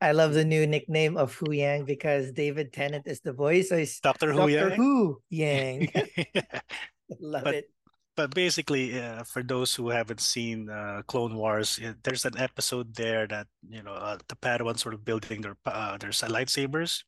I 0.00 0.12
love 0.12 0.32
the 0.34 0.44
new 0.44 0.66
nickname 0.66 1.16
of 1.16 1.36
Huyang 1.38 1.84
because 1.86 2.32
David 2.32 2.72
Tennant 2.72 3.06
is 3.06 3.20
the 3.20 3.32
voice. 3.32 3.68
So 3.68 3.76
it's 3.76 4.00
Doctor 4.00 4.32
Hu 4.32 4.48
Doctor 4.48 4.76
Yang. 4.76 5.16
Yang. 5.30 5.92
love 7.20 7.44
But- 7.44 7.54
it. 7.54 7.70
but 8.16 8.34
basically, 8.34 8.98
uh, 8.98 9.22
for 9.24 9.42
those 9.42 9.74
who 9.74 9.90
haven't 9.90 10.20
seen 10.20 10.70
uh, 10.70 11.02
Clone 11.06 11.36
Wars, 11.36 11.78
there's 12.02 12.24
an 12.24 12.38
episode 12.40 12.94
there 12.96 13.26
that 13.28 13.46
you 13.68 13.82
know 13.82 13.92
uh, 13.92 14.16
the 14.28 14.36
Padawans 14.36 14.80
sort 14.80 14.94
of 14.94 15.04
building 15.04 15.42
their 15.42 15.56
uh, 15.66 15.98
their 16.00 16.12
sa- 16.12 16.28
lightsabers, 16.32 17.04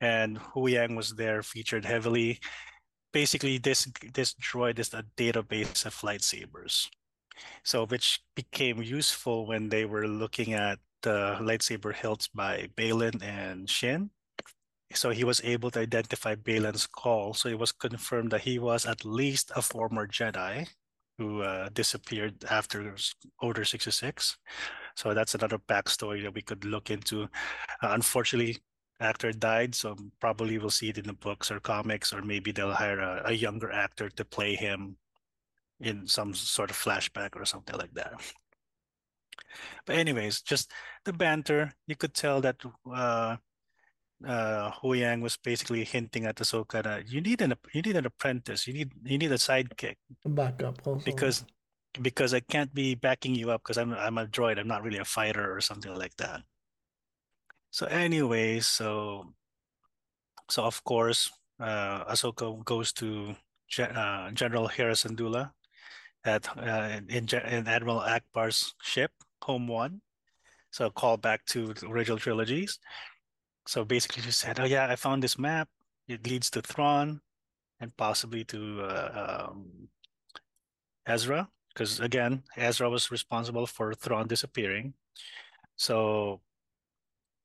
and 0.00 0.40
Huyang 0.56 0.96
was 0.96 1.12
there 1.14 1.42
featured 1.42 1.84
heavily. 1.84 2.40
Basically, 3.12 3.58
this 3.60 3.84
this 4.16 4.32
droid 4.40 4.78
is 4.80 4.92
a 4.96 5.04
database 5.16 5.84
of 5.84 5.92
lightsabers, 6.00 6.88
so 7.64 7.84
which 7.84 8.20
became 8.34 8.80
useful 8.82 9.46
when 9.46 9.68
they 9.68 9.84
were 9.84 10.08
looking 10.08 10.52
at 10.56 10.78
the 11.02 11.36
lightsaber 11.40 11.94
hilts 11.94 12.28
by 12.28 12.68
Baylan 12.76 13.22
and 13.22 13.68
Shin. 13.68 14.10
so 14.92 15.10
he 15.10 15.24
was 15.24 15.40
able 15.44 15.70
to 15.72 15.80
identify 15.80 16.34
Baylan 16.34 16.76
Skoll. 16.76 17.34
So 17.36 17.48
it 17.48 17.58
was 17.58 17.72
confirmed 17.72 18.30
that 18.32 18.42
he 18.42 18.58
was 18.58 18.86
at 18.86 19.04
least 19.04 19.52
a 19.56 19.62
former 19.62 20.06
Jedi 20.06 20.66
who 21.18 21.42
uh, 21.42 21.68
disappeared 21.72 22.44
after 22.50 22.94
Order 23.40 23.64
66. 23.64 24.36
So 24.96 25.14
that's 25.14 25.34
another 25.34 25.58
backstory 25.58 26.22
that 26.22 26.34
we 26.34 26.42
could 26.42 26.64
look 26.64 26.90
into. 26.90 27.24
Uh, 27.82 27.90
unfortunately, 27.90 28.58
actor 29.00 29.32
died, 29.32 29.74
so 29.74 29.96
probably 30.20 30.58
we'll 30.58 30.70
see 30.70 30.88
it 30.88 30.98
in 30.98 31.06
the 31.06 31.12
books 31.12 31.50
or 31.50 31.60
comics, 31.60 32.12
or 32.12 32.22
maybe 32.22 32.52
they'll 32.52 32.72
hire 32.72 33.00
a, 33.00 33.22
a 33.26 33.32
younger 33.32 33.70
actor 33.70 34.08
to 34.10 34.24
play 34.24 34.54
him 34.54 34.96
in 35.80 36.06
some 36.06 36.34
sort 36.34 36.70
of 36.70 36.76
flashback 36.76 37.36
or 37.36 37.44
something 37.44 37.76
like 37.76 37.92
that. 37.94 38.12
But 39.86 39.96
anyways, 39.96 40.42
just 40.42 40.72
the 41.04 41.12
banter, 41.12 41.72
you 41.86 41.96
could 41.96 42.14
tell 42.14 42.40
that 42.40 42.56
uh, 42.90 43.36
uh 44.26 44.70
Huyang 44.82 45.20
was 45.20 45.36
basically 45.36 45.84
hinting 45.84 46.24
at 46.24 46.36
Ahsoka 46.36 46.82
that 46.82 47.08
you 47.08 47.20
need 47.20 47.42
an 47.42 47.54
you 47.72 47.82
need 47.82 47.96
an 47.96 48.06
apprentice, 48.06 48.66
you 48.66 48.74
need 48.74 48.92
you 49.04 49.18
need 49.18 49.32
a 49.32 49.36
sidekick. 49.36 49.96
Backup 50.24 50.86
also. 50.86 51.04
Because 51.04 51.44
because 52.02 52.34
I 52.34 52.40
can't 52.40 52.72
be 52.74 52.94
backing 52.94 53.34
you 53.34 53.50
up 53.50 53.62
because 53.62 53.78
I'm 53.78 53.92
I'm 53.92 54.18
a 54.18 54.26
droid, 54.26 54.58
I'm 54.58 54.68
not 54.68 54.82
really 54.82 54.98
a 54.98 55.04
fighter 55.04 55.54
or 55.54 55.60
something 55.60 55.94
like 55.94 56.16
that. 56.16 56.42
So 57.70 57.86
anyway, 57.86 58.60
so 58.60 59.34
so 60.50 60.64
of 60.64 60.82
course, 60.84 61.30
uh 61.60 62.04
Ahsoka 62.04 62.64
goes 62.64 62.92
to 62.94 63.36
uh, 63.78 64.30
General 64.30 64.68
Hera 64.68 64.92
Syndulla 64.92 65.52
at 66.24 66.48
uh, 66.56 67.00
in, 67.08 67.28
in 67.28 67.68
Admiral 67.68 68.00
Ackbar's 68.00 68.74
ship, 68.82 69.12
Home 69.42 69.68
One. 69.68 70.00
So 70.70 70.90
call 70.90 71.16
back 71.16 71.44
to 71.46 71.72
the 71.74 71.86
original 71.86 72.18
trilogies. 72.18 72.78
So 73.66 73.84
basically, 73.84 74.22
she 74.22 74.30
said, 74.30 74.60
"Oh 74.60 74.64
yeah, 74.64 74.86
I 74.88 74.96
found 74.96 75.22
this 75.22 75.38
map. 75.38 75.68
It 76.08 76.26
leads 76.26 76.50
to 76.50 76.62
Thrawn, 76.62 77.20
and 77.80 77.96
possibly 77.96 78.44
to 78.44 78.82
uh, 78.82 79.48
um, 79.50 79.88
Ezra, 81.06 81.48
because 81.72 82.00
again, 82.00 82.42
Ezra 82.56 82.88
was 82.90 83.10
responsible 83.10 83.66
for 83.66 83.94
Thrawn 83.94 84.26
disappearing. 84.26 84.94
So, 85.76 86.40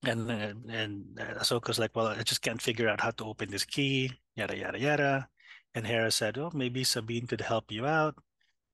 and 0.04 0.30
and 0.30 1.18
Ahsoka's 1.40 1.80
like, 1.80 1.96
well, 1.96 2.08
I 2.08 2.24
just 2.24 2.42
can't 2.42 2.62
figure 2.62 2.90
out 2.90 3.02
how 3.02 3.12
to 3.12 3.26
open 3.26 3.50
this 3.50 3.66
key. 3.66 4.12
Yada 4.36 4.58
yada 4.58 4.80
yada. 4.80 5.28
And 5.74 5.88
Hera 5.88 6.12
said, 6.12 6.38
"Oh, 6.38 6.52
maybe 6.54 6.84
Sabine 6.84 7.28
could 7.28 7.42
help 7.42 7.72
you 7.72 7.86
out. 7.86 8.16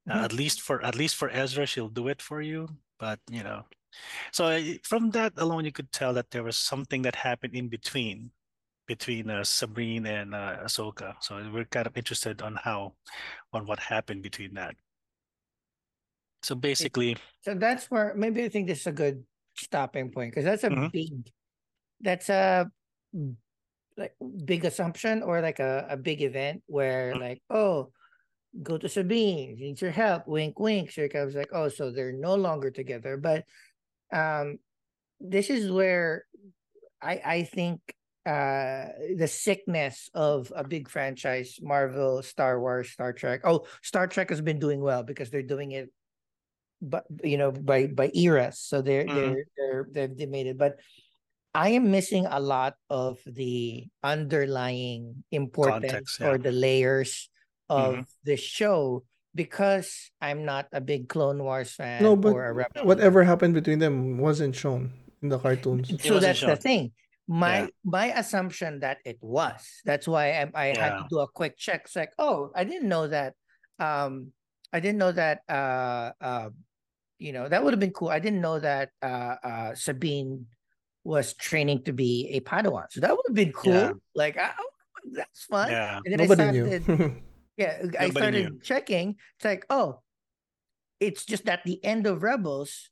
Mm-hmm. 0.08 0.20
Uh, 0.20 0.24
at 0.24 0.34
least 0.34 0.62
for 0.62 0.84
at 0.84 0.96
least 0.96 1.16
for 1.16 1.30
Ezra, 1.30 1.66
she'll 1.66 1.90
do 1.90 2.08
it 2.08 2.22
for 2.22 2.42
you. 2.42 2.70
But 3.00 3.20
you 3.30 3.44
know, 3.44 3.64
so 4.32 4.60
from 4.84 5.12
that 5.12 5.34
alone, 5.38 5.66
you 5.66 5.72
could 5.72 5.92
tell 5.92 6.14
that 6.14 6.32
there 6.32 6.44
was 6.44 6.58
something 6.58 7.02
that 7.04 7.16
happened 7.16 7.56
in 7.56 7.68
between, 7.68 8.32
between 8.88 9.30
uh, 9.30 9.44
Sabine 9.44 10.06
and 10.06 10.34
uh, 10.34 10.58
Ahsoka. 10.64 11.16
So 11.20 11.42
we're 11.54 11.66
kind 11.66 11.88
of 11.88 11.98
interested 11.98 12.42
on 12.42 12.56
how, 12.56 12.94
on 13.54 13.66
what 13.66 13.80
happened 13.80 14.24
between 14.24 14.54
that. 14.56 14.76
So 16.44 16.56
basically, 16.56 17.18
so 17.42 17.56
that's 17.56 17.90
where 17.90 18.14
maybe 18.16 18.44
I 18.44 18.50
think 18.50 18.68
this 18.68 18.82
is 18.82 18.88
a 18.88 18.92
good 18.92 19.24
stopping 19.58 20.12
point 20.12 20.32
because 20.32 20.46
that's 20.46 20.64
a 20.64 20.70
mm-hmm. 20.70 20.88
big, 20.94 21.32
that's 22.00 22.30
a 22.30 22.70
like 23.98 24.14
big 24.46 24.64
assumption 24.64 25.24
or 25.24 25.42
like 25.42 25.60
a, 25.60 25.88
a 25.90 25.98
big 25.98 26.22
event 26.22 26.62
where 26.68 27.12
mm-hmm. 27.12 27.22
like 27.22 27.42
oh 27.50 27.92
go 28.62 28.78
to 28.78 28.90
Sabine, 28.90 29.56
She 29.58 29.64
needs 29.66 29.82
your 29.82 29.92
help, 29.92 30.28
wink 30.28 30.60
wink. 30.60 30.92
So 30.92 31.08
I 31.14 31.24
was 31.26 31.36
like, 31.36 31.50
oh, 31.54 31.70
so 31.70 31.92
they're 31.92 32.12
no 32.12 32.36
longer 32.36 32.72
together. 32.72 33.18
But 33.18 33.46
um, 34.12 34.60
this 35.20 35.50
is 35.50 35.72
where 35.72 36.26
I 37.02 37.22
I 37.26 37.44
think 37.44 37.82
uh 38.26 38.92
the 39.16 39.28
sickness 39.28 40.10
of 40.14 40.52
a 40.56 40.64
big 40.64 40.90
franchise, 40.90 41.60
Marvel, 41.62 42.22
Star 42.22 42.60
Wars, 42.60 42.90
Star 42.90 43.14
Trek. 43.14 43.42
Oh, 43.44 43.66
Star 43.82 44.08
Trek 44.08 44.30
has 44.30 44.42
been 44.42 44.60
doing 44.60 44.82
well 44.82 45.04
because 45.04 45.30
they're 45.30 45.42
doing 45.42 45.72
it 45.72 45.90
but 46.82 47.06
you 47.24 47.38
know 47.38 47.52
by 47.52 47.88
by 47.88 48.12
eras 48.14 48.60
so 48.60 48.82
they're 48.82 49.06
mm. 49.06 49.16
they're 49.16 49.46
they're 49.58 49.88
they've, 49.92 50.18
they 50.18 50.26
made 50.26 50.48
it 50.48 50.58
but 50.58 50.78
i 51.54 51.70
am 51.70 51.90
missing 51.90 52.26
a 52.30 52.40
lot 52.40 52.76
of 52.90 53.18
the 53.26 53.86
underlying 54.04 55.24
importance 55.32 55.92
Context, 55.92 56.20
yeah. 56.20 56.28
or 56.28 56.38
the 56.38 56.52
layers 56.52 57.30
of 57.70 57.94
mm-hmm. 57.94 58.02
the 58.24 58.38
show 58.38 59.04
because 59.36 60.12
I'm 60.22 60.46
not 60.46 60.68
a 60.74 60.82
big 60.82 61.10
Clone 61.10 61.44
Wars 61.44 61.72
fan 61.72 62.02
no, 62.02 62.16
but 62.16 62.34
whatever 62.84 63.24
happened 63.24 63.54
between 63.54 63.80
them 63.80 64.18
wasn't 64.18 64.56
shown 64.56 64.94
in 65.22 65.30
the 65.30 65.40
cartoons. 65.40 65.94
So 66.04 66.20
that's 66.20 66.40
shown. 66.40 66.50
the 66.50 66.56
thing. 66.56 66.92
My 67.28 67.62
yeah. 67.62 67.68
my 67.84 68.06
assumption 68.18 68.80
that 68.80 68.98
it 69.06 69.18
was. 69.22 69.62
That's 69.86 70.08
why 70.08 70.32
I, 70.32 70.52
I 70.56 70.68
yeah. 70.70 70.80
had 70.80 70.98
to 70.98 71.06
do 71.10 71.20
a 71.20 71.28
quick 71.28 71.58
check. 71.58 71.82
It's 71.86 71.96
like, 71.96 72.14
oh, 72.18 72.52
I 72.56 72.64
didn't 72.64 72.88
know 72.88 73.08
that. 73.08 73.34
Um, 73.80 74.32
I 74.72 74.80
didn't 74.80 74.98
know 74.98 75.12
that. 75.12 75.42
Uh, 75.48 76.12
uh, 76.22 76.50
you 77.20 77.34
know, 77.34 77.50
that 77.50 77.64
would 77.64 77.74
have 77.74 77.80
been 77.80 77.92
cool. 77.92 78.10
I 78.10 78.20
didn't 78.20 78.42
know 78.42 78.60
that. 78.60 78.90
Uh, 79.02 79.36
uh, 79.44 79.76
Sabine 79.76 80.46
was 81.04 81.34
training 81.34 81.84
to 81.84 81.94
be 81.94 82.30
a 82.34 82.40
Padawan. 82.42 82.86
So 82.92 83.02
that 83.02 83.12
would 83.12 83.26
have 83.28 83.36
been 83.36 83.52
cool. 83.52 83.74
Yeah. 83.74 83.92
Like, 84.14 84.38
oh, 84.38 84.70
that's 85.14 85.44
fun. 85.46 85.72
Yeah. 85.72 86.00
And 86.06 86.14
then 86.14 86.28
Nobody 86.28 86.44
I 86.44 86.80
started, 86.80 87.22
Yeah, 87.58 87.82
I 88.00 88.10
started 88.12 88.54
knew. 88.54 88.60
checking. 88.62 89.16
It's 89.38 89.46
like, 89.46 89.66
oh, 89.70 90.02
it's 91.00 91.26
just 91.26 91.50
at 91.50 91.64
the 91.66 91.84
end 91.84 92.06
of 92.06 92.24
Rebels, 92.24 92.90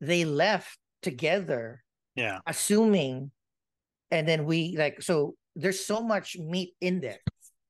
they 0.00 0.24
left 0.24 0.78
together. 1.02 1.82
Yeah. 2.14 2.40
Assuming, 2.46 3.30
and 4.10 4.28
then 4.28 4.44
we 4.44 4.76
like 4.76 5.02
so. 5.02 5.34
There's 5.54 5.84
so 5.84 6.02
much 6.02 6.36
meat 6.36 6.74
in 6.80 7.00
there. 7.00 7.20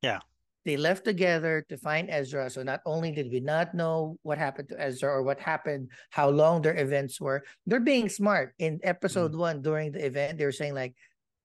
Yeah. 0.01 0.19
They 0.65 0.77
left 0.77 1.03
together 1.03 1.65
to 1.67 1.77
find 1.77 2.09
Ezra. 2.09 2.49
So 2.49 2.63
not 2.63 2.79
only 2.85 3.11
did 3.11 3.29
we 3.29 3.41
not 3.41 3.75
know 3.75 4.17
what 4.23 4.37
happened 4.37 4.69
to 4.69 4.79
Ezra 4.79 5.11
or 5.11 5.21
what 5.21 5.39
happened, 5.39 5.91
how 6.09 6.29
long 6.29 6.61
their 6.61 6.77
events 6.79 7.19
were, 7.19 7.43
they're 7.67 7.81
being 7.81 8.07
smart. 8.07 8.55
In 8.59 8.79
episode 8.83 9.33
mm. 9.33 9.39
one, 9.39 9.61
during 9.61 9.91
the 9.91 10.05
event, 10.05 10.37
they 10.37 10.45
were 10.45 10.55
saying 10.55 10.73
like, 10.73 10.95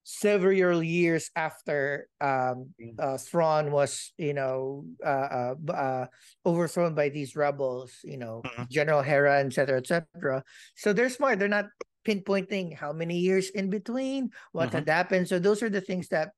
several 0.08 0.82
years 0.82 1.28
after 1.36 2.08
um, 2.18 2.72
mm. 2.80 2.96
uh, 2.98 3.18
Thrawn 3.18 3.70
was, 3.70 4.10
you 4.16 4.32
know, 4.32 4.86
uh, 5.04 5.52
uh, 5.68 5.72
uh, 5.72 6.06
overthrown 6.46 6.94
by 6.94 7.10
these 7.10 7.36
rebels, 7.36 7.92
you 8.02 8.16
know, 8.16 8.40
mm-hmm. 8.40 8.62
General 8.70 9.02
Hera, 9.02 9.44
etc., 9.44 9.76
etc. 9.76 10.42
So 10.76 10.94
they're 10.94 11.10
smart. 11.10 11.38
They're 11.38 11.46
not 11.46 11.66
pinpointing 12.08 12.74
how 12.74 12.94
many 12.94 13.18
years 13.18 13.50
in 13.50 13.68
between, 13.68 14.30
what 14.52 14.68
mm-hmm. 14.68 14.78
had 14.78 14.88
happened. 14.88 15.28
So 15.28 15.38
those 15.38 15.62
are 15.62 15.68
the 15.68 15.82
things 15.82 16.08
that, 16.08 16.30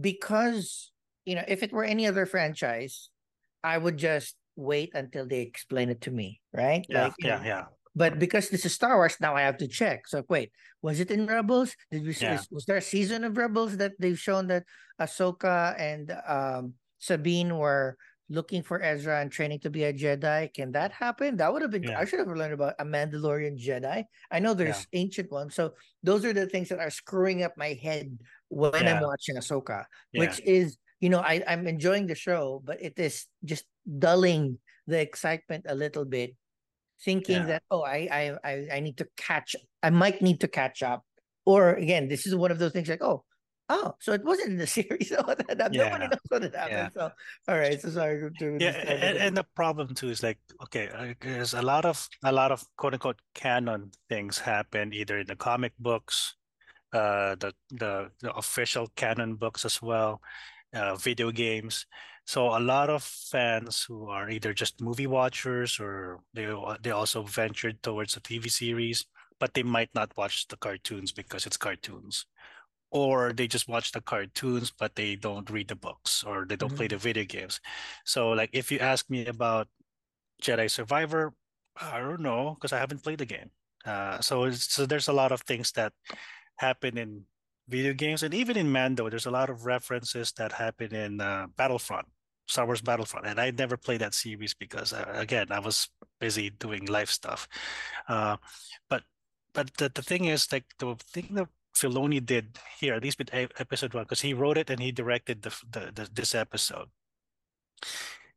because 0.00 0.90
you 1.24 1.36
know, 1.36 1.44
if 1.46 1.62
it 1.62 1.72
were 1.72 1.84
any 1.84 2.08
other 2.08 2.26
franchise, 2.26 3.10
I 3.62 3.78
would 3.78 3.96
just 3.96 4.34
wait 4.56 4.90
until 4.94 5.24
they 5.24 5.42
explain 5.42 5.88
it 5.88 6.00
to 6.02 6.10
me, 6.10 6.40
right? 6.52 6.84
Yeah, 6.88 7.04
like, 7.04 7.14
yeah, 7.20 7.38
know, 7.38 7.44
yeah. 7.44 7.64
But 7.94 8.18
because 8.18 8.48
this 8.48 8.64
is 8.64 8.74
Star 8.74 8.96
Wars, 8.96 9.16
now 9.20 9.34
I 9.34 9.42
have 9.42 9.58
to 9.58 9.68
check. 9.68 10.06
So 10.06 10.22
wait, 10.28 10.52
was 10.82 11.00
it 11.00 11.10
in 11.10 11.26
Rebels? 11.26 11.74
Did 11.90 12.06
we 12.06 12.14
yeah. 12.20 12.40
was 12.50 12.64
there 12.64 12.76
a 12.76 12.82
season 12.82 13.24
of 13.24 13.36
Rebels 13.36 13.76
that 13.78 13.92
they've 13.98 14.18
shown 14.18 14.46
that 14.48 14.64
Ahsoka 15.00 15.74
and 15.78 16.14
um, 16.26 16.74
Sabine 16.98 17.56
were 17.58 17.96
looking 18.28 18.62
for 18.62 18.80
Ezra 18.80 19.20
and 19.20 19.30
training 19.30 19.58
to 19.60 19.70
be 19.70 19.84
a 19.84 19.92
Jedi? 19.92 20.54
Can 20.54 20.70
that 20.72 20.92
happen? 20.92 21.36
That 21.36 21.52
would 21.52 21.62
have 21.62 21.72
been. 21.72 21.82
Yeah. 21.82 21.98
I 21.98 22.04
should 22.04 22.20
have 22.20 22.28
learned 22.28 22.54
about 22.54 22.74
a 22.78 22.84
Mandalorian 22.84 23.58
Jedi. 23.58 24.04
I 24.30 24.38
know 24.38 24.54
there's 24.54 24.86
yeah. 24.92 25.00
ancient 25.00 25.30
ones, 25.32 25.54
so 25.54 25.74
those 26.02 26.24
are 26.24 26.32
the 26.32 26.46
things 26.46 26.68
that 26.68 26.78
are 26.78 26.90
screwing 26.90 27.42
up 27.42 27.56
my 27.56 27.76
head 27.82 28.16
when 28.48 28.86
I'm 28.86 29.02
watching 29.02 29.34
Ahsoka, 29.34 29.84
which 30.14 30.40
is 30.46 30.78
you 31.00 31.10
know 31.10 31.20
I 31.20 31.42
I'm 31.46 31.66
enjoying 31.66 32.06
the 32.06 32.14
show, 32.14 32.62
but 32.64 32.80
it 32.80 32.98
is 32.98 33.26
just 33.44 33.64
dulling 33.84 34.58
the 34.86 35.00
excitement 35.00 35.66
a 35.68 35.74
little 35.74 36.04
bit 36.04 36.34
thinking 37.04 37.36
yeah. 37.36 37.46
that 37.46 37.62
oh 37.70 37.82
I, 37.82 38.36
I 38.44 38.68
I 38.72 38.80
need 38.80 38.98
to 38.98 39.08
catch 39.16 39.56
I 39.82 39.90
might 39.90 40.20
need 40.22 40.40
to 40.40 40.48
catch 40.48 40.82
up 40.82 41.04
or 41.46 41.74
again 41.74 42.08
this 42.08 42.26
is 42.26 42.34
one 42.34 42.50
of 42.50 42.58
those 42.58 42.72
things 42.72 42.88
like 42.88 43.02
oh 43.02 43.24
oh 43.70 43.94
so 44.00 44.12
it 44.12 44.24
wasn't 44.24 44.48
in 44.48 44.58
the 44.58 44.66
series 44.78 45.08
so 45.08 45.22
that, 45.48 45.72
yeah. 45.72 45.84
nobody 45.84 46.08
knows 46.08 46.28
what 46.28 46.44
it 46.44 46.54
happened 46.54 46.90
yeah. 46.94 47.08
so 47.08 47.10
all 47.48 47.58
right 47.58 47.80
so 47.80 47.88
sorry 47.88 48.30
to 48.38 48.58
yeah 48.60 48.76
and, 48.86 49.16
and 49.16 49.36
the 49.36 49.46
problem 49.54 49.94
too 49.94 50.10
is 50.10 50.22
like 50.22 50.38
okay 50.62 51.14
there's 51.20 51.54
a 51.54 51.62
lot 51.62 51.84
of 51.84 52.06
a 52.24 52.32
lot 52.32 52.52
of 52.52 52.64
quote 52.76 52.92
unquote 52.94 53.20
canon 53.34 53.90
things 54.08 54.38
happen 54.38 54.92
either 54.92 55.18
in 55.18 55.26
the 55.26 55.36
comic 55.36 55.72
books 55.78 56.36
uh 56.92 57.34
the 57.36 57.52
the, 57.70 58.10
the 58.20 58.32
official 58.34 58.88
canon 58.96 59.36
books 59.36 59.64
as 59.64 59.80
well 59.80 60.20
uh, 60.74 60.94
video 60.96 61.30
games 61.30 61.86
so 62.30 62.56
a 62.56 62.62
lot 62.62 62.88
of 62.88 63.02
fans 63.02 63.82
who 63.82 64.06
are 64.06 64.30
either 64.30 64.54
just 64.54 64.80
movie 64.80 65.08
watchers 65.08 65.80
or 65.80 66.20
they 66.32 66.46
they 66.80 66.92
also 66.92 67.24
ventured 67.24 67.82
towards 67.82 68.16
a 68.16 68.20
TV 68.20 68.48
series, 68.48 69.04
but 69.40 69.52
they 69.52 69.64
might 69.64 69.90
not 69.96 70.16
watch 70.16 70.46
the 70.46 70.56
cartoons 70.56 71.10
because 71.10 71.44
it's 71.44 71.56
cartoons. 71.56 72.26
Or 72.92 73.32
they 73.32 73.48
just 73.48 73.66
watch 73.66 73.90
the 73.90 74.00
cartoons, 74.00 74.70
but 74.70 74.94
they 74.94 75.16
don't 75.16 75.50
read 75.50 75.66
the 75.66 75.74
books 75.74 76.22
or 76.22 76.46
they 76.46 76.54
don't 76.54 76.68
mm-hmm. 76.68 76.76
play 76.76 76.86
the 76.86 76.98
video 76.98 77.24
games. 77.24 77.58
So, 78.04 78.30
like, 78.30 78.50
if 78.52 78.70
you 78.70 78.78
ask 78.78 79.10
me 79.10 79.26
about 79.26 79.66
Jedi 80.40 80.70
Survivor, 80.70 81.34
I 81.82 81.98
don't 81.98 82.22
know 82.22 82.54
because 82.54 82.72
I 82.72 82.78
haven't 82.78 83.02
played 83.02 83.18
the 83.18 83.26
game. 83.26 83.50
Uh, 83.84 84.20
so, 84.20 84.48
so 84.52 84.86
there's 84.86 85.08
a 85.08 85.12
lot 85.12 85.32
of 85.32 85.40
things 85.42 85.72
that 85.72 85.94
happen 86.58 86.96
in 86.96 87.24
video 87.66 87.92
games, 87.92 88.22
and 88.22 88.34
even 88.34 88.56
in 88.56 88.70
Mando, 88.70 89.10
there's 89.10 89.26
a 89.26 89.34
lot 89.34 89.50
of 89.50 89.66
references 89.66 90.30
that 90.38 90.52
happen 90.52 90.94
in 90.94 91.20
uh, 91.20 91.46
Battlefront, 91.56 92.06
Star 92.50 92.66
Wars 92.66 92.82
Battlefront, 92.82 93.26
and 93.26 93.40
I 93.40 93.50
never 93.52 93.76
played 93.76 94.00
that 94.00 94.14
series 94.14 94.54
because, 94.54 94.92
uh, 94.92 95.06
again, 95.14 95.46
I 95.50 95.60
was 95.60 95.88
busy 96.18 96.50
doing 96.50 96.86
life 96.86 97.10
stuff. 97.10 97.48
Uh, 98.08 98.36
but 98.88 99.04
but 99.54 99.70
the, 99.78 99.90
the 99.94 100.02
thing 100.02 100.24
is, 100.26 100.50
like 100.52 100.64
the 100.78 100.96
thing 100.98 101.28
that 101.32 101.48
Filoni 101.74 102.24
did 102.24 102.58
here, 102.78 102.94
at 102.94 103.02
least 103.02 103.18
with 103.18 103.30
episode 103.32 103.94
one, 103.94 104.04
because 104.04 104.20
he 104.20 104.34
wrote 104.34 104.58
it 104.58 104.70
and 104.70 104.80
he 104.80 104.92
directed 104.92 105.42
the, 105.42 105.54
the, 105.70 105.92
the 105.94 106.08
this 106.12 106.34
episode. 106.34 106.88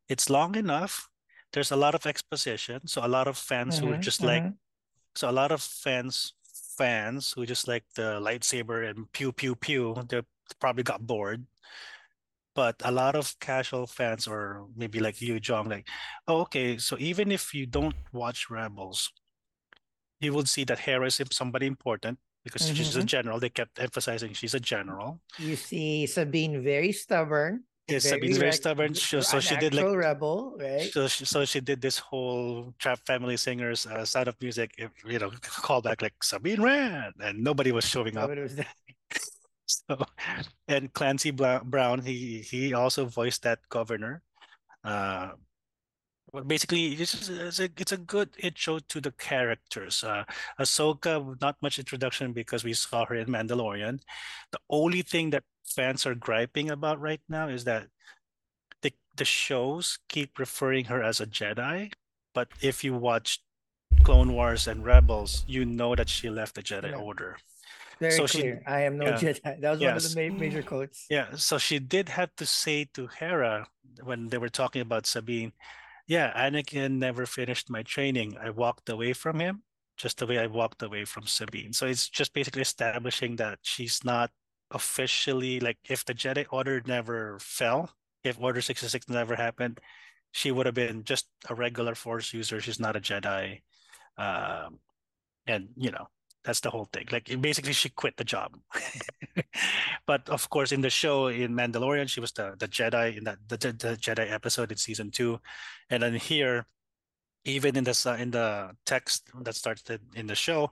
It's 0.08 0.30
long 0.30 0.54
enough. 0.54 1.08
There's 1.52 1.72
a 1.72 1.76
lot 1.76 1.94
of 1.94 2.06
exposition, 2.06 2.86
so 2.86 3.04
a 3.04 3.08
lot 3.08 3.28
of 3.28 3.36
fans 3.36 3.76
mm-hmm, 3.76 3.86
who 3.86 3.94
are 3.94 3.98
just 3.98 4.22
mm-hmm. 4.22 4.44
like, 4.46 4.52
so 5.14 5.28
a 5.28 5.32
lot 5.34 5.50
of 5.52 5.60
fans 5.60 6.34
fans 6.76 7.32
who 7.32 7.46
just 7.46 7.68
like 7.68 7.84
the 7.94 8.18
lightsaber 8.20 8.88
and 8.88 9.10
pew 9.12 9.32
pew 9.32 9.54
pew, 9.54 9.94
they 10.08 10.22
probably 10.60 10.82
got 10.82 11.06
bored. 11.06 11.46
But 12.54 12.76
a 12.84 12.92
lot 12.92 13.16
of 13.16 13.34
casual 13.40 13.86
fans, 13.86 14.28
or 14.28 14.66
maybe 14.76 15.00
like 15.00 15.20
you, 15.20 15.40
Jong, 15.40 15.68
like, 15.68 15.88
oh, 16.28 16.42
okay, 16.42 16.78
so 16.78 16.96
even 17.00 17.32
if 17.32 17.52
you 17.52 17.66
don't 17.66 17.96
watch 18.12 18.48
Rebels, 18.48 19.10
you 20.20 20.32
will 20.32 20.46
see 20.46 20.64
that 20.64 20.78
Hera 20.78 21.06
is 21.06 21.20
somebody 21.32 21.66
important 21.66 22.18
because 22.44 22.62
mm-hmm. 22.62 22.74
she's 22.74 22.94
a 22.94 22.98
mm-hmm. 23.00 23.06
general. 23.06 23.40
They 23.40 23.48
kept 23.48 23.80
emphasizing 23.80 24.32
she's 24.34 24.54
a 24.54 24.60
general. 24.60 25.20
You 25.38 25.56
see 25.56 26.06
Sabine 26.06 26.62
very 26.62 26.92
stubborn. 26.92 27.64
Yes, 27.88 28.04
very 28.04 28.20
Sabine's 28.20 28.38
very 28.38 28.52
stubborn. 28.52 28.94
So, 28.94 29.20
so 29.20 29.40
she 29.40 29.56
did 29.56 29.74
like 29.74 29.84
rebel, 29.84 30.56
right? 30.58 30.90
So 30.90 31.06
she, 31.06 31.26
so 31.26 31.44
she 31.44 31.60
did 31.60 31.82
this 31.82 31.98
whole 31.98 32.72
Trapp 32.78 33.00
Family 33.04 33.36
Singers 33.36 33.86
uh, 33.86 34.06
Sound 34.06 34.28
of 34.28 34.40
Music, 34.40 34.72
you 34.78 35.18
know, 35.18 35.30
callback 35.40 36.00
like 36.00 36.14
Sabine 36.22 36.62
ran, 36.62 37.12
and 37.20 37.44
nobody 37.44 37.72
was 37.72 37.84
showing 37.84 38.16
up. 38.16 38.30
Was 38.30 38.58
so, 39.88 40.04
and 40.68 40.92
Clancy 40.92 41.30
Brown, 41.30 42.02
he 42.02 42.40
he 42.40 42.74
also 42.74 43.06
voiced 43.06 43.42
that 43.42 43.60
governor. 43.68 44.22
Uh, 44.82 45.30
but 46.32 46.48
basically, 46.48 46.94
it's, 46.94 47.28
it's 47.28 47.60
a 47.60 47.68
it's 47.76 47.92
a 47.92 47.96
good 47.96 48.30
intro 48.38 48.80
to 48.80 49.00
the 49.00 49.12
characters. 49.12 50.02
Uh, 50.02 50.24
Ahsoka, 50.58 51.40
not 51.40 51.56
much 51.62 51.78
introduction 51.78 52.32
because 52.32 52.64
we 52.64 52.74
saw 52.74 53.04
her 53.06 53.14
in 53.14 53.28
Mandalorian. 53.28 54.00
The 54.50 54.58
only 54.68 55.02
thing 55.02 55.30
that 55.30 55.44
fans 55.64 56.04
are 56.06 56.14
griping 56.16 56.70
about 56.70 57.00
right 57.00 57.20
now 57.28 57.48
is 57.48 57.64
that 57.64 57.86
the 58.82 58.92
the 59.16 59.24
shows 59.24 59.98
keep 60.08 60.38
referring 60.38 60.86
her 60.86 61.02
as 61.02 61.20
a 61.20 61.26
Jedi, 61.26 61.92
but 62.34 62.48
if 62.60 62.82
you 62.82 62.94
watch 62.94 63.40
Clone 64.02 64.32
Wars 64.32 64.66
and 64.66 64.84
Rebels, 64.84 65.44
you 65.46 65.64
know 65.64 65.94
that 65.94 66.08
she 66.08 66.28
left 66.28 66.56
the 66.56 66.62
Jedi 66.62 66.90
yeah. 66.90 66.96
Order. 66.96 67.36
Very 68.00 68.12
so 68.12 68.26
clear. 68.26 68.60
She, 68.60 68.66
I 68.66 68.80
am 68.82 68.98
no 68.98 69.06
yeah. 69.06 69.18
Jedi. 69.18 69.60
That 69.60 69.70
was 69.70 69.80
yes. 69.80 69.88
one 69.88 69.96
of 69.96 70.14
the 70.14 70.30
ma- 70.30 70.38
major 70.38 70.62
quotes. 70.62 71.06
Yeah. 71.10 71.34
So 71.36 71.58
she 71.58 71.78
did 71.78 72.08
have 72.08 72.34
to 72.36 72.46
say 72.46 72.86
to 72.94 73.06
Hera 73.06 73.66
when 74.02 74.28
they 74.28 74.38
were 74.38 74.48
talking 74.48 74.82
about 74.82 75.06
Sabine, 75.06 75.52
yeah, 76.06 76.32
Anakin 76.36 76.98
never 76.98 77.26
finished 77.26 77.70
my 77.70 77.82
training. 77.82 78.36
I 78.40 78.50
walked 78.50 78.88
away 78.88 79.12
from 79.12 79.40
him 79.40 79.62
just 79.96 80.18
the 80.18 80.26
way 80.26 80.38
I 80.38 80.46
walked 80.46 80.82
away 80.82 81.04
from 81.04 81.26
Sabine. 81.26 81.72
So 81.72 81.86
it's 81.86 82.08
just 82.08 82.32
basically 82.32 82.62
establishing 82.62 83.36
that 83.36 83.58
she's 83.62 84.04
not 84.04 84.30
officially 84.70 85.60
like 85.60 85.78
if 85.88 86.04
the 86.04 86.14
Jedi 86.14 86.46
Order 86.50 86.82
never 86.86 87.38
fell, 87.40 87.94
if 88.24 88.40
Order 88.40 88.60
66 88.60 89.08
never 89.08 89.36
happened, 89.36 89.80
she 90.32 90.50
would 90.50 90.66
have 90.66 90.74
been 90.74 91.04
just 91.04 91.28
a 91.48 91.54
regular 91.54 91.94
Force 91.94 92.32
user. 92.32 92.60
She's 92.60 92.80
not 92.80 92.96
a 92.96 93.00
Jedi. 93.00 93.62
Um, 94.18 94.80
and 95.46 95.68
you 95.76 95.90
know, 95.90 96.08
that's 96.44 96.60
the 96.60 96.70
whole 96.70 96.88
thing. 96.92 97.06
Like 97.10 97.30
basically, 97.40 97.72
she 97.72 97.88
quit 97.88 98.16
the 98.16 98.24
job. 98.24 98.56
but 100.06 100.28
of 100.28 100.48
course, 100.50 100.72
in 100.72 100.82
the 100.82 100.90
show 100.90 101.28
in 101.28 101.54
Mandalorian, 101.54 102.08
she 102.08 102.20
was 102.20 102.32
the 102.32 102.54
the 102.58 102.68
Jedi 102.68 103.16
in 103.16 103.24
that 103.24 103.38
the, 103.48 103.56
the 103.56 103.96
Jedi 103.96 104.30
episode 104.30 104.70
in 104.70 104.76
season 104.76 105.10
two, 105.10 105.40
and 105.90 106.02
then 106.02 106.14
here, 106.14 106.66
even 107.44 107.76
in 107.76 107.84
the 107.84 108.16
in 108.20 108.30
the 108.30 108.76
text 108.84 109.30
that 109.40 109.56
starts 109.56 109.82
in 110.14 110.26
the 110.26 110.34
show, 110.34 110.70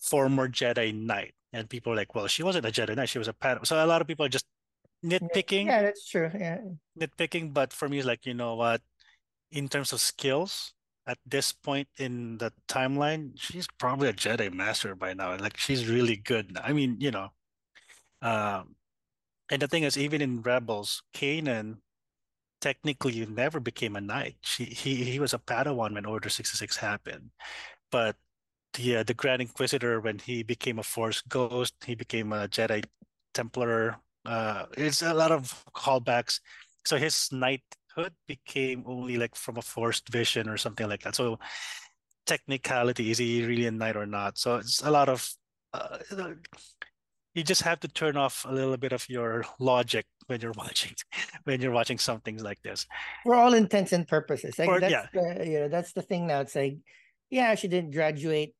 former 0.00 0.48
Jedi 0.48 0.94
Knight, 0.94 1.34
and 1.52 1.68
people 1.70 1.92
are 1.92 1.96
like, 1.96 2.14
well, 2.14 2.26
she 2.26 2.42
wasn't 2.42 2.66
a 2.66 2.70
Jedi 2.72 2.96
Knight; 2.96 3.08
she 3.08 3.18
was 3.18 3.28
a 3.28 3.32
Padawan. 3.32 3.66
So 3.66 3.82
a 3.82 3.86
lot 3.86 4.00
of 4.00 4.08
people 4.08 4.26
are 4.26 4.30
just 4.30 4.46
nitpicking. 5.04 5.66
Yeah, 5.66 5.82
that's 5.82 6.08
true. 6.08 6.30
Yeah, 6.34 6.58
nitpicking. 6.98 7.54
But 7.54 7.72
for 7.72 7.88
me, 7.88 7.98
it's 7.98 8.06
like 8.06 8.26
you 8.26 8.34
know 8.34 8.56
what, 8.56 8.82
in 9.52 9.68
terms 9.68 9.92
of 9.92 10.00
skills, 10.00 10.74
at 11.08 11.18
this 11.26 11.52
point 11.52 11.88
in 11.96 12.36
the 12.36 12.52
timeline, 12.68 13.32
she's 13.34 13.66
probably 13.78 14.08
a 14.08 14.12
Jedi 14.12 14.52
Master 14.52 14.94
by 14.94 15.14
now. 15.14 15.36
Like 15.38 15.56
she's 15.56 15.88
really 15.88 16.16
good. 16.16 16.58
I 16.62 16.72
mean, 16.72 16.98
you 17.00 17.10
know, 17.10 17.30
um, 18.20 18.76
and 19.50 19.62
the 19.62 19.68
thing 19.68 19.84
is, 19.84 19.96
even 19.96 20.20
in 20.20 20.42
Rebels, 20.42 21.02
Kanan 21.14 21.78
technically 22.60 23.24
never 23.26 23.58
became 23.58 23.96
a 23.96 24.00
knight. 24.00 24.36
She 24.42 24.64
he 24.64 25.04
he 25.04 25.18
was 25.18 25.32
a 25.32 25.38
Padawan 25.38 25.94
when 25.94 26.04
Order 26.04 26.28
sixty 26.28 26.56
six 26.56 26.76
happened, 26.76 27.30
but 27.90 28.16
uh, 28.76 29.02
the 29.02 29.14
Grand 29.16 29.42
Inquisitor 29.42 30.00
when 30.00 30.18
he 30.18 30.42
became 30.42 30.78
a 30.78 30.82
Force 30.84 31.22
Ghost, 31.22 31.74
he 31.86 31.94
became 31.94 32.32
a 32.32 32.48
Jedi 32.48 32.84
Templar. 33.32 33.96
Uh, 34.26 34.66
it's 34.76 35.00
a 35.02 35.14
lot 35.14 35.32
of 35.32 35.64
callbacks. 35.74 36.40
So 36.84 36.96
his 36.96 37.30
knight 37.32 37.62
hood 37.98 38.14
became 38.26 38.84
only 38.86 39.16
like 39.16 39.34
from 39.34 39.56
a 39.56 39.62
forced 39.62 40.08
vision 40.08 40.48
or 40.48 40.56
something 40.56 40.88
like 40.88 41.02
that. 41.02 41.16
So 41.16 41.38
technicality 42.26 43.10
is 43.10 43.18
he 43.18 43.44
really 43.44 43.66
a 43.66 43.70
knight 43.70 43.96
or 43.96 44.06
not? 44.06 44.38
So 44.38 44.56
it's 44.56 44.82
a 44.82 44.90
lot 44.90 45.08
of 45.08 45.28
uh, 45.74 45.98
you 47.34 47.42
just 47.42 47.62
have 47.62 47.80
to 47.80 47.88
turn 47.88 48.16
off 48.16 48.46
a 48.48 48.52
little 48.52 48.76
bit 48.76 48.92
of 48.92 49.08
your 49.08 49.44
logic 49.58 50.06
when 50.26 50.40
you're 50.40 50.52
watching 50.56 50.94
when 51.44 51.60
you're 51.60 51.72
watching 51.72 51.98
something 51.98 52.38
like 52.42 52.60
this. 52.62 52.86
For 53.24 53.34
all 53.34 53.54
intents 53.54 53.92
and 53.92 54.06
purposes, 54.06 54.58
like 54.58 54.80
that's 54.80 54.92
yeah. 54.92 55.06
the 55.12 55.46
you 55.46 55.58
know 55.60 55.68
that's 55.68 55.92
the 55.92 56.02
thing 56.02 56.26
now. 56.26 56.40
It's 56.40 56.54
like, 56.54 56.78
yeah, 57.30 57.54
she 57.54 57.68
didn't 57.68 57.92
graduate, 57.92 58.54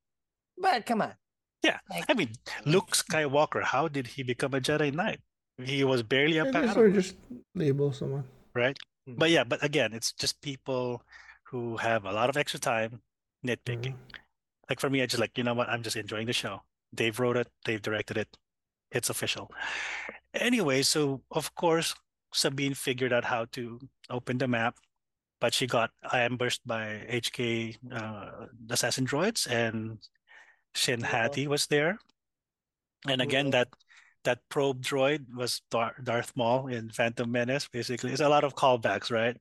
but 0.57 0.87
come 0.87 1.03
on. 1.03 1.15
Yeah, 1.63 1.79
like, 1.91 2.05
I 2.09 2.15
mean, 2.15 2.31
Luke 2.67 2.93
Skywalker. 2.93 3.65
How 3.65 3.89
did 3.89 4.07
he 4.07 4.23
become 4.23 4.55
a 4.55 4.61
Jedi 4.61 4.95
Knight? 4.95 5.19
He 5.61 5.83
was 5.83 6.05
barely 6.05 6.39
a 6.39 6.45
Padawan. 6.45 6.77
Or 6.77 6.89
just 6.91 7.17
label 7.57 7.93
someone, 7.93 8.25
right? 8.55 8.79
Mm-hmm. 9.09 9.19
But 9.19 9.31
yeah, 9.31 9.45
but 9.45 9.65
again, 9.65 9.93
it's 9.93 10.13
just 10.13 10.41
people 10.43 11.03
who 11.45 11.79
have 11.79 12.05
a 12.05 12.13
lot 12.13 12.29
of 12.29 12.37
extra 12.37 12.61
time 12.61 13.01
nitpicking. 13.47 13.97
Mm-hmm. 13.97 14.19
Like 14.69 14.81
for 14.81 14.91
me, 14.91 15.03
I 15.03 15.07
just 15.07 15.21
like, 15.21 15.39
you 15.39 15.45
know 15.45 15.55
what, 15.55 15.69
I'm 15.69 15.83
just 15.83 15.97
enjoying 15.97 16.27
the 16.27 16.33
show. 16.33 16.61
Dave 16.95 17.19
wrote 17.19 17.37
it, 17.37 17.49
Dave 17.65 17.83
directed 17.83 18.19
it. 18.19 18.29
It's 18.91 19.11
official. 19.11 19.51
Anyway, 20.35 20.83
so 20.83 21.23
of 21.31 21.55
course, 21.55 21.95
Sabine 22.35 22.75
figured 22.75 23.13
out 23.13 23.25
how 23.25 23.47
to 23.53 23.81
open 24.11 24.37
the 24.37 24.49
map, 24.49 24.77
but 25.41 25.55
she 25.55 25.67
got 25.67 25.91
ambushed 26.13 26.67
by 26.67 27.07
HK 27.11 27.77
uh, 27.93 28.47
assassin 28.69 29.07
droids 29.07 29.51
and 29.51 29.99
Shin 30.75 31.01
Hati 31.01 31.49
was 31.49 31.67
there. 31.67 31.99
And 33.07 33.23
again, 33.23 33.51
that 33.51 33.69
that 34.29 34.45
probe 34.51 34.85
droid 34.85 35.25
was 35.35 35.63
Darth 35.73 36.37
Maul 36.37 36.69
in 36.69 36.91
Phantom 36.91 37.25
Menace. 37.25 37.67
Basically, 37.67 38.13
it's 38.13 38.21
a 38.21 38.29
lot 38.29 38.45
of 38.45 38.55
callbacks, 38.55 39.11
right? 39.11 39.41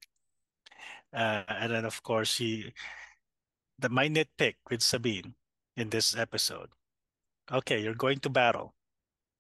Uh, 1.12 1.44
and 1.50 1.72
then 1.72 1.84
of 1.84 2.02
course 2.04 2.32
she, 2.32 2.72
the 3.80 3.90
my 3.90 4.08
nitpick 4.08 4.56
with 4.72 4.82
Sabine 4.82 5.36
in 5.76 5.90
this 5.90 6.16
episode. 6.16 6.70
Okay, 7.52 7.84
you're 7.84 8.00
going 8.00 8.20
to 8.24 8.30
battle. 8.30 8.74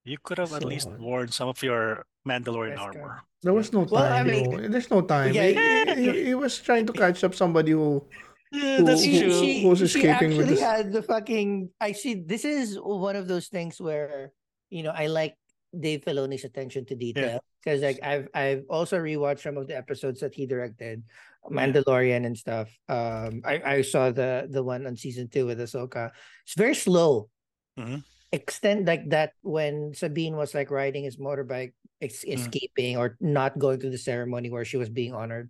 You 0.03 0.17
could 0.21 0.37
have 0.37 0.51
so 0.51 0.57
at 0.57 0.65
least 0.65 0.91
worn 0.99 1.31
some 1.31 1.47
of 1.47 1.63
your 1.63 2.03
Mandalorian 2.27 2.77
armor. 2.77 3.23
There 3.41 3.53
was 3.53 3.71
no 3.71 3.87
time. 3.87 3.95
Well, 3.95 4.11
I 4.11 4.23
mean, 4.23 4.71
There's 4.71 4.91
no 4.91 4.99
time. 4.99 5.31
Yeah, 5.31 5.95
he, 5.95 6.11
he, 6.11 6.25
he, 6.25 6.35
was 6.35 6.59
trying 6.59 6.85
to 6.87 6.93
catch 6.93 7.23
up 7.23 7.35
somebody 7.35 7.71
who. 7.71 8.03
Yeah, 8.51 8.81
that's 8.83 9.03
who, 9.03 9.19
true. 9.19 9.31
She, 9.31 9.63
who's 9.63 9.81
escaping 9.81 10.03
she 10.03 10.11
actually 10.11 10.37
with 10.37 10.49
this. 10.49 10.59
had 10.59 10.91
the 10.91 11.03
fucking. 11.03 11.69
I 11.79 11.91
see. 11.91 12.15
This 12.15 12.43
is 12.43 12.75
one 12.79 13.15
of 13.15 13.27
those 13.27 13.47
things 13.47 13.79
where 13.79 14.31
you 14.69 14.83
know, 14.83 14.91
I 14.91 15.07
like 15.07 15.35
Dave 15.77 16.01
Filoni's 16.01 16.43
attention 16.43 16.85
to 16.85 16.95
detail 16.95 17.39
because 17.63 17.81
yeah. 17.81 17.87
like 17.87 17.99
I've 18.03 18.27
I've 18.33 18.63
also 18.69 18.97
rewatched 18.99 19.41
some 19.41 19.57
of 19.57 19.67
the 19.67 19.77
episodes 19.77 20.19
that 20.21 20.33
he 20.33 20.45
directed, 20.45 21.03
Mandalorian 21.49 22.25
and 22.25 22.37
stuff. 22.37 22.69
Um, 22.87 23.41
I 23.45 23.61
I 23.65 23.81
saw 23.81 24.11
the 24.11 24.47
the 24.49 24.63
one 24.63 24.87
on 24.87 24.95
season 24.95 25.27
two 25.27 25.45
with 25.45 25.59
Ahsoka. 25.59 26.11
It's 26.45 26.55
very 26.55 26.75
slow. 26.75 27.29
Mm-hmm. 27.77 28.03
Extend 28.31 28.87
like 28.87 29.09
that 29.09 29.31
when 29.41 29.93
Sabine 29.93 30.35
was 30.35 30.53
like 30.53 30.71
riding 30.71 31.03
his 31.03 31.17
motorbike, 31.17 31.73
ex- 32.01 32.25
mm-hmm. 32.25 32.39
escaping 32.39 32.97
or 32.97 33.15
not 33.21 33.57
going 33.57 33.79
to 33.79 33.89
the 33.89 33.97
ceremony 33.97 34.49
where 34.49 34.65
she 34.65 34.77
was 34.77 34.89
being 34.89 35.13
honored 35.13 35.49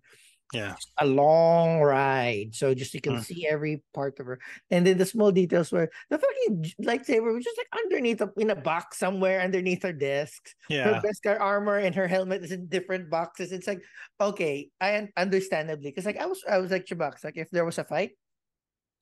yeah 0.53 0.75
a 0.99 1.05
long 1.05 1.81
ride 1.81 2.49
so 2.53 2.73
just 2.73 2.93
you 2.93 3.01
can 3.01 3.17
mm. 3.17 3.23
see 3.23 3.45
every 3.47 3.83
part 3.93 4.17
of 4.19 4.25
her 4.25 4.39
and 4.71 4.87
then 4.87 4.97
the 4.97 5.05
small 5.05 5.31
details 5.31 5.71
were 5.71 5.89
the 6.09 6.17
fucking 6.17 6.65
lightsaber 6.81 7.33
was 7.33 7.43
just 7.43 7.57
like 7.57 7.67
underneath 7.83 8.21
a, 8.21 8.31
in 8.37 8.49
a 8.49 8.55
box 8.55 8.97
somewhere 8.97 9.41
underneath 9.41 9.83
her 9.83 9.91
desk 9.91 10.55
yeah 10.69 10.85
her 10.85 11.01
Beskar 11.01 11.39
armor 11.39 11.77
and 11.77 11.93
her 11.95 12.07
helmet 12.07 12.43
is 12.43 12.51
in 12.51 12.67
different 12.67 13.09
boxes 13.09 13.51
it's 13.51 13.67
like 13.67 13.81
okay 14.21 14.69
i 14.79 15.07
understandably 15.17 15.91
because 15.91 16.05
like 16.05 16.17
i 16.17 16.25
was 16.25 16.41
i 16.49 16.57
was 16.57 16.71
like 16.71 16.85
Chewbacca 16.85 17.23
like 17.25 17.37
if 17.37 17.49
there 17.51 17.65
was 17.65 17.77
a 17.77 17.83
fight 17.83 18.11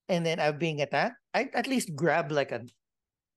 and 0.10 0.25
then 0.25 0.39
i'm 0.39 0.58
being 0.58 0.81
attacked 0.81 1.15
i 1.34 1.49
at 1.53 1.67
least 1.67 1.95
grab 1.95 2.31
like 2.31 2.51
a 2.51 2.65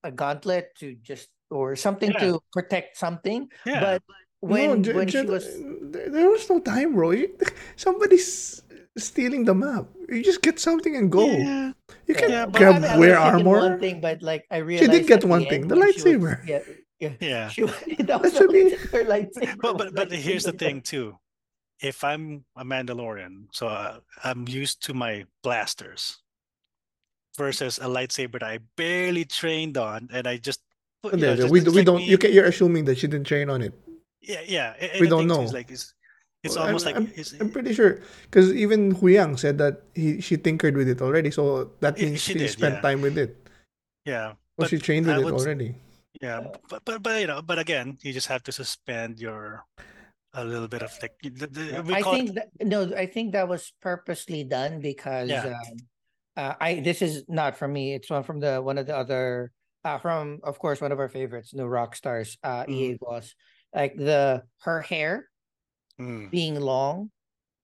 a 0.03 0.11
gauntlet 0.11 0.73
to 0.79 0.95
just 0.95 1.27
or 1.51 1.75
something 1.75 2.11
Yeah. 2.11 2.19
to 2.19 2.43
protect 2.53 2.97
something. 2.97 3.49
Yeah. 3.65 3.79
But 3.79 4.03
when 4.41 4.83
Je- 4.83 4.93
when 4.93 5.07
she 5.07 5.21
was 5.21 5.45
there, 5.81 6.09
there 6.09 6.29
was 6.29 6.49
no 6.49 6.59
time, 6.59 6.93
bro. 6.93 7.13
Somebody's 7.75 8.61
stealing 8.97 9.45
the 9.45 9.53
map. 9.55 9.85
You 10.07 10.23
just 10.23 10.41
get 10.41 10.59
something 10.59 10.95
and 10.95 11.11
go. 11.11 11.25
Yeah. 11.25 11.71
You 12.07 12.15
can 12.15 12.29
Yeah, 12.29 12.45
grab 12.51 12.75
I 12.75 12.79
mean, 12.79 12.89
I 12.91 12.97
wear 12.97 13.17
armor. 13.19 13.43
One 13.69 13.79
thing, 13.79 14.01
but 14.01 14.21
like 14.21 14.45
I 14.51 14.57
realized 14.57 15.07
get 15.07 15.23
one 15.23 15.43
the 15.43 15.49
thing, 15.49 15.67
the 15.67 15.75
when 15.75 15.93
she 15.93 16.15
was- 16.17 16.35
lightsaber. 16.35 16.47
yeah, 16.47 16.59
yeah. 16.99 17.13
Yeah. 17.21 17.47
She, 17.49 17.63
that 18.09 18.21
was 18.21 18.33
should 18.35 18.51
be- 18.51 18.75
her 18.91 19.03
lightsaber. 19.05 19.55
But 19.61 19.77
was 19.77 19.91
but 19.93 20.09
but 20.09 20.11
here's 20.11 20.43
the 20.43 20.51
thing 20.53 20.81
too. 20.81 21.15
If 21.81 22.03
I'm 22.03 22.43
a 22.57 22.65
Mandalorian, 22.65 23.47
so 23.55 23.67
uh, 23.71 23.99
I'm 24.23 24.47
used 24.49 24.83
to 24.87 24.93
my 24.93 25.23
blasters 25.43 26.19
versus 27.37 27.77
a 27.79 27.85
lightsaber 27.87 28.33
that 28.39 28.43
I 28.43 28.59
barely 28.75 29.23
trained 29.23 29.77
on, 29.77 30.09
and 30.11 30.27
I 30.27 30.35
just 30.37 30.59
put, 31.03 31.13
you 31.13 31.19
know, 31.19 31.29
Yeah, 31.29 31.35
just- 31.47 31.51
we, 31.51 31.61
we 31.61 31.83
don't. 31.83 31.97
me- 32.03 32.05
You 32.09 32.17
can, 32.17 32.33
you're 32.33 32.45
assuming 32.51 32.83
that 32.85 32.97
she 32.97 33.07
didn't 33.07 33.27
train 33.27 33.49
on 33.49 33.61
it. 33.61 33.73
Yeah, 34.21 34.41
yeah. 34.45 34.73
a- 34.79 34.91
and 34.95 35.01
we 35.01 35.07
don't 35.07 35.27
know. 35.27 35.41
is 35.41 35.53
like 35.53 35.71
it's 35.71 35.93
it's 36.43 36.55
Well, 36.55 36.67
almost 36.67 36.87
I'm, 36.87 36.93
like 36.95 37.03
I'm, 37.03 37.13
it's, 37.15 37.33
I'm 37.39 37.49
pretty 37.51 37.73
sure 37.73 37.99
because 38.31 38.53
even 38.53 38.95
Huyang 38.95 39.37
said 39.39 39.57
that 39.59 39.83
he 39.95 40.21
she 40.21 40.37
tinkered 40.37 40.75
with 40.75 40.87
it 40.87 41.01
already, 41.01 41.31
so 41.31 41.71
that 41.79 41.97
Yeah, 41.97 42.05
means 42.15 42.21
she 42.21 42.33
she, 42.33 42.39
did, 42.39 42.49
spent 42.51 42.75
yeah. 42.75 42.81
time 42.81 43.01
with 43.01 43.17
it. 43.17 43.35
yeah. 44.05 44.35
Well, 44.59 44.67
But 44.67 44.69
she 44.71 44.77
trained 44.79 45.07
with 45.07 45.15
I 45.15 45.19
it 45.19 45.23
would 45.25 45.33
already. 45.39 45.75
Yeah, 46.21 46.51
but 46.67 46.83
but 46.83 47.03
but 47.03 47.21
you 47.21 47.27
know, 47.27 47.41
but 47.41 47.59
again, 47.59 47.97
you 48.03 48.11
just 48.11 48.27
have 48.27 48.43
to 48.43 48.51
suspend 48.51 49.19
your 49.19 49.63
a 50.35 50.43
little 50.43 50.67
bit 50.67 50.83
of 50.83 50.91
like 51.01 51.15
the, 51.23 51.47
the, 51.47 51.81
we 51.83 51.95
I 51.95 52.01
call 52.03 52.13
it- 52.13 52.17
think 52.17 52.35
that, 52.35 52.47
no, 52.61 52.91
I 52.95 53.05
think 53.07 53.31
that 53.33 53.47
was 53.47 53.71
purposely 53.81 54.43
done 54.43 54.79
because 54.83 55.29
Yeah. 55.29 55.55
um, 55.55 55.77
uh, 56.35 56.53
I 56.59 56.79
this 56.83 57.01
is 57.01 57.23
not 57.31 57.55
from 57.57 57.71
me. 57.71 57.95
It's 57.95 58.09
one 58.11 58.23
from 58.23 58.39
the 58.39 58.59
one 58.61 58.77
of 58.77 58.85
the 58.85 58.95
other 58.95 59.51
uh, 59.83 59.97
from 59.99 60.39
of 60.43 60.59
course 60.59 60.79
one 60.83 60.91
of 60.91 60.99
our 60.99 61.07
favorites, 61.09 61.53
New 61.55 61.67
Rockstars, 61.67 62.35
uh, 62.43 62.63
EA 62.67 62.99
Mm-hmm. 62.99 63.03
Like 63.73 63.95
the 63.97 64.43
her 64.61 64.81
hair 64.81 65.29
Mm, 65.99 66.29
being 66.29 66.59
long 66.59 67.11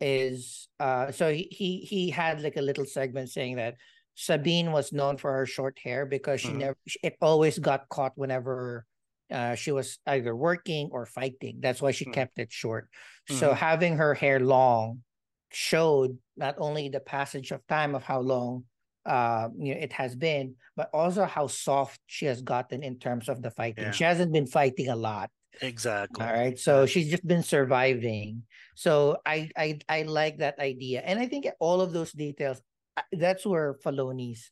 is 0.01 0.69
uh 0.79 1.11
so 1.11 1.33
he 1.33 1.49
he, 1.51 1.79
he 1.81 2.09
had 2.11 2.41
like 2.41 2.57
a 2.57 2.61
little 2.61 2.85
segment 2.85 3.29
saying 3.29 3.57
that 3.57 3.75
Sabine 4.15 4.71
was 4.71 4.93
known 4.93 5.17
for 5.17 5.33
her 5.33 5.45
short 5.45 5.79
hair 5.83 6.05
because 6.05 6.41
she 6.41 6.53
Mhm. 6.53 6.59
never 6.59 6.77
it 7.03 7.17
always 7.21 7.59
got 7.59 7.89
caught 7.89 8.13
whenever 8.17 8.85
uh 9.31 9.55
she 9.55 9.71
was 9.71 9.99
either 10.07 10.35
working 10.35 10.89
or 10.93 11.05
fighting. 11.05 11.59
That's 11.61 11.81
why 11.81 11.91
she 11.91 12.05
Mm. 12.05 12.13
kept 12.13 12.39
it 12.39 12.51
short. 12.51 12.89
So 13.27 13.53
Mhm. 13.53 13.57
having 13.57 13.97
her 13.97 14.13
hair 14.15 14.39
long 14.39 15.03
showed 15.51 16.19
not 16.37 16.55
only 16.59 16.89
the 16.89 16.99
passage 17.01 17.51
of 17.51 17.65
time 17.67 17.95
of 17.95 18.03
how 18.03 18.21
long 18.21 18.65
uh 19.05 19.49
you 19.57 19.75
know 19.75 19.81
it 19.81 19.93
has 19.93 20.15
been, 20.15 20.55
but 20.75 20.89
also 20.93 21.25
how 21.25 21.47
soft 21.47 22.01
she 22.07 22.25
has 22.25 22.41
gotten 22.41 22.83
in 22.83 22.99
terms 22.99 23.29
of 23.29 23.41
the 23.41 23.51
fighting. 23.51 23.85
Yeah. 23.85 23.91
She 23.91 24.03
hasn't 24.03 24.33
been 24.33 24.47
fighting 24.47 24.89
a 24.89 24.95
lot. 24.95 25.31
Exactly. 25.61 26.25
All 26.25 26.31
right. 26.33 26.57
So 26.59 26.85
she's 26.85 27.09
just 27.09 27.25
been 27.25 27.43
surviving. 27.43 28.43
So 28.75 29.17
I 29.25 29.49
I 29.55 29.79
I 29.87 30.03
like 30.03 30.39
that 30.39 30.59
idea. 30.59 31.01
And 31.05 31.19
I 31.19 31.27
think 31.27 31.47
all 31.59 31.81
of 31.81 31.93
those 31.93 32.11
details 32.11 32.61
uh, 32.97 33.03
that's 33.11 33.45
where 33.45 33.75
Filoni's 33.83 34.51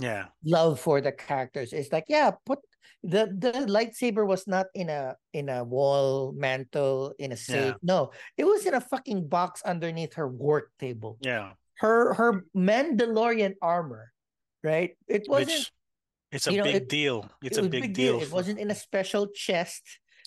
Yeah, 0.00 0.32
love 0.44 0.80
for 0.80 1.00
the 1.04 1.12
characters 1.12 1.72
is 1.76 1.92
like, 1.92 2.08
yeah, 2.08 2.32
put 2.48 2.60
the 3.04 3.28
the 3.28 3.68
lightsaber 3.68 4.24
was 4.24 4.48
not 4.48 4.66
in 4.72 4.88
a 4.88 5.16
in 5.36 5.48
a 5.52 5.64
wall 5.64 6.32
mantle 6.32 7.12
in 7.18 7.32
a 7.32 7.36
safe. 7.36 7.76
No, 7.84 8.10
it 8.40 8.44
was 8.48 8.64
in 8.64 8.72
a 8.72 8.80
fucking 8.80 9.28
box 9.28 9.60
underneath 9.66 10.14
her 10.16 10.26
work 10.28 10.72
table. 10.80 11.18
yeah. 11.20 11.52
Her 11.82 12.14
her 12.14 12.46
Mandalorian 12.56 13.58
armor, 13.60 14.12
right? 14.62 14.94
It 15.08 15.26
wasn't 15.26 15.66
Which 15.66 15.72
it's 16.30 16.46
a 16.46 16.52
you 16.54 16.58
know, 16.58 16.64
big 16.64 16.86
it- 16.86 16.88
deal. 16.88 17.26
It's 17.42 17.58
it 17.58 17.60
a 17.60 17.66
was 17.66 17.70
big, 17.74 17.92
deal. 17.92 18.22
It 18.22 18.30
wasn't 18.32 18.62
in 18.62 18.70
a 18.70 18.78
special 18.78 19.28
chest. 19.34 19.82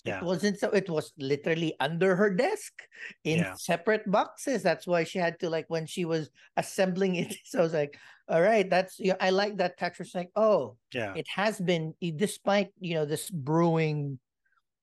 Yeah. 0.06 0.22
It 0.22 0.26
wasn't 0.26 0.60
so. 0.60 0.70
It 0.70 0.90
was 0.90 1.14
literally 1.18 1.76
under 1.80 2.16
her 2.16 2.34
desk 2.34 2.84
in 3.24 3.46
Yeah. 3.46 3.56
separate 3.56 4.10
boxes. 4.10 4.64
That's 4.64 4.88
why 4.88 5.04
she 5.04 5.20
had 5.20 5.40
to 5.42 5.50
like 5.50 5.66
when 5.70 5.86
she 5.88 6.06
was 6.06 6.30
assembling 6.58 7.16
it. 7.16 7.36
So 7.46 7.60
I 7.60 7.64
was 7.64 7.74
like, 7.74 7.98
all 8.30 8.42
right, 8.42 8.70
that's 8.70 9.00
you 9.00 9.12
know, 9.12 9.18
I 9.20 9.32
like 9.32 9.58
that 9.58 9.78
texture. 9.78 10.04
It's 10.04 10.16
like, 10.16 10.32
oh, 10.36 10.78
yeah, 10.94 11.18
it 11.18 11.28
has 11.36 11.60
been 11.60 11.96
despite 12.16 12.72
you 12.80 12.94
know 12.96 13.06
this 13.06 13.30
brewing 13.30 14.20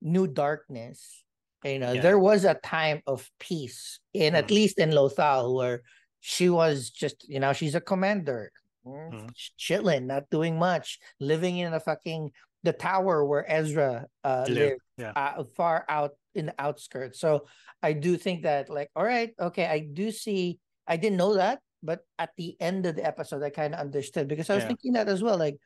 new 0.01 0.27
darkness. 0.27 1.23
You 1.63 1.79
know, 1.79 1.95
Yeah. 1.95 2.01
there 2.01 2.19
was 2.19 2.43
a 2.43 2.55
time 2.55 3.01
of 3.07 3.31
peace 3.39 3.99
in 4.13 4.35
at 4.35 4.51
Mhm. 4.51 4.51
least 4.51 4.77
in 4.79 4.91
Lothal 4.91 5.55
where 5.55 5.83
she 6.19 6.49
was 6.49 6.89
just 6.89 7.27
you 7.29 7.39
know 7.39 7.53
she's 7.53 7.75
a 7.75 7.81
commander, 7.81 8.51
mm, 8.85 9.31
chilling, 9.57 10.07
not 10.07 10.29
doing 10.29 10.59
much, 10.59 10.99
living 11.19 11.57
in 11.57 11.73
a 11.73 11.79
fucking 11.79 12.31
the 12.63 12.73
tower 12.73 13.25
where 13.25 13.43
Ezra 13.49 14.07
uh, 14.23 14.45
lived 14.47 14.81
yeah. 14.97 15.11
uh, 15.15 15.43
far 15.55 15.85
out 15.89 16.11
in 16.33 16.47
the 16.47 16.55
outskirts. 16.57 17.19
So 17.19 17.47
I 17.81 17.93
do 17.93 18.17
think 18.17 18.43
that 18.43 18.69
like, 18.69 18.89
all 18.95 19.03
right, 19.03 19.31
okay, 19.39 19.67
I 19.67 19.79
do 19.79 20.11
see. 20.11 20.59
I 20.87 20.97
didn't 20.97 21.17
know 21.17 21.35
that, 21.35 21.59
but 21.83 22.01
at 22.17 22.31
the 22.37 22.55
end 22.59 22.85
of 22.85 22.95
the 22.95 23.05
episode, 23.05 23.43
I 23.43 23.49
kind 23.51 23.73
of 23.73 23.79
understood 23.79 24.27
because 24.27 24.49
I 24.49 24.55
was 24.55 24.63
Yeah. 24.63 24.69
thinking 24.69 24.93
that 24.93 25.07
as 25.07 25.21
well. 25.21 25.37
Like, 25.37 25.57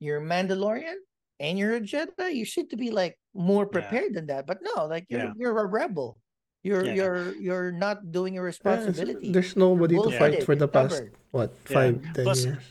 you're 0.00 0.18
a 0.18 0.24
Mandalorian 0.24 0.96
and 1.38 1.58
you're 1.58 1.76
a 1.76 1.80
Jedi. 1.80 2.34
You 2.34 2.44
should 2.44 2.70
to 2.70 2.76
be 2.76 2.90
like 2.90 3.18
more 3.34 3.64
Yeah. 3.64 3.76
prepared 3.80 4.14
than 4.14 4.26
that. 4.26 4.46
But 4.46 4.58
no, 4.62 4.86
like 4.86 5.06
you're 5.08 5.30
Yeah. 5.30 5.32
you're 5.36 5.58
a 5.58 5.66
rebel. 5.66 6.18
You're 6.64 6.84
Yeah. 6.86 6.94
you're 6.94 7.36
you're 7.36 7.72
not 7.72 8.10
doing 8.10 8.34
your 8.34 8.44
Yeah, 8.44 8.54
responsibility. 8.54 9.32
there's 9.32 9.56
nobody 9.56 9.96
to 9.96 10.10
fight 10.10 10.40
bullheaded, 10.40 10.44
for 10.44 10.54
the 10.54 10.68
past 10.68 11.02
what 11.30 11.52
Yeah. 11.68 11.74
five 11.74 11.94
ten 12.14 12.24
Plus, 12.24 12.44
years. 12.44 12.62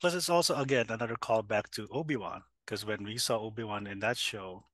plus, 0.00 0.14
it's 0.14 0.28
also 0.28 0.56
again 0.56 0.86
another 0.88 1.16
callback 1.16 1.70
to 1.76 1.88
Obi 1.90 2.16
Wan 2.16 2.42
because 2.64 2.84
when 2.84 3.04
we 3.04 3.18
saw 3.18 3.38
Obi 3.40 3.64
Wan 3.64 3.86
in 3.86 4.00
that 4.00 4.16
show, 4.16 4.64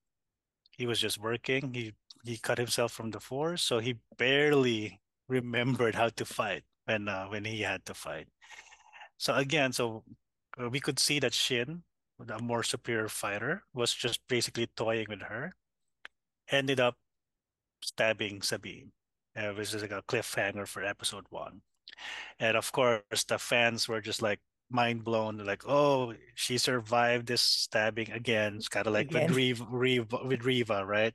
he 0.71 0.87
was 0.87 1.01
just 1.01 1.19
working. 1.19 1.75
He 1.75 1.95
he 2.25 2.39
cut 2.39 2.59
himself 2.59 2.93
from 2.93 3.11
the 3.11 3.21
Force, 3.21 3.63
so 3.63 3.79
he 3.79 3.97
barely 4.19 5.01
remembered 5.29 5.95
how 5.95 6.09
to 6.11 6.25
fight 6.25 6.65
when 6.85 7.09
uh, 7.09 7.27
when 7.27 7.45
he 7.45 7.63
had 7.63 7.85
to 7.87 7.95
fight. 7.95 8.29
So 9.19 9.35
again, 9.35 9.73
so 9.73 10.05
uh, 10.61 10.69
we 10.71 10.81
could 10.81 10.99
see 10.99 11.19
that 11.21 11.35
Shin, 11.35 11.83
a 12.29 12.41
more 12.41 12.63
superior 12.63 13.09
fighter, 13.09 13.65
was 13.75 13.95
just 13.95 14.21
basically 14.29 14.69
toying 14.77 15.07
with 15.09 15.23
her. 15.23 15.55
Ended 16.51 16.81
up 16.81 16.97
stabbing 17.83 18.43
Sabine, 18.43 18.93
uh, 19.37 19.51
which 19.53 19.75
is 19.75 19.83
like 19.83 19.93
a 19.93 20.03
cliffhanger 20.03 20.67
for 20.67 20.85
episode 20.85 21.27
one. 21.31 21.63
And 22.39 22.57
of 22.57 22.73
course, 22.73 23.25
the 23.29 23.39
fans 23.39 23.89
were 23.89 24.01
just 24.01 24.23
like 24.23 24.41
mind 24.71 25.05
blown. 25.05 25.39
Like, 25.39 25.63
"Oh, 25.67 26.15
she 26.35 26.59
survived 26.59 27.27
this 27.27 27.43
stabbing 27.43 28.11
again." 28.13 28.57
It's 28.57 28.69
kind 28.69 28.87
of 28.87 28.93
like 28.93 29.11
with 29.11 29.25
Again. 29.25 29.35
Reva, 29.35 29.67
Reva, 29.71 30.19
with 30.25 30.45
Reva, 30.45 30.85
right? 30.87 31.15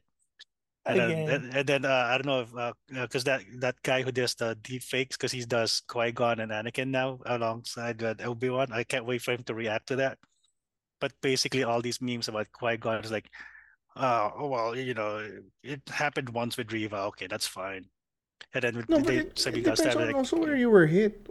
And 0.87 0.99
then, 0.99 1.29
and, 1.29 1.55
and 1.55 1.67
then 1.67 1.85
uh, 1.85 2.09
I 2.13 2.17
don't 2.19 2.27
know 2.27 2.41
if 2.41 2.73
because 3.09 3.23
that 3.23 3.41
that 3.59 3.75
guy 3.81 4.03
who 4.03 4.11
does 4.11 4.35
the 4.35 4.55
deep 4.61 4.83
fakes 4.83 5.17
because 5.17 5.31
he 5.31 5.43
does 5.43 5.81
Qui 5.87 6.11
Gon 6.11 6.39
and 6.39 6.51
Anakin 6.51 6.89
now 6.89 7.19
alongside 7.25 8.03
uh, 8.03 8.13
Obi 8.23 8.49
Wan. 8.51 8.71
I 8.71 8.83
can't 8.83 9.05
wait 9.05 9.23
for 9.23 9.31
him 9.33 9.43
to 9.43 9.55
react 9.55 9.87
to 9.87 9.95
that. 9.97 10.19
But 11.01 11.13
basically, 11.21 11.63
all 11.63 11.81
these 11.81 12.01
memes 12.01 12.27
about 12.27 12.51
Qui 12.51 12.77
Gon 12.77 13.03
is 13.03 13.11
like, 13.11 13.29
"Oh, 13.95 14.47
well, 14.47 14.75
you 14.77 14.93
know, 14.93 15.27
it 15.63 15.81
happened 15.89 16.29
once 16.29 16.55
with 16.57 16.71
Reva. 16.71 16.97
Okay, 17.13 17.27
that's 17.27 17.47
fine." 17.47 17.89
And 18.53 18.63
then 18.63 18.75
with 18.77 18.89
No, 18.89 18.99
they, 18.99 19.17
it, 19.17 19.39
it 19.47 19.63
got 19.63 19.77
depends 19.77 19.79
stabbed. 19.79 19.97
on 19.97 20.07
like, 20.07 20.15
also 20.15 20.37
where 20.37 20.55
you 20.55 20.69
were 20.69 20.85
hit. 20.87 21.27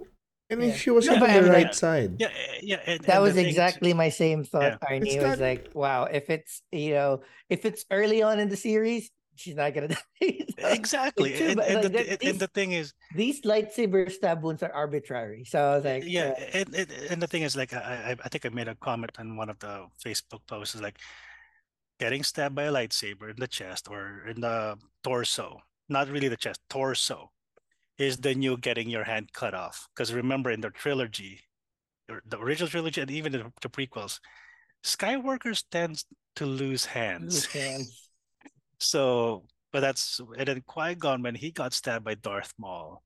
And 0.60 0.68
Yeah. 0.68 0.74
if 0.74 0.80
she 0.80 0.90
was 0.90 1.06
No, 1.06 1.14
on 1.14 1.20
the 1.20 1.50
right 1.50 1.64
like- 1.66 1.74
side, 1.74 2.16
Yeah, 2.18 2.28
eh, 2.28 2.58
yeah, 2.62 2.80
and, 2.86 3.00
that 3.04 3.14
and 3.16 3.22
was 3.22 3.36
exactly 3.36 3.92
my 3.94 4.08
same 4.08 4.44
thought, 4.44 4.78
Yeah. 4.82 4.88
Arnie. 4.88 5.06
It's 5.06 5.14
It 5.16 5.22
was 5.22 5.38
not- 5.38 5.48
like, 5.48 5.62
wow, 5.74 6.04
if 6.04 6.30
it's 6.30 6.62
you 6.72 6.94
know, 6.94 7.22
if 7.48 7.64
it's 7.64 7.84
early 7.90 8.22
on 8.22 8.38
in 8.40 8.48
the 8.48 8.56
series, 8.56 9.10
she's 9.36 9.56
not 9.56 9.74
gonna 9.74 9.88
die. 10.20 10.46
So 10.60 10.68
exactly. 10.68 11.32
too, 11.36 11.44
And, 11.50 11.60
and, 11.60 11.74
like 11.74 11.82
the, 11.82 11.88
that- 11.90 12.20
these- 12.20 12.30
and 12.30 12.38
the 12.40 12.46
thing 12.48 12.72
is, 12.72 12.94
these 13.14 13.42
lightsaber 13.42 14.10
stab 14.10 14.42
wounds 14.44 14.62
are 14.62 14.72
arbitrary. 14.72 15.44
So 15.44 15.58
I 15.58 15.74
was 15.76 15.84
like, 15.84 16.04
yeah, 16.06 16.34
uh, 16.38 16.58
and, 16.58 16.74
and, 16.74 16.88
and 17.10 17.18
the 17.22 17.26
thing 17.26 17.42
is, 17.42 17.56
like, 17.56 17.72
I, 17.74 18.14
I- 18.14 18.22
I 18.24 18.28
think 18.28 18.46
I 18.46 18.50
made 18.50 18.68
a 18.68 18.76
comment 18.76 19.10
on 19.18 19.36
one 19.36 19.50
of 19.50 19.58
the 19.58 19.86
Facebook 20.04 20.46
posts, 20.46 20.74
is 20.76 20.82
like 20.82 20.98
getting 21.98 22.22
stabbed 22.22 22.54
by 22.54 22.64
a 22.64 22.72
lightsaber 22.72 23.30
in 23.30 23.36
the 23.38 23.46
chest 23.48 23.88
or 23.90 24.22
in 24.28 24.40
the 24.40 24.76
torso, 25.02 25.60
not 25.88 26.08
really 26.08 26.28
the 26.28 26.36
chest, 26.36 26.60
torso, 26.68 27.30
is 27.98 28.16
the 28.18 28.34
new 28.34 28.56
getting 28.56 28.88
your 28.88 29.04
hand 29.04 29.32
cut 29.32 29.54
off. 29.54 29.86
Because 29.94 30.12
remember, 30.12 30.50
in 30.50 30.60
the 30.60 30.70
trilogy, 30.70 31.40
the 32.08 32.38
original 32.38 32.68
trilogy, 32.68 33.00
and 33.00 33.10
even 33.10 33.32
the, 33.32 33.52
the 33.62 33.68
prequels, 33.68 34.18
Skywalkers 34.84 35.64
tends 35.70 36.04
to 36.36 36.46
lose 36.46 36.84
hands. 36.84 37.34
loose 37.34 37.52
hands. 37.52 38.00
So, 38.80 39.46
but 39.72 39.80
that's 39.80 40.20
and 40.36 40.46
then 40.46 40.62
Qui 40.66 40.96
Gon 40.96 41.22
when 41.22 41.34
he 41.34 41.52
got 41.52 41.72
stabbed 41.72 42.04
by 42.04 42.16
Darth 42.16 42.52
Maul. 42.58 43.02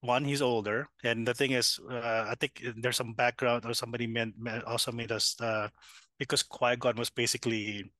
One, 0.00 0.24
he's 0.24 0.42
older, 0.42 0.88
and 1.04 1.28
the 1.28 1.34
thing 1.34 1.52
is, 1.52 1.78
uh, 1.88 2.26
I 2.26 2.34
think 2.40 2.64
there's 2.78 2.96
some 2.96 3.12
background 3.12 3.64
or 3.64 3.74
somebody 3.74 4.08
meant, 4.08 4.34
also 4.66 4.90
made 4.90 5.12
us 5.12 5.36
uh, 5.40 5.68
because 6.18 6.42
Qui 6.42 6.74
Gon 6.76 6.96
was 6.96 7.10
basically 7.10 7.92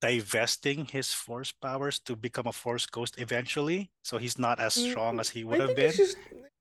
divesting 0.00 0.86
his 0.86 1.12
Force 1.12 1.52
powers 1.52 1.98
to 2.06 2.16
become 2.16 2.46
a 2.46 2.52
Force 2.52 2.86
ghost 2.86 3.14
eventually, 3.18 3.90
so 4.02 4.18
he's 4.18 4.38
not 4.38 4.58
as 4.60 4.74
Mm, 4.76 4.90
strong 4.90 5.20
as 5.20 5.28
he 5.30 5.42
I 5.42 5.44
would 5.44 5.60
have 5.60 5.76
been. 5.76 5.86
it's 5.90 5.96
just 5.96 6.16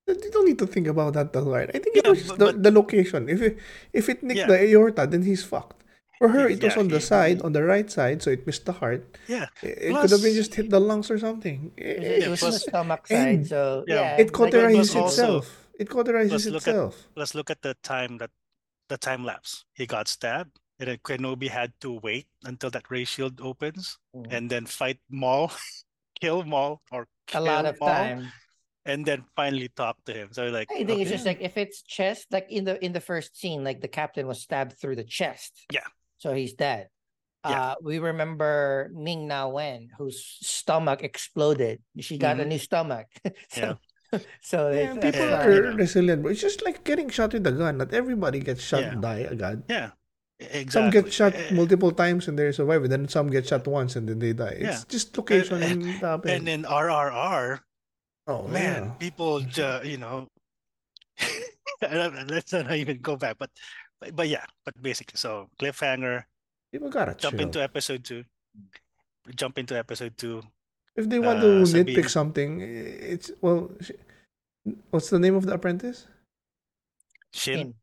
you 0.08 0.32
don't 0.32 0.48
need 0.48 0.60
to 0.60 0.68
think 0.68 0.88
about 0.88 1.14
that 1.14 1.36
a 1.36 1.42
lot. 1.42 1.70
I 1.76 1.80
think 1.80 1.98
it 1.98 2.08
was 2.08 2.24
but- 2.28 2.40
the, 2.40 2.46
but- 2.46 2.64
the 2.64 2.72
location. 2.72 3.30
If 3.30 3.42
it 3.42 3.58
if 3.94 4.10
it 4.10 4.24
nicked 4.24 4.40
Yeah. 4.40 4.48
the 4.48 4.58
aorta, 4.74 5.06
then 5.08 5.24
he's 5.24 5.44
fucked. 5.44 5.84
For 6.18 6.30
her, 6.30 6.48
He- 6.48 6.56
it 6.56 6.64
was 6.64 6.78
on 6.78 6.88
the 6.88 6.98
he- 6.98 7.10
side, 7.14 7.42
on 7.44 7.52
the 7.54 7.62
right 7.64 7.86
side, 7.92 8.24
so 8.24 8.32
it 8.32 8.42
missed 8.48 8.66
the 8.66 8.74
heart. 8.82 9.06
Yeah, 9.28 9.46
It, 9.62 9.78
it 9.78 9.94
could 9.94 10.10
have 10.10 10.24
been 10.24 10.34
just 10.34 10.56
hit 10.56 10.70
the 10.72 10.80
lungs 10.82 11.12
or 11.12 11.20
something. 11.20 11.72
It, 11.78 11.86
It, 11.86 12.04
it 12.04 12.22
Yeah, 12.24 12.30
was 12.34 12.42
on 12.42 12.50
the 12.50 12.58
plus- 12.58 12.64
stomach 12.66 13.04
and- 13.12 13.46
side, 13.46 13.50
so 13.54 13.84
yeah, 13.88 13.96
yeah. 13.96 14.22
it 14.22 14.28
like- 14.28 14.32
cauterizes 14.34 14.96
also- 14.96 15.06
itself. 15.08 15.46
It 15.78 15.90
cauterizes 15.90 16.30
Plus 16.30 16.46
look 16.48 16.68
at- 16.68 16.74
itself. 16.74 16.94
let's 17.16 17.36
look 17.36 17.50
at 17.52 17.62
the 17.62 17.76
time 17.84 18.18
that 18.18 18.32
the 18.90 18.98
time 18.98 19.24
lapse. 19.26 19.66
He 19.78 19.86
got 19.86 20.08
stabbed, 20.08 20.58
and 20.80 20.90
then 20.90 20.98
Kenobi 21.04 21.50
had 21.50 21.74
to 21.82 22.00
wait 22.04 22.28
until 22.44 22.70
that 22.72 22.90
ray 22.90 23.04
shield 23.06 23.42
opens, 23.42 23.98
Mm. 24.16 24.28
and 24.32 24.44
then 24.50 24.66
fight 24.66 25.00
Maul, 25.10 25.52
kill 26.22 26.44
Maul, 26.44 26.82
or 26.92 27.08
kill 27.28 27.44
a 27.44 27.46
kill 27.46 27.54
lot 27.56 27.66
of 27.66 27.80
Maul, 27.80 27.90
time. 27.90 28.32
and 28.86 29.06
then 29.06 29.26
finally 29.36 29.70
talk 29.76 29.98
to 30.06 30.14
him. 30.14 30.30
So 30.32 30.48
like, 30.48 30.70
I 30.72 30.84
think 30.86 31.02
it's 31.02 31.12
just 31.12 31.26
like 31.26 31.42
if 31.42 31.58
it's 31.58 31.82
chest, 31.84 32.28
like 32.32 32.48
in 32.50 32.64
the 32.66 32.78
in 32.84 32.94
the 32.94 33.02
first 33.02 33.36
scene, 33.38 33.64
like 33.64 33.82
the 33.82 33.88
captain 33.92 34.28
was 34.28 34.42
stabbed 34.42 34.78
through 34.80 34.96
the 34.98 35.04
chest. 35.08 35.66
Yeah. 35.72 35.86
So 36.18 36.34
he's 36.34 36.54
dead. 36.54 36.90
Yeah. 37.46 37.72
Uh 37.72 37.76
we 37.84 38.00
remember 38.00 38.90
Ming 38.94 39.28
Na 39.28 39.48
Wen, 39.48 39.90
whose 39.98 40.20
stomach 40.42 41.04
exploded. 41.04 41.82
She 42.00 42.18
got 42.18 42.40
a 42.40 42.44
Mhm. 42.44 42.48
new 42.48 42.60
stomach. 42.60 43.08
so 43.54 43.78
so 44.42 44.72
Yeah, 44.72 44.96
people 45.04 45.22
uh, 45.22 45.46
you 45.46 45.62
are 45.62 45.72
know. 45.72 45.78
resilient, 45.78 46.24
bro. 46.24 46.32
It's 46.32 46.42
just 46.42 46.64
like 46.66 46.84
getting 46.84 47.10
shot 47.12 47.34
with 47.34 47.46
a 47.46 47.52
gun. 47.52 47.78
Not 47.78 47.94
everybody 47.94 48.40
gets 48.40 48.64
shot 48.64 48.82
Yeah. 48.82 48.92
and 48.96 49.02
die 49.04 49.28
agad. 49.30 49.64
yeah, 49.70 49.92
exactly. 50.40 50.70
Some 50.72 50.90
get 50.90 51.14
shot 51.14 51.34
Eh, 51.36 51.54
multiple 51.54 51.92
times 51.92 52.28
and 52.28 52.38
they 52.38 52.52
survive, 52.52 52.84
and 52.84 52.92
then 52.92 53.08
some 53.08 53.30
get 53.30 53.48
shot 53.48 53.66
once 53.68 53.96
and 53.96 54.08
then 54.08 54.20
they 54.20 54.34
die. 54.34 54.58
It's 54.62 54.82
Yeah. 54.82 54.84
just 54.88 55.18
location 55.18 55.62
and- 55.64 55.84
and, 55.84 55.92
happen. 56.02 56.30
And 56.32 56.50
in 56.50 56.64
RRR, 56.66 57.62
oh 58.28 58.48
man, 58.48 58.84
yeah. 58.84 58.92
people, 59.00 59.42
ju- 59.42 59.82
you 59.84 59.98
know, 59.98 60.28
let's 61.82 62.54
not 62.54 62.72
even 62.76 63.00
go 63.02 63.16
back. 63.16 63.38
But, 63.40 63.50
but 64.00 64.16
but 64.16 64.28
yeah, 64.30 64.46
but 64.66 64.80
basically, 64.82 65.18
so 65.18 65.50
cliffhanger. 65.60 66.24
People 66.72 66.90
gotta 66.90 67.16
Jump 67.16 67.38
chill. 67.38 67.48
into 67.48 67.62
episode 67.64 68.04
two. 68.04 68.24
Jump 69.36 69.58
into 69.58 69.78
episode 69.78 70.18
two. 70.18 70.42
if 70.96 71.08
they 71.10 71.20
want 71.20 71.40
uh, 71.40 71.42
to 71.42 71.66
Sabine. 71.66 71.96
nitpick 71.96 72.10
something, 72.10 72.62
it's 72.62 73.32
well. 73.42 73.72
sh- 73.82 73.92
What's 74.92 75.10
the 75.10 75.18
name 75.20 75.36
of 75.36 75.46
the 75.46 75.54
apprentice? 75.56 76.08
Shin. 77.34 77.58
Shin 77.58 77.74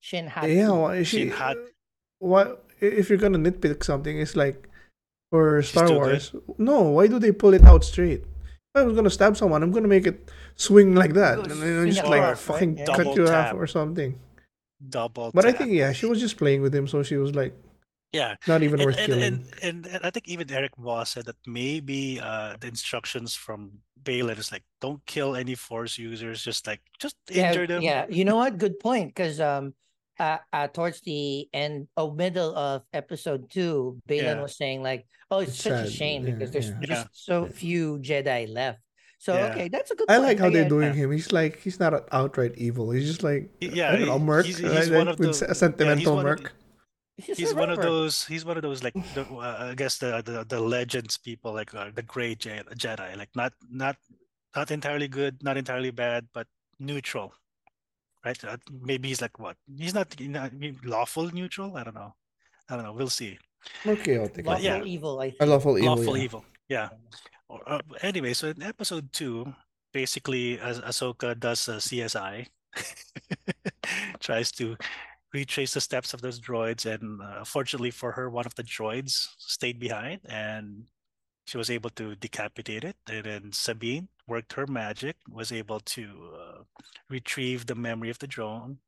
Shin 0.00 0.26
Hatsu. 0.32 0.56
Yeah, 0.56 0.70
why, 0.72 0.96
is 0.96 1.08
she, 1.08 1.28
Shin 1.28 1.30
Hat- 1.36 1.56
What 2.20 2.64
if 2.80 3.08
you're 3.08 3.18
gonna 3.18 3.38
nitpick 3.38 3.82
something? 3.82 4.20
It's 4.20 4.36
like 4.36 4.68
for 5.32 5.62
Star 5.62 5.88
too 5.88 5.94
good. 5.94 5.96
Wars. 5.98 6.34
No, 6.58 6.82
why 6.82 7.08
do 7.08 7.18
they 7.18 7.32
pull 7.32 7.54
it 7.54 7.64
out 7.64 7.82
straight? 7.82 8.22
If 8.22 8.76
I 8.76 8.82
was 8.82 8.94
gonna 8.94 9.10
stab 9.10 9.36
someone, 9.36 9.64
I'm 9.64 9.72
gonna 9.72 9.88
make 9.88 10.06
it 10.06 10.30
swing 10.54 10.94
like 10.94 11.14
that, 11.14 11.38
and 11.50 11.60
then 11.60 11.86
just 11.88 12.04
it 12.06 12.08
like 12.08 12.20
across, 12.22 12.46
right? 12.48 12.54
fucking 12.54 12.78
Yeah. 12.78 12.94
cut 12.94 13.16
you 13.16 13.24
half 13.26 13.54
or 13.54 13.66
something. 13.66 14.14
Double. 14.88 15.30
But 15.34 15.44
I 15.44 15.52
think 15.52 15.72
yeah, 15.72 15.92
she 15.92 16.06
was 16.06 16.20
just 16.20 16.36
playing 16.36 16.62
with 16.62 16.74
him, 16.74 16.86
so 16.86 17.02
she 17.02 17.16
was 17.16 17.34
like 17.34 17.52
yeah. 18.12 18.36
not 18.46 18.62
even 18.62 18.80
And, 18.80 18.86
worth 18.86 18.98
and, 18.98 19.06
killing. 19.06 19.22
and, 19.24 19.44
and, 19.62 19.86
and 19.86 20.00
I 20.04 20.10
think 20.10 20.28
even 20.28 20.50
Eric 20.50 20.76
Voss 20.76 21.10
said 21.10 21.26
that 21.26 21.36
maybe 21.46 22.20
uh, 22.20 22.56
the 22.60 22.68
instructions 22.68 23.34
from 23.34 23.70
Baylan 24.02 24.38
is 24.38 24.50
like, 24.50 24.64
don't 24.80 25.04
kill 25.06 25.36
any 25.36 25.54
Force 25.54 25.96
users. 25.98 26.42
Just 26.42 26.66
like, 26.66 26.80
just 26.98 27.16
yeah, 27.30 27.48
injure 27.48 27.66
them. 27.66 27.82
yeah. 27.82 28.06
You 28.08 28.24
know 28.24 28.36
what? 28.36 28.58
Good 28.58 28.80
point. 28.80 29.14
Because 29.14 29.38
um, 29.40 29.74
uh, 30.20 30.38
uh, 30.52 30.68
towards 30.68 31.00
the 31.00 31.48
end, 31.56 31.88
oh, 31.96 32.12
middle 32.12 32.52
of 32.54 32.84
episode 32.92 33.48
two, 33.50 33.96
Baylan 34.06 34.36
Yeah. 34.36 34.42
was 34.44 34.54
saying 34.60 34.84
like, 34.84 35.08
"Oh, 35.32 35.40
it's, 35.40 35.52
It's 35.56 35.62
such 35.64 35.88
a 35.88 35.90
shame 35.90 36.26
yeah, 36.28 36.36
because 36.36 36.50
there's 36.52 36.68
yeah. 36.68 36.84
just 36.84 37.04
Yeah. 37.08 37.16
so 37.16 37.48
few 37.48 37.98
Jedi 38.04 38.52
left." 38.52 38.78
So 39.18 39.34
Yeah. 39.34 39.50
okay, 39.52 39.66
that's 39.72 39.90
a 39.90 39.96
good. 39.96 40.08
I 40.12 40.16
point. 40.20 40.28
like 40.28 40.38
how 40.38 40.50
they're 40.52 40.68
doing 40.68 40.92
him. 40.94 41.10
He's 41.10 41.32
like 41.32 41.60
he's 41.64 41.80
not 41.80 41.92
outright 42.12 42.52
evil. 42.56 42.90
He's 42.92 43.08
just 43.08 43.22
like 43.24 43.48
yeah, 43.60 43.90
I 43.92 43.96
don't 43.96 44.06
know, 44.12 44.18
he- 44.20 44.24
Merc, 44.24 44.46
he's- 44.46 44.60
right? 44.62 44.76
he's 44.76 44.88
Like, 44.92 44.98
one 44.98 45.08
of 45.08 45.18
with 45.18 45.38
the- 45.40 45.50
a 45.50 45.54
sentimental 45.56 46.16
one 46.16 46.26
of 46.26 46.40
Merc. 46.40 46.52
He's, 47.20 47.36
He's 47.36 47.52
one 47.52 47.68
of 47.68 47.76
those. 47.84 48.24
He's 48.24 48.46
one 48.48 48.56
of 48.56 48.62
those 48.64 48.80
like 48.82 48.96
the, 49.12 49.28
uh, 49.28 49.72
I 49.72 49.74
guess 49.76 49.98
the, 50.00 50.22
the 50.24 50.44
the 50.48 50.56
legends 50.60 51.18
people 51.20 51.52
like 51.52 51.68
uh, 51.76 51.92
the 51.94 52.00
gray 52.00 52.32
Jedi, 52.34 53.12
like 53.16 53.28
not 53.36 53.52
not 53.68 53.96
not 54.56 54.70
entirely 54.72 55.08
good, 55.08 55.36
not 55.44 55.56
entirely 55.60 55.90
bad, 55.92 56.28
but 56.32 56.46
neutral, 56.80 57.34
right? 58.24 58.44
Uh, 58.44 58.56
maybe 58.82 59.08
he's 59.08 59.20
like 59.20 59.38
what? 59.38 59.56
He's 59.76 59.94
not, 59.94 60.14
he's 60.16 60.28
not 60.28 60.52
maybe 60.52 60.78
lawful 60.84 61.30
neutral. 61.32 61.76
I 61.76 61.84
don't 61.84 61.94
know. 61.94 62.14
I 62.68 62.76
don't 62.76 62.84
know. 62.84 62.92
We'll 62.92 63.08
see. 63.08 63.38
More 63.84 63.96
chaotic. 63.96 64.46
Lawful 64.46 64.64
yeah. 64.64 64.82
evil. 64.84 65.20
I 65.20 65.26
A 65.26 65.30
think. 65.32 65.50
lawful 65.50 65.78
evil. 65.78 65.96
lawful 65.96 66.16
yeah. 66.16 66.24
evil. 66.24 66.44
Yeah. 66.68 66.88
Or, 67.48 67.60
uh, 67.66 67.80
anyway, 68.02 68.32
so 68.32 68.48
in 68.48 68.62
episode 68.62 69.12
two, 69.12 69.52
basically, 69.92 70.58
as 70.60 70.80
Ahsoka 70.80 71.38
does 71.38 71.68
a 71.68 71.76
CSI, 71.76 72.46
tries 74.20 74.52
to 74.52 74.76
retrace 75.32 75.74
the 75.74 75.80
steps 75.80 76.14
of 76.14 76.22
those 76.22 76.40
droids, 76.40 76.86
and 76.86 77.20
uh, 77.22 77.44
fortunately 77.44 77.90
for 77.90 78.12
her, 78.12 78.30
one 78.30 78.46
of 78.46 78.54
the 78.54 78.62
droids 78.62 79.28
stayed 79.38 79.78
behind, 79.78 80.20
and 80.28 80.84
she 81.46 81.58
was 81.58 81.70
able 81.70 81.90
to 81.90 82.14
decapitate 82.16 82.84
it. 82.84 82.96
And 83.08 83.24
then 83.24 83.52
Sabine 83.52 84.08
worked 84.30 84.52
her 84.54 84.66
magic, 84.66 85.16
was 85.28 85.50
able 85.50 85.80
to 85.80 86.04
uh, 86.38 86.62
retrieve 87.10 87.66
the 87.66 87.74
memory 87.74 88.10
of 88.10 88.18
the 88.20 88.26
drone, 88.26 88.78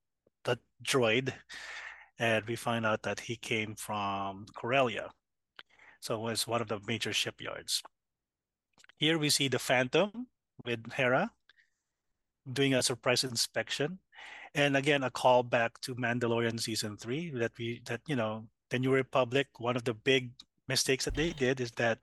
the 0.45 0.57
droid, 0.83 1.35
and 2.19 2.47
we 2.47 2.55
find 2.55 2.87
out 2.87 3.03
that 3.03 3.21
he 3.21 3.37
came 3.37 3.75
from 3.75 4.47
Corellia. 4.55 5.11
So 6.01 6.15
it 6.15 6.21
was 6.21 6.47
one 6.47 6.63
of 6.63 6.69
the 6.69 6.81
major 6.87 7.13
shipyards. 7.13 7.83
Here 8.97 9.19
we 9.19 9.31
see 9.31 9.49
the 9.49 9.59
Phantom 9.59 10.29
with 10.65 10.93
Hera 10.93 11.33
doing 12.51 12.75
a 12.75 12.83
surprise 12.83 13.25
inspection. 13.25 13.99
And 14.55 14.77
again, 14.77 15.03
a 15.03 15.11
callback 15.11 15.71
to 15.83 15.97
Mandalorian 15.97 16.61
season 16.61 16.97
three 16.97 17.31
that 17.31 17.53
we 17.59 17.83
that 17.87 18.01
you 18.07 18.17
know, 18.17 18.47
the 18.71 18.79
New 18.79 18.93
Republic, 18.93 19.49
one 19.59 19.77
of 19.77 19.85
the 19.85 19.95
big 19.95 20.31
mistakes 20.69 21.05
that 21.07 21.15
they 21.15 21.31
did 21.31 21.61
is 21.61 21.73
that 21.73 21.99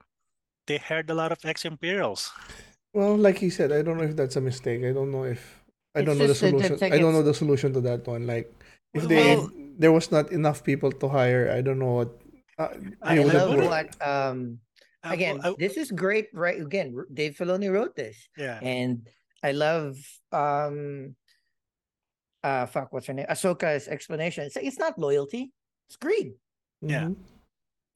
they 0.66 0.76
hired 0.76 1.08
a 1.10 1.14
lot 1.14 1.32
of 1.32 1.38
ex-imperials. 1.44 2.32
Well, 2.92 3.16
like 3.16 3.38
he 3.38 3.50
said, 3.50 3.70
I 3.72 3.82
don't 3.82 3.98
know 3.98 4.04
if 4.04 4.16
that's 4.16 4.36
a 4.36 4.40
mistake. 4.40 4.82
I 4.84 4.92
don't 4.92 5.10
know 5.10 5.24
if 5.24 5.62
I 5.94 6.00
It's 6.00 6.06
don't 6.06 6.18
know 6.18 6.26
the 6.26 6.34
solution. 6.34 6.68
that's 6.70 6.82
like 6.82 6.92
I 6.92 6.98
don't 6.98 7.12
know 7.12 7.22
the 7.22 7.34
solution 7.34 7.72
to 7.74 7.80
that 7.82 8.06
one. 8.06 8.26
Like 8.26 8.50
if 8.94 9.02
Well, 9.02 9.08
they 9.08 9.36
well- 9.36 9.50
there 9.78 9.92
was 9.92 10.10
not 10.10 10.30
enough 10.32 10.62
people 10.64 10.92
to 10.92 11.08
hire, 11.08 11.50
I 11.50 11.62
don't 11.62 11.78
know 11.78 11.94
what. 12.04 12.10
Uh, 12.58 12.68
I 13.02 13.14
they 13.16 13.22
I 13.22 13.24
would 13.24 13.34
love 13.34 13.56
what 13.64 13.88
um 14.06 14.58
Uh, 15.02 15.16
again. 15.16 15.38
well, 15.40 15.54
I- 15.54 15.58
this 15.58 15.76
is 15.80 15.88
great, 15.90 16.28
right? 16.34 16.60
Again, 16.60 16.92
R- 16.92 17.08
Dave 17.14 17.32
Filoni 17.38 17.72
wrote 17.72 17.96
this, 17.96 18.28
yeah, 18.36 18.60
and 18.60 19.08
I 19.42 19.52
love 19.56 19.96
um 20.32 21.16
uh 22.44 22.66
fuck 22.66 22.92
what's 22.92 23.06
her 23.06 23.14
name 23.14 23.26
Ahsoka's 23.30 23.88
explanation. 23.88 24.44
It's 24.44 24.56
it's 24.60 24.78
not 24.78 24.98
loyalty, 24.98 25.52
it's 25.88 25.96
greed. 25.96 26.34
Yeah. 26.82 27.08
Mhm. 27.08 27.16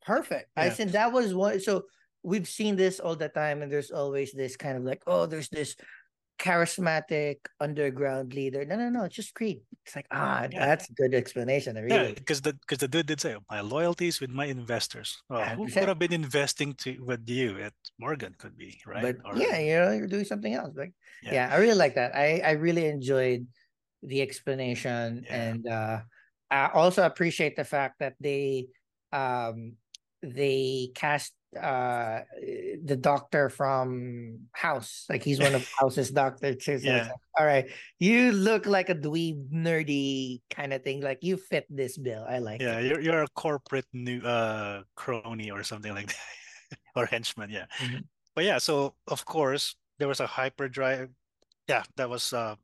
Perfect. 0.07 0.49
I 0.57 0.66
Yeah. 0.66 0.74
think 0.76 0.90
that 0.92 1.12
was 1.12 1.34
one. 1.34 1.61
So 1.61 1.84
we've 2.25 2.49
seen 2.49 2.75
this 2.75 2.99
all 2.99 3.14
the 3.14 3.29
time, 3.29 3.62
and 3.62 3.70
there's 3.70 3.93
always 3.93 4.33
this 4.33 4.57
kind 4.57 4.77
of 4.77 4.83
like, 4.83 5.03
oh, 5.07 5.27
there's 5.27 5.49
this 5.51 5.77
charismatic 6.39 7.37
underground 7.61 8.35
leader. 8.35 8.64
No, 8.64 8.75
no, 8.77 8.89
no. 8.91 9.05
It's 9.05 9.14
just 9.14 9.35
greed. 9.35 9.61
It's 9.87 9.95
like 9.95 10.07
ah, 10.11 10.49
Yeah. 10.51 10.66
that's 10.66 10.91
a 10.91 10.95
good 10.95 11.14
explanation. 11.14 11.77
I 11.79 11.87
yeah, 11.87 12.11
because 12.11 12.41
the 12.41 12.55
because 12.55 12.79
the 12.79 12.89
dude 12.89 13.07
did 13.07 13.20
say 13.20 13.37
my 13.49 13.61
loyalties 13.61 14.20
with 14.20 14.31
my 14.31 14.47
investors. 14.47 15.22
Well, 15.31 15.45
who 15.55 15.68
could 15.70 15.87
have 15.87 15.99
been 16.01 16.12
investing 16.12 16.75
to 16.83 16.99
with 17.05 17.29
you? 17.29 17.59
At 17.61 17.72
Morgan 18.01 18.35
could 18.39 18.57
be 18.59 18.81
right. 18.87 19.03
But 19.03 19.16
Or- 19.25 19.39
yeah, 19.39 19.59
you 19.59 19.75
know, 19.79 19.93
you're 19.93 20.11
doing 20.11 20.25
something 20.27 20.53
else. 20.53 20.75
Like 20.75 20.93
Yeah. 21.22 21.35
yeah, 21.35 21.47
I 21.55 21.59
really 21.62 21.79
like 21.79 21.95
that. 21.95 22.16
I 22.16 22.41
I 22.43 22.53
really 22.59 22.87
enjoyed 22.87 23.47
the 24.03 24.20
explanation, 24.20 25.22
Yeah. 25.25 25.43
and 25.43 25.62
uh, 25.68 25.99
I 26.51 26.68
also 26.75 27.07
appreciate 27.07 27.55
the 27.55 27.64
fact 27.64 28.01
that 28.01 28.14
they 28.18 28.68
um 29.12 29.77
they 30.22 30.91
cast 30.95 31.33
uh 31.57 32.22
the 32.84 32.96
doctor 33.00 33.48
from 33.48 34.48
House. 34.52 35.07
Like 35.09 35.22
he's 35.22 35.40
one 35.40 35.55
of 35.55 35.66
House's 35.80 36.11
doctor 36.11 36.55
too. 36.55 36.78
So 36.78 36.86
Yeah. 36.88 37.02
like, 37.09 37.12
all 37.38 37.46
right, 37.46 37.70
you 37.98 38.32
look 38.32 38.66
like 38.66 38.88
a 38.90 38.94
dweeb, 38.94 39.50
nerdy 39.50 40.42
kind 40.50 40.72
of 40.72 40.82
thing. 40.82 41.00
Like 41.00 41.18
you 41.22 41.36
fit 41.36 41.66
this 41.70 41.96
bill. 41.98 42.24
I 42.28 42.38
like 42.38 42.61
yeah, 42.61 42.78
it. 42.78 42.86
you're 42.86 43.00
you're 43.00 43.22
a 43.22 43.28
corporate 43.34 43.86
new 43.92 44.20
uh 44.22 44.82
crony 44.96 45.50
or 45.50 45.62
something 45.62 45.94
like 45.94 46.09
that, 46.09 46.78
or 46.96 47.07
henchman. 47.07 47.50
Yeah, 47.50 47.66
Mhm. 47.80 48.05
but 48.34 48.44
yeah. 48.44 48.59
So 48.59 48.94
of 49.09 49.24
course 49.24 49.76
there 49.98 50.09
was 50.09 50.20
a 50.20 50.26
hyperdrive. 50.26 51.11
Yeah, 51.68 51.84
that 51.96 52.11
was 52.11 52.32
uh 52.32 52.57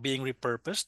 being 0.00 0.22
repurposed. 0.22 0.86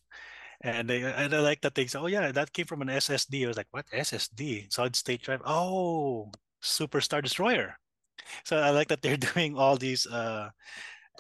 And 0.64 0.88
they 0.88 1.02
and 1.02 1.34
I 1.34 1.40
like 1.40 1.60
that 1.62 1.74
they 1.74 1.86
say, 1.90 1.98
oh 1.98 2.06
yeah, 2.06 2.30
that 2.30 2.52
came 2.52 2.66
from 2.66 2.82
an 2.82 2.88
SSD. 2.88 3.42
I 3.44 3.48
was 3.48 3.56
like, 3.56 3.66
what 3.72 3.84
SSD? 3.90 4.72
Solid 4.72 4.94
state 4.94 5.20
drive. 5.22 5.42
Oh, 5.44 6.30
Superstar 6.62 7.22
Destroyer. 7.22 7.78
So 8.44 8.58
I 8.58 8.70
like 8.70 8.88
that 8.88 9.02
they're 9.02 9.16
doing 9.34 9.56
all 9.56 9.76
these 9.76 10.06
uh 10.06 10.50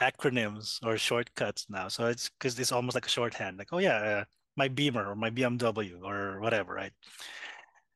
acronyms 0.00 0.78
or 0.84 0.96
shortcuts 0.96 1.66
now. 1.68 1.88
So 1.88 2.06
it's 2.06 2.30
because 2.30 2.58
it's 2.58 2.72
almost 2.72 2.94
like 2.94 3.06
a 3.06 3.10
shorthand. 3.10 3.58
Like, 3.58 3.72
oh 3.72 3.78
yeah, 3.78 3.96
uh, 3.96 4.24
my 4.56 4.68
Beamer 4.68 5.06
or 5.06 5.14
my 5.14 5.30
BMW 5.30 6.00
or 6.02 6.40
whatever, 6.40 6.74
right? 6.74 6.92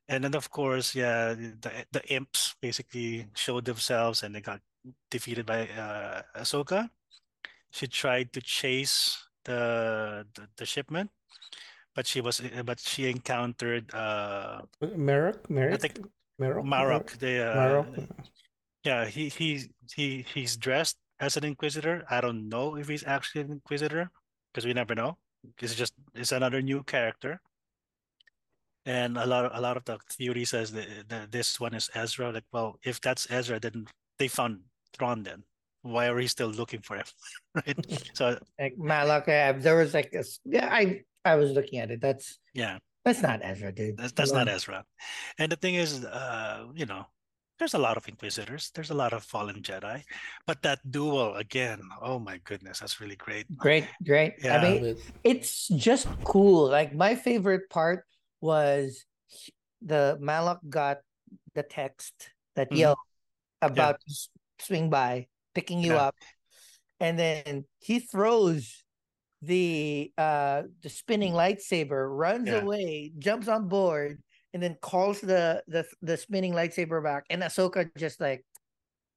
And 0.09 0.23
then 0.23 0.35
of 0.35 0.51
course, 0.51 0.95
yeah, 0.95 1.35
the 1.35 1.85
the 1.93 2.03
imps 2.13 2.55
basically 2.61 3.27
showed 3.35 3.65
themselves 3.65 4.23
and 4.23 4.35
they 4.35 4.41
got 4.41 4.61
defeated 5.11 5.47
by 5.47 5.69
uh, 5.69 6.23
Ahsoka. 6.37 6.91
She 7.71 7.87
tried 7.89 8.33
to 8.33 8.41
chase 8.41 9.19
the, 9.45 10.27
the 10.35 10.47
the 10.57 10.67
shipment, 10.67 11.11
but 11.95 12.07
she 12.07 12.21
was 12.21 12.41
but 12.65 12.79
she 12.79 13.11
encountered 13.11 13.93
uh 13.95 14.63
Merrick, 14.81 15.51
Merrick, 15.51 15.81
think 15.81 15.99
Merrick, 16.39 16.65
Marrok. 16.65 17.11
The 17.19 17.51
uh, 17.51 17.55
Marrok. 17.55 17.87
yeah, 18.85 19.05
he 19.07 19.29
he 19.29 19.71
he 19.95 20.25
he's 20.35 20.57
dressed 20.57 20.97
as 21.21 21.37
an 21.37 21.45
inquisitor. 21.45 22.05
I 22.11 22.21
don't 22.21 22.49
know 22.49 22.77
if 22.77 22.89
he's 22.89 23.05
actually 23.07 23.43
an 23.43 23.53
inquisitor 23.53 24.11
because 24.53 24.67
we 24.67 24.75
never 24.75 24.95
know. 24.95 25.19
It's 25.61 25.75
just 25.75 25.95
it's 26.15 26.33
another 26.33 26.61
new 26.63 26.83
character. 26.83 27.41
And 28.85 29.19
a 29.19 29.27
lot 29.27 29.45
of 29.47 29.53
a 29.55 29.61
lot 29.61 29.77
of 29.77 29.85
the 29.85 29.99
theory 30.13 30.45
says 30.45 30.73
that, 30.73 30.87
that 31.09 31.33
this 31.33 31.59
one 31.59 31.75
is 31.75 31.91
Ezra. 31.95 32.31
Like, 32.31 32.45
well, 32.53 32.79
if 32.85 33.01
that's 33.01 33.27
Ezra, 33.31 33.59
then 33.59 33.87
they 34.19 34.29
found 34.29 34.61
Thrawn 34.97 35.23
then. 35.23 35.43
Why 35.83 36.07
are 36.07 36.15
we 36.15 36.27
still 36.27 36.49
looking 36.49 36.83
for 36.83 36.97
him? 36.97 37.07
right. 37.55 37.77
So 38.15 38.39
Like 38.61 38.75
Malak, 38.79 39.27
there 39.27 39.77
was 39.77 39.95
like 39.95 40.11
a 40.15 40.19
s- 40.19 40.41
yeah, 40.45 40.69
I 40.71 41.03
I 41.25 41.35
was 41.37 41.51
looking 41.53 41.81
at 41.81 41.91
it. 41.91 42.01
That's 42.01 42.39
yeah, 42.55 42.79
that's 43.07 43.23
not 43.23 43.39
Ezra, 43.43 43.71
dude. 43.71 43.97
that's 43.97 44.13
that's 44.13 44.33
not. 44.35 44.49
Ezra. 44.51 44.83
And 45.39 45.51
the 45.51 45.57
thing 45.57 45.77
is, 45.79 46.05
uh, 46.05 46.67
you 46.75 46.85
know, 46.85 47.07
there's 47.59 47.73
a 47.73 47.79
lot 47.81 47.97
of 47.97 48.05
Inquisitors. 48.11 48.71
There's 48.75 48.91
a 48.91 48.99
lot 48.99 49.15
of 49.15 49.25
fallen 49.25 49.63
Jedi, 49.63 50.03
but 50.47 50.61
that 50.67 50.83
duel 50.85 51.37
again. 51.41 51.81
Oh 52.03 52.19
my 52.19 52.37
goodness, 52.45 52.81
that's 52.83 53.01
really 53.01 53.17
great. 53.17 53.47
Great, 53.57 53.87
great. 54.05 54.35
Yeah. 54.43 54.59
I 54.59 54.63
mean, 54.63 54.97
it's 55.25 55.69
just 55.73 56.05
cool. 56.25 56.69
Like 56.69 56.93
my 56.95 57.15
favorite 57.15 57.71
part 57.71 58.05
was 58.43 59.07
the 59.81 60.19
Malak 60.21 60.59
got 60.69 60.99
the 61.55 61.63
text 61.63 62.13
that 62.57 62.69
Mhm. 62.71 62.77
yo 62.77 62.95
about 63.63 63.97
s- 64.09 64.29
swing 64.61 64.91
by, 64.91 65.29
picking 65.55 65.81
you 65.81 65.95
Yeah. 65.97 66.13
up, 66.13 66.17
and 67.01 67.17
then 67.19 67.65
he 67.81 68.01
throws 68.01 68.85
the 69.47 70.13
uh 70.19 70.63
the 70.83 70.89
spinning 70.91 71.33
lightsaber, 71.33 72.09
runs 72.11 72.49
Yeah. 72.49 72.61
away, 72.63 73.13
jumps 73.19 73.49
on 73.49 73.69
board, 73.69 74.23
and 74.53 74.63
then 74.63 74.77
calls 74.83 75.21
the 75.21 75.63
the 75.69 75.85
the 76.03 76.17
spinning 76.17 76.53
lightsaber 76.53 77.03
back, 77.03 77.25
and 77.31 77.43
Ahsoka 77.43 77.89
just 77.97 78.21
like 78.21 78.45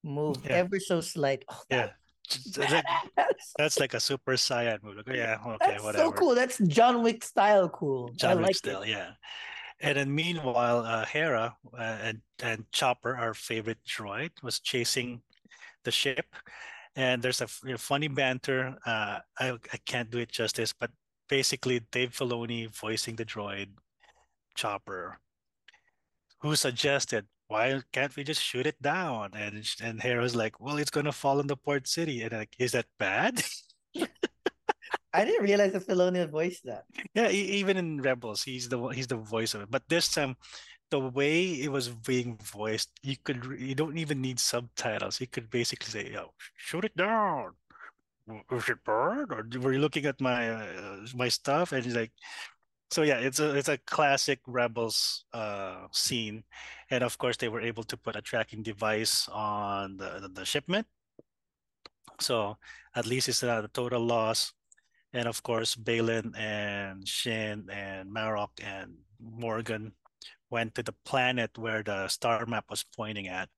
moved 0.03 0.45
Yeah. 0.45 0.57
ever 0.63 0.79
so 0.79 1.01
slight. 1.01 1.43
Oh, 1.49 1.61
Yeah, 1.69 1.89
that's 2.55 2.71
That- 2.71 2.85
that's 3.57 3.79
like 3.79 3.93
a 3.93 3.99
super 3.99 4.33
saiyan 4.33 4.83
move. 4.83 4.97
Like, 4.97 5.15
yeah, 5.15 5.37
okay, 5.45 5.57
That's 5.71 5.83
whatever. 5.83 6.05
so 6.05 6.11
cool. 6.11 6.35
That's 6.35 6.57
John 6.67 7.01
Wick 7.03 7.23
style 7.23 7.67
cool. 7.69 8.11
I 8.13 8.15
John 8.15 8.37
Wick 8.37 8.47
like 8.47 8.55
still, 8.55 8.81
it. 8.83 8.89
yeah. 8.89 9.11
And 9.81 9.97
then 9.97 10.13
meanwhile, 10.13 10.79
uh, 10.85 11.05
Hera 11.05 11.55
uh, 11.73 11.97
and 12.03 12.21
and 12.43 12.65
Chopper, 12.71 13.15
our 13.15 13.33
favorite 13.33 13.79
droid, 13.87 14.31
was 14.43 14.59
chasing 14.59 15.21
the 15.85 15.91
ship. 15.91 16.25
And 16.95 17.21
there's 17.21 17.41
a, 17.41 17.47
funny 17.47 18.07
banter. 18.07 18.77
Uh, 18.85 19.19
I 19.39 19.51
I 19.51 19.77
can't 19.85 20.09
do 20.09 20.17
it 20.17 20.31
justice, 20.31 20.73
but 20.73 20.91
basically 21.29 21.81
Dave 21.91 22.11
Filoni 22.11 22.67
voicing 22.75 23.15
the 23.15 23.25
droid 23.25 23.69
Chopper, 24.55 25.19
who 26.41 26.55
suggested, 26.55 27.27
"Why 27.47 27.81
can't 27.93 28.15
we 28.15 28.23
just 28.23 28.43
shoot 28.43 28.67
it 28.67 28.81
down?" 28.81 29.31
And 29.33 29.63
and 29.81 30.01
Hera's 30.01 30.35
like, 30.35 30.59
"Well, 30.59 30.77
it's 30.77 30.91
gonna 30.91 31.13
fall 31.13 31.39
in 31.39 31.47
the 31.47 31.55
port 31.55 31.87
city." 31.87 32.23
And 32.23 32.33
like, 32.33 32.55
is 32.59 32.73
that 32.73 32.87
bad? 32.97 33.43
I 35.13 35.25
didn't 35.25 35.43
realize 35.43 35.73
that 35.73 35.87
Filoni 35.87 36.29
voiced 36.29 36.65
that. 36.65 36.83
Yeah, 37.15 37.29
even 37.29 37.77
in 37.77 38.01
Rebels, 38.01 38.43
he's 38.43 38.69
the 38.69 38.79
he's 38.89 39.07
the 39.07 39.17
voice 39.17 39.53
of 39.53 39.61
it. 39.61 39.71
But 39.71 39.87
this 39.89 40.11
time, 40.11 40.35
the 40.89 40.99
way 40.99 41.61
it 41.61 41.71
was 41.71 41.89
being 41.89 42.37
voiced, 42.37 42.91
you 43.03 43.17
could 43.23 43.45
you 43.59 43.75
don't 43.75 43.97
even 43.97 44.21
need 44.21 44.39
subtitles. 44.39 45.21
You 45.21 45.27
could 45.27 45.49
basically 45.49 45.89
say, 45.89 46.11
"Yo, 46.11 46.33
shoot 46.57 46.85
it 46.85 46.97
down." 46.97 47.55
"W- 48.27 48.45
Is 48.51 48.69
it 48.69 48.83
bad? 48.85 49.31
Or 49.31 49.45
were 49.61 49.73
you 49.73 49.79
looking 49.79 50.05
at 50.05 50.21
my 50.21 50.49
uh, 50.51 51.07
my 51.15 51.29
stuff? 51.29 51.71
And 51.73 51.83
he's 51.85 51.95
like, 51.95 52.11
so 52.91 53.03
yeah, 53.03 53.19
it's 53.19 53.39
a 53.39 53.55
it's 53.55 53.69
a 53.69 53.77
classic 53.79 54.39
Rebels 54.47 55.25
uh 55.33 55.87
scene, 55.91 56.43
and 56.91 57.03
of 57.03 57.17
course 57.17 57.37
they 57.37 57.49
were 57.49 57.61
able 57.61 57.83
to 57.85 57.97
put 57.97 58.15
a 58.15 58.21
tracking 58.21 58.63
device 58.63 59.27
on 59.29 59.97
the 59.97 60.19
the, 60.21 60.29
the 60.29 60.45
shipment. 60.45 60.87
So 62.19 62.57
at 62.95 63.05
least 63.05 63.29
it's 63.29 63.43
not 63.43 63.63
a 63.65 63.67
total 63.67 64.01
loss. 64.05 64.53
And 65.13 65.27
of 65.27 65.43
course, 65.43 65.75
Baylan 65.75 66.37
and 66.37 67.07
Shin 67.07 67.69
and 67.71 68.13
Marrok 68.13 68.51
and 68.63 68.97
Morgan 69.19 69.93
went 70.49 70.75
to 70.75 70.83
the 70.83 70.95
planet 71.05 71.57
where 71.57 71.83
the 71.83 72.07
star 72.07 72.45
map 72.45 72.65
was 72.69 72.83
pointing 72.83 73.27
at. 73.27 73.49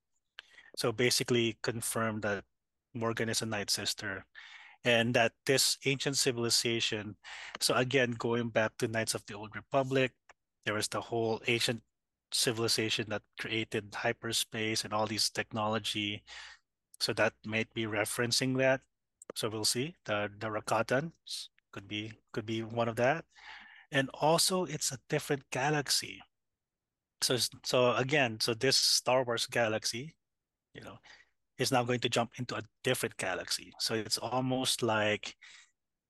So 0.76 0.92
basically 0.92 1.58
confirmed 1.62 2.22
that 2.22 2.44
Morgan 2.94 3.28
is 3.28 3.42
a 3.42 3.46
Night 3.46 3.70
Sister 3.70 4.24
and 4.84 5.14
that 5.14 5.32
this 5.46 5.78
ancient 5.84 6.16
civilization, 6.16 7.16
so 7.60 7.74
again, 7.74 8.12
going 8.12 8.48
back 8.48 8.76
to 8.78 8.88
Knights 8.88 9.14
of 9.14 9.24
the 9.26 9.34
Old 9.34 9.54
Republic, 9.54 10.12
there 10.64 10.74
was 10.74 10.88
the 10.88 11.00
whole 11.00 11.40
ancient 11.46 11.82
civilization 12.32 13.06
that 13.10 13.22
created 13.38 13.94
hyperspace 13.94 14.84
and 14.84 14.92
all 14.92 15.06
these 15.06 15.30
technology. 15.30 16.22
So 17.00 17.12
that 17.14 17.34
might 17.46 17.72
be 17.74 17.84
referencing 17.84 18.56
that. 18.58 18.80
So 19.34 19.48
we'll 19.48 19.64
see. 19.64 19.94
The 20.04 20.30
the 20.38 20.48
Rakatans 20.48 21.48
could 21.72 21.88
be 21.88 22.12
could 22.32 22.46
be 22.46 22.62
one 22.62 22.88
of 22.88 22.96
that. 22.96 23.24
And 23.90 24.08
also 24.20 24.64
it's 24.64 24.92
a 24.92 24.98
different 25.08 25.42
galaxy. 25.50 26.22
So 27.22 27.36
so 27.64 27.94
again, 27.94 28.38
so 28.40 28.54
this 28.54 28.76
Star 28.76 29.24
Wars 29.24 29.46
galaxy, 29.46 30.14
you 30.74 30.82
know, 30.82 30.98
is 31.58 31.70
now 31.72 31.82
going 31.84 32.00
to 32.00 32.08
jump 32.08 32.30
into 32.38 32.56
a 32.56 32.62
different 32.82 33.16
galaxy. 33.16 33.72
So 33.80 33.94
it's 33.94 34.18
almost 34.18 34.82
like 34.82 35.36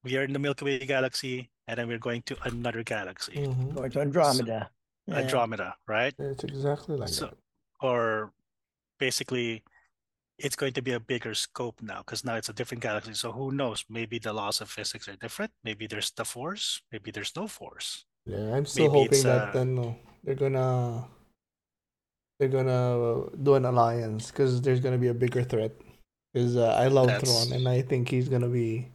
we 0.04 0.16
are 0.16 0.24
in 0.24 0.32
the 0.32 0.38
Milky 0.38 0.64
Way 0.64 0.78
galaxy 0.86 1.50
and 1.68 1.78
then 1.78 1.88
we're 1.88 1.98
going 1.98 2.22
to 2.22 2.36
another 2.44 2.82
galaxy, 2.82 3.32
Mhm. 3.32 3.74
Going 3.74 3.90
to 3.92 4.00
Andromeda. 4.00 4.70
Yeah. 5.06 5.16
Andromeda, 5.18 5.76
right? 5.86 6.14
It's 6.18 6.44
exactly 6.44 6.96
like 6.96 7.08
So- 7.08 7.26
that. 7.26 7.38
Or 7.80 8.32
basically 8.98 9.62
it's 10.38 10.56
going 10.56 10.72
to 10.72 10.82
be 10.82 10.92
a 10.92 11.00
bigger 11.00 11.34
scope 11.34 11.80
now 11.82 11.98
because 11.98 12.24
now 12.24 12.34
it's 12.36 12.48
a 12.48 12.52
different 12.52 12.82
galaxy. 12.82 13.14
So 13.14 13.30
who 13.32 13.52
knows? 13.52 13.84
Maybe 13.88 14.18
the 14.18 14.32
laws 14.32 14.60
of 14.60 14.70
physics 14.70 15.06
are 15.08 15.16
different. 15.16 15.52
Maybe 15.62 15.86
there's 15.86 16.10
the 16.12 16.24
force. 16.24 16.82
Maybe 16.90 17.10
there's 17.10 17.34
no 17.36 17.46
force. 17.46 18.06
Yeah, 18.26 18.54
I'm 18.56 18.66
still 18.66 18.90
Maybe 18.90 19.16
hoping 19.16 19.22
that 19.24 19.48
uh, 19.48 19.52
then 19.52 19.74
no, 19.74 19.98
they're 20.24 20.34
gonna 20.34 21.06
they're 22.38 22.48
gonna 22.48 23.28
do 23.42 23.54
an 23.54 23.64
alliance 23.64 24.30
because 24.30 24.60
there's 24.62 24.80
gonna 24.80 24.98
be 24.98 25.08
a 25.08 25.14
bigger 25.14 25.42
threat. 25.44 25.72
Because 26.32 26.56
uh, 26.56 26.74
I 26.78 26.88
love 26.88 27.08
That's- 27.08 27.28
Thrawn 27.46 27.58
and 27.58 27.68
I 27.68 27.82
think 27.82 28.08
he's 28.08 28.28
gonna 28.28 28.48
be 28.48 28.88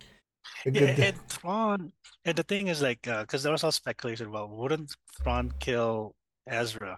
a 0.65 0.71
Yeah, 0.71 0.95
and 1.13 1.30
Thrawn, 1.30 1.91
and 2.25 2.36
the 2.36 2.43
thing 2.43 2.67
is 2.67 2.82
like, 2.82 3.01
because 3.03 3.43
there 3.43 3.51
was 3.51 3.63
all 3.63 3.71
speculation. 3.71 4.32
Well, 4.32 4.47
wouldn't 4.49 4.95
Thrawn 5.21 5.53
kill 5.59 6.15
Ezra? 6.47 6.97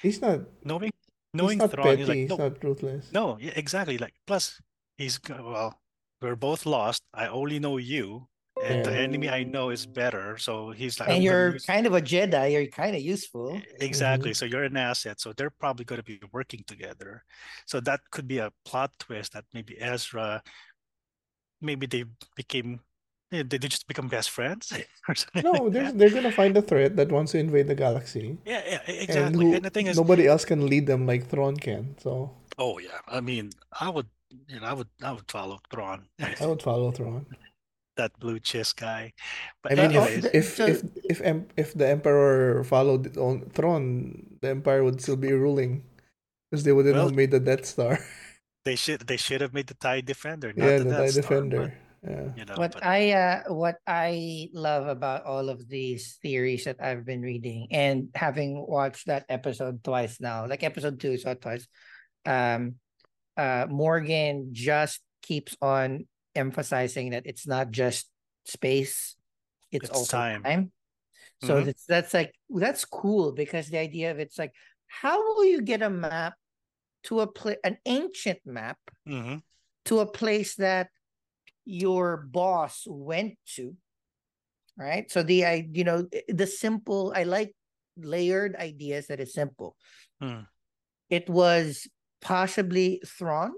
he's 0.00 0.20
not. 0.22 0.40
Knowing, 0.64 0.92
He's 0.92 1.34
knowing 1.42 1.58
not 1.58 1.70
Thrawn, 1.72 1.84
petty. 1.86 1.98
he's 1.98 2.08
like, 2.08 2.16
he's 2.18 2.30
no, 2.30 2.36
not 2.36 2.64
ruthless. 2.64 3.12
no, 3.12 3.38
yeah, 3.40 3.52
exactly. 3.56 3.98
Like, 3.98 4.14
plus, 4.26 4.60
he's 4.96 5.20
well, 5.28 5.78
we're 6.22 6.36
both 6.36 6.64
lost. 6.64 7.02
I 7.12 7.26
only 7.28 7.58
know 7.58 7.76
you, 7.76 8.28
and 8.68 8.84
the 8.84 8.92
enemy 8.94 9.28
I 9.30 9.44
know 9.44 9.70
is 9.70 9.86
better. 9.86 10.36
So 10.38 10.70
he's 10.70 10.98
like, 11.00 11.08
And 11.08 11.16
I'm 11.18 11.22
you're 11.22 11.52
use- 11.54 11.64
kind 11.64 11.86
of 11.86 11.94
a 11.94 12.00
Jedi. 12.02 12.52
You're 12.52 12.66
kind 12.66 12.94
of 12.96 13.02
useful. 13.02 13.60
Exactly. 13.80 14.34
So 14.34 14.44
you're 14.44 14.64
an 14.64 14.76
asset. 14.76 15.20
So 15.20 15.32
they're 15.32 15.50
probably 15.50 15.84
going 15.84 16.00
to 16.00 16.04
be 16.04 16.20
working 16.32 16.64
together. 16.66 17.24
So 17.66 17.80
that 17.80 18.00
could 18.10 18.26
be 18.28 18.38
a 18.38 18.50
plot 18.64 18.92
twist 18.98 19.32
that 19.34 19.44
maybe 19.54 19.76
Ezra, 19.80 20.42
maybe 21.60 21.86
they 21.86 22.04
became, 22.36 22.80
eh, 23.32 23.42
did 23.42 23.60
they 23.62 23.68
just 23.68 23.86
become 23.86 24.08
best 24.08 24.30
friends? 24.30 24.72
or 25.08 25.14
something 25.14 25.42
No, 25.44 25.52
like 25.64 25.72
that? 25.72 25.98
they're 25.98 26.10
gonna 26.10 26.32
find 26.32 26.56
a 26.56 26.62
threat 26.62 26.96
that 26.96 27.10
wants 27.10 27.32
to 27.32 27.38
invade 27.38 27.66
the 27.68 27.74
galaxy, 27.74 28.38
Yeah, 28.44 28.62
yeah, 28.66 28.80
e- 28.88 28.98
and 28.98 29.02
exactly. 29.02 29.44
who 29.44 29.54
And, 29.54 29.64
the 29.64 29.70
thing 29.70 29.86
is, 29.86 29.96
nobody 29.96 30.26
else 30.26 30.44
can 30.44 30.66
lead 30.66 30.86
them 30.86 31.06
like 31.06 31.26
Thrawn 31.26 31.56
can. 31.56 31.96
So 31.98 32.30
oh 32.58 32.78
yeah, 32.78 33.00
I 33.08 33.20
mean, 33.20 33.50
I 33.80 33.88
would, 33.88 34.06
you 34.48 34.60
know, 34.60 34.66
I 34.66 34.72
would, 34.72 34.88
I 35.02 35.12
would 35.12 35.30
follow 35.30 35.58
Thrawn, 35.70 36.06
I 36.20 36.46
would 36.46 36.62
follow 36.62 36.90
Thrawn. 36.90 37.26
That 37.96 38.12
blue 38.20 38.38
chess 38.40 38.72
guy. 38.72 39.12
But 39.62 39.72
I 39.72 39.74
mean, 39.76 39.84
anyways, 39.96 40.24
if 40.26 40.34
if 40.34 40.46
so- 40.56 40.66
if 40.66 40.82
if 41.08 41.18
if 41.56 41.68
the 41.74 41.88
Emperor 41.88 42.62
followed 42.64 43.16
on 43.16 43.48
Thrawn, 43.56 44.36
the 44.40 44.50
Empire 44.50 44.84
would 44.84 45.00
still 45.00 45.16
be 45.16 45.32
ruling, 45.32 45.84
because 46.50 46.64
they 46.64 46.72
wouldn't 46.72 46.94
Well, 46.96 47.08
have 47.08 47.16
made 47.16 47.30
the 47.32 47.40
Death 47.40 47.64
Star. 47.64 47.98
they 48.68 48.76
should, 48.76 49.06
they 49.08 49.16
should 49.16 49.40
have 49.40 49.54
made 49.54 49.66
the 49.68 49.74
Tie 49.80 50.02
Defender, 50.02 50.52
not 50.54 50.66
yeah, 50.66 50.78
the 50.78 50.84
the 50.84 50.90
Death 50.90 51.00
TIE 51.00 51.08
Star, 51.08 51.22
Defender. 51.22 51.62
but, 51.72 52.10
Yeah. 52.10 52.28
you 52.36 52.44
know, 52.44 52.54
what 52.60 52.72
but 52.78 52.84
I 52.86 53.12
uh 53.16 53.38
what 53.50 53.76
I 53.88 54.46
love 54.52 54.86
about 54.86 55.24
all 55.24 55.48
of 55.48 55.66
these 55.66 56.20
theories 56.22 56.64
that 56.68 56.76
I've 56.78 57.02
been 57.08 57.22
reading 57.24 57.66
and 57.72 58.10
having 58.14 58.60
watched 58.62 59.06
that 59.10 59.24
episode 59.32 59.82
twice 59.82 60.20
now, 60.20 60.46
like 60.46 60.62
episode 60.62 61.00
two, 61.00 61.16
so 61.18 61.34
twice. 61.34 61.66
Um 62.28 62.76
uh 63.36 63.66
Morgan 63.72 64.50
just 64.52 65.00
keeps 65.22 65.56
on 65.58 66.06
emphasizing 66.36 67.10
that 67.10 67.26
it's 67.26 67.46
not 67.46 67.70
just 67.70 68.08
space, 68.44 69.16
it's, 69.72 69.88
It's 69.88 69.96
also 69.96 70.18
time. 70.18 70.42
time. 70.42 70.72
So 71.42 71.60
Mhm. 71.60 71.66
that's 71.66 71.84
that's 71.86 72.14
like 72.14 72.32
that's 72.48 72.84
cool 72.84 73.32
because 73.32 73.68
the 73.68 73.78
idea 73.78 74.10
of 74.10 74.18
it's 74.18 74.38
like, 74.38 74.52
how 74.86 75.18
will 75.22 75.44
you 75.44 75.62
get 75.62 75.82
a 75.82 75.90
map 75.90 76.34
to 77.04 77.20
a 77.20 77.26
place 77.26 77.58
an 77.64 77.78
ancient 77.84 78.40
map 78.44 78.78
Mhm. 79.06 79.42
to 79.86 80.00
a 80.00 80.06
place 80.06 80.56
that 80.56 80.88
your 81.64 82.16
boss 82.16 82.84
went 82.86 83.34
to 83.56 83.76
right? 84.78 85.10
So 85.10 85.22
the 85.22 85.44
I 85.46 85.68
you 85.72 85.84
know 85.84 86.06
the 86.28 86.46
simple 86.46 87.12
I 87.16 87.24
like 87.24 87.52
layered 87.96 88.56
ideas 88.56 89.08
that 89.08 89.20
is 89.20 89.32
simple. 89.32 89.76
Hmm. 90.20 90.44
It 91.08 91.28
was 91.30 91.88
possibly 92.20 93.00
Thrawn 93.06 93.52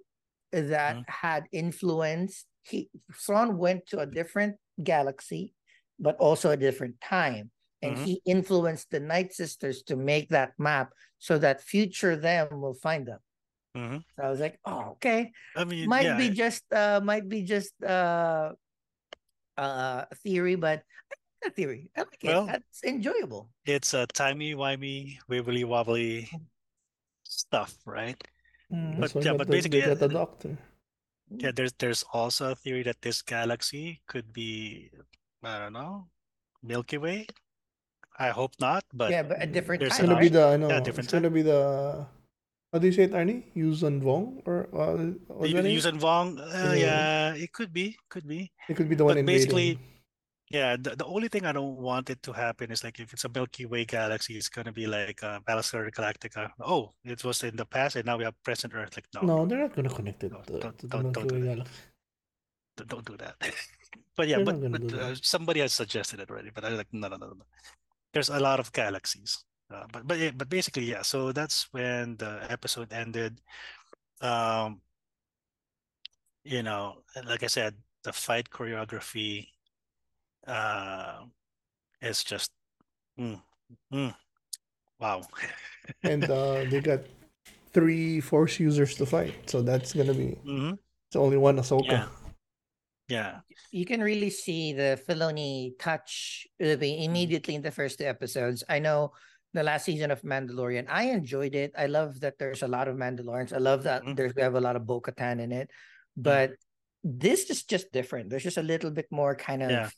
that 0.53 0.97
Mhm. 0.97 1.05
had 1.09 1.45
influenced 1.53 2.47
he 2.69 2.91
Thrawn 3.14 3.59
went 3.59 3.87
to 3.89 4.01
a 4.01 4.07
different 4.07 4.57
galaxy, 4.83 5.55
but 5.99 6.16
also 6.16 6.51
a 6.51 6.57
different 6.57 7.01
time. 7.01 7.51
And 7.83 7.97
Mhm. 7.97 8.05
he 8.05 8.23
influenced 8.27 8.91
the 8.91 8.99
Night 9.01 9.33
Sisters 9.33 9.83
to 9.85 9.95
make 9.97 10.31
that 10.31 10.53
map 10.59 10.93
so 11.19 11.39
that 11.39 11.62
future 11.62 12.16
them 12.16 12.61
will 12.61 12.75
find 12.75 13.07
them. 13.07 13.21
Mhm. 13.77 14.03
So 14.16 14.23
I 14.23 14.31
was 14.31 14.41
like, 14.41 14.59
oh, 14.64 14.99
okay. 14.99 15.31
I 15.55 15.64
mean, 15.64 15.89
Might 15.89 16.05
yeah, 16.05 16.16
be 16.19 16.31
just 16.31 16.64
uh 16.73 17.01
might 17.03 17.29
be 17.29 17.43
just 17.43 17.75
uh 17.83 18.53
uh 19.57 20.05
a 20.11 20.14
theory, 20.23 20.57
but 20.57 20.83
I 20.83 21.14
like 21.14 21.43
that 21.43 21.55
theory. 21.57 21.91
I 21.97 22.01
like 22.03 22.19
Well- 22.23 22.45
it. 22.49 22.53
That's 22.53 22.83
enjoyable. 22.85 23.51
it's 23.66 23.95
a 23.95 24.07
timey 24.07 24.55
wimey, 24.55 25.19
wibbly 25.31 25.64
wobbly 25.64 26.29
stuff, 27.23 27.75
right? 27.87 28.19
Mhm. 28.73 28.99
But 29.01 29.14
yeah, 29.25 29.35
but 29.35 29.47
basically, 29.49 29.81
they 29.81 29.87
got 29.95 29.99
the 29.99 30.07
uh, 30.07 30.27
doctor. 30.27 30.59
Yeah, 31.31 31.53
there's 31.53 31.72
there's 31.79 32.03
also 32.12 32.53
a 32.53 32.55
theory 32.57 32.83
that 32.85 33.03
this 33.03 33.20
galaxy 33.20 34.01
could 34.09 34.33
be, 34.33 34.89
I 35.45 35.59
don't 35.59 35.72
know, 35.76 36.09
Milky 36.62 36.97
Way. 36.97 37.26
I 38.18 38.31
hope 38.31 38.53
not, 38.59 38.83
but 38.93 39.11
yeah, 39.12 39.22
but 39.22 39.37
a 39.43 39.47
different 39.47 39.81
there's 39.81 39.93
It's 39.93 40.01
time. 40.01 40.09
gonna 40.09 40.20
be 40.20 40.29
the 40.33 40.45
I 40.49 40.57
know. 40.57 40.68
Yeah, 40.68 40.79
it's 40.79 40.87
different 40.87 41.11
gonna 41.12 41.31
be 41.31 41.43
the. 41.43 42.07
How 42.72 42.79
do 42.79 42.87
you 42.87 42.93
say 42.93 43.05
it, 43.05 43.12
Arnie? 43.12 43.49
Yuzon 43.57 44.03
Vong 44.03 44.43
or 44.45 44.68
uh, 44.76 45.16
what's 45.33 45.53
the 45.53 45.57
that 45.57 45.64
name? 45.64 45.76
Yuuzhan 45.79 45.97
Vong, 46.01 46.37
uh, 46.37 46.72
Yeah. 46.72 47.33
yeah, 47.33 47.35
it 47.45 47.53
could 47.53 47.72
be, 47.72 47.97
could 48.09 48.26
be. 48.29 48.53
It 48.68 48.76
could 48.76 48.89
be 48.89 48.95
the 48.97 49.05
one 49.05 49.16
but 49.16 49.24
basically, 49.24 49.76
invading. 49.76 49.98
Yeah, 50.51 50.77
the, 50.81 50.97
the 50.97 51.05
only 51.05 51.29
thing 51.29 51.45
I 51.45 51.53
don't 51.53 51.77
want 51.77 52.09
it 52.09 52.23
to 52.23 52.33
happen 52.33 52.71
is 52.73 52.83
like 52.83 52.99
if 53.01 53.13
it's 53.13 53.25
a 53.25 53.29
Milky 53.29 53.67
Way 53.67 53.85
galaxy, 53.85 54.37
it's 54.39 54.49
gonna 54.49 54.73
be 54.73 54.87
like 54.87 55.23
uh, 55.23 55.41
Battlestar 55.41 55.91
Galactica. 55.93 56.49
Oh, 56.61 56.93
it 57.05 57.23
was 57.23 57.43
in 57.45 57.57
the 57.57 57.67
past 57.67 57.97
and 57.97 58.07
now 58.07 58.17
we 58.17 58.25
have 58.25 58.43
present 58.43 58.73
Earth. 58.75 58.97
Like 58.97 59.07
no, 59.15 59.21
No, 59.21 59.47
they're 59.47 59.59
not 59.59 59.77
gonna 59.77 59.91
connect 59.91 60.25
it 60.25 60.33
No, 60.33 60.41
to, 60.43 60.59
don't- 60.59 60.79
to 60.79 60.87
the 60.87 60.97
don't- 60.97 61.03
Milky 61.05 61.21
don't 61.29 61.29
do 61.29 61.45
that. 61.57 62.89
don't 62.89 63.05
do 63.05 63.17
that. 63.19 63.35
but 64.17 64.27
yeah, 64.29 64.37
They're 64.37 64.45
but 64.47 64.73
but 64.73 64.93
uh, 64.95 65.15
somebody 65.21 65.61
has 65.61 65.75
suggested 65.75 66.21
it 66.21 66.31
already. 66.31 66.51
But 66.55 66.65
I 66.65 66.69
like 66.71 66.89
no 66.93 67.09
no 67.09 67.17
no 67.17 67.27
no. 67.27 67.45
There's 68.15 68.31
a 68.31 68.41
lot 68.41 68.59
of 68.59 68.73
galaxies. 68.73 69.45
Uh, 69.71 69.85
but 69.93 70.07
but 70.09 70.17
but 70.39 70.49
basically 70.49 70.85
yeah. 70.85 71.03
So 71.03 71.31
that's 71.33 71.69
when 71.73 72.17
the 72.17 72.41
episode 72.49 72.91
ended. 72.93 73.41
Um, 74.23 74.81
you 76.45 76.63
know, 76.63 77.03
like 77.27 77.43
I 77.43 77.49
said, 77.49 77.75
the 78.03 78.13
fight 78.15 78.49
choreography 78.49 79.49
uh 80.49 81.25
is 82.01 82.25
just 82.25 82.51
mm, 83.21 83.41
mm, 83.93 84.15
wow. 85.01 85.21
and 86.03 86.25
uh, 86.31 86.65
they 86.71 86.81
got 86.81 87.01
three 87.73 88.21
Force 88.21 88.59
users 88.59 88.95
to 88.97 89.07
fight, 89.07 89.35
so 89.47 89.63
that's 89.63 89.93
gonna 89.93 90.15
be. 90.15 90.39
hmm 90.45 90.73
It's 91.09 91.17
only 91.17 91.37
one 91.37 91.57
Ahsoka. 91.59 91.85
Yeah. 91.89 92.07
Yeah. 93.09 93.41
you 93.73 93.87
can 93.89 94.05
really 94.05 94.29
see 94.29 94.73
the 94.77 95.01
Filoni 95.01 95.73
touch 95.81 96.47
uh, 96.61 96.77
be- 96.77 97.05
immediately 97.05 97.55
in 97.57 97.63
the 97.63 97.71
first 97.73 97.99
two 97.99 98.05
episodes. 98.05 98.63
I 98.69 98.79
know 98.81 99.13
the 99.57 99.63
last 99.65 99.89
season 99.89 100.11
of 100.13 100.21
Mandalorian, 100.21 100.85
I 100.93 101.09
enjoyed 101.17 101.55
it. 101.57 101.73
I 101.73 101.87
love 101.89 102.21
that 102.21 102.37
there's 102.39 102.61
a 102.63 102.69
lot 102.69 102.85
of 102.87 102.97
Mandalorians. 103.01 103.57
I 103.57 103.65
love 103.65 103.85
that 103.89 104.05
Mhm. 104.05 104.13
there's 104.15 104.35
we 104.37 104.43
have 104.45 104.57
a 104.57 104.61
lot 104.61 104.77
of 104.77 104.85
Bo 104.85 105.01
Katan 105.01 105.41
in 105.41 105.53
it, 105.53 105.71
but 106.21 106.53
this 107.03 107.49
is 107.49 107.65
just 107.65 107.93
different. 107.97 108.29
There's 108.29 108.45
just 108.45 108.61
a 108.61 108.63
little 108.63 108.91
bit 108.93 109.09
more 109.11 109.33
kind 109.35 109.63
of 109.65 109.71
Yeah. 109.73 109.89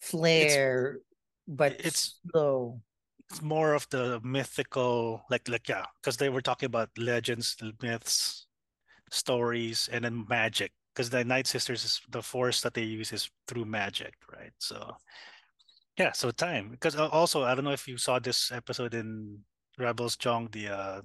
Flair, 0.00 1.00
but 1.46 1.72
it's- 1.74 2.20
slow. 2.30 2.82
It's 3.30 3.42
more 3.42 3.74
of 3.74 3.86
the 3.90 4.20
mythical, 4.24 5.22
like 5.30 5.48
like 5.48 5.68
yeah, 5.68 5.84
because 6.00 6.16
they 6.16 6.30
were 6.30 6.40
talking 6.40 6.66
about 6.66 6.90
legends, 6.96 7.56
myths, 7.82 8.46
stories, 9.10 9.88
and 9.92 10.04
then 10.04 10.26
magic. 10.28 10.72
Because 10.94 11.10
the 11.10 11.24
Night 11.24 11.46
Sisters 11.46 11.84
is 11.84 12.00
the 12.10 12.22
force 12.22 12.60
that 12.62 12.74
they 12.74 12.82
use 12.84 13.12
is 13.12 13.30
through 13.46 13.66
magic, 13.66 14.14
right? 14.32 14.52
So 14.58 14.96
yeah, 15.98 16.12
so 16.12 16.30
time. 16.30 16.70
Because 16.70 16.96
also 16.96 17.42
I 17.44 17.54
don't 17.54 17.64
know 17.64 17.72
if 17.72 17.88
you 17.88 17.98
saw 17.98 18.18
this 18.18 18.50
episode 18.52 18.94
in 18.94 19.40
Rebels, 19.78 20.16
Jong, 20.16 20.48
the 20.52 20.68
uh, 20.68 21.00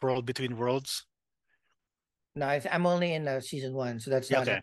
World 0.00 0.26
Between 0.26 0.56
Worlds. 0.56 1.06
No, 2.34 2.46
I 2.46 2.62
I'm 2.70 2.86
only 2.86 3.12
in 3.12 3.28
uh, 3.28 3.40
season 3.40 3.74
one, 3.74 4.00
so 4.00 4.10
that's 4.10 4.30
not. 4.30 4.48
okay. 4.48 4.60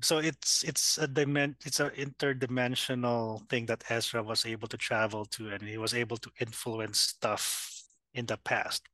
So 0.00 0.18
it's 0.18 0.64
it's 0.64 0.96
a 0.96 1.06
dimen 1.06 1.54
it's 1.66 1.80
an 1.80 1.90
interdimensional 1.90 3.46
thing 3.50 3.66
that 3.66 3.84
Ezra 3.90 4.22
was 4.22 4.46
able 4.46 4.68
to 4.68 4.78
travel 4.78 5.26
to, 5.26 5.50
and 5.50 5.62
he 5.62 5.76
was 5.76 5.92
able 5.92 6.16
to 6.16 6.30
influence 6.40 7.00
stuff 7.00 7.84
in 8.14 8.24
the 8.24 8.38
past. 8.38 8.88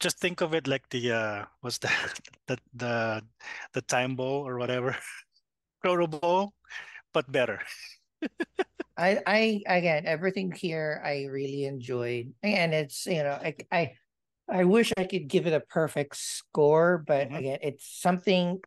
Just 0.00 0.18
think 0.18 0.40
of 0.40 0.54
it 0.54 0.66
like 0.66 0.88
the 0.90 1.12
uh, 1.12 1.44
what's 1.60 1.78
that 1.78 2.20
the 2.48 2.58
the 2.74 3.22
the 3.72 3.82
time 3.82 4.16
bowl 4.16 4.46
or 4.46 4.58
whatever, 4.58 4.96
chrono 5.80 6.08
bowl, 6.08 6.52
but 7.12 7.30
better. 7.30 7.60
I 8.96 9.22
I 9.26 9.62
again 9.66 10.06
everything 10.06 10.52
here 10.52 11.02
I 11.04 11.26
really 11.30 11.64
enjoyed 11.64 12.32
and 12.42 12.72
it's 12.72 13.06
you 13.06 13.22
know 13.22 13.32
I 13.32 13.54
I 13.70 13.92
I 14.48 14.64
wish 14.64 14.92
I 14.96 15.04
could 15.04 15.28
give 15.28 15.46
it 15.46 15.52
a 15.56 15.60
perfect 15.60 16.16
score 16.16 17.02
but 17.06 17.28
Mhm. 17.30 17.36
again 17.38 17.58
it's 17.62 17.86
something 18.00 18.60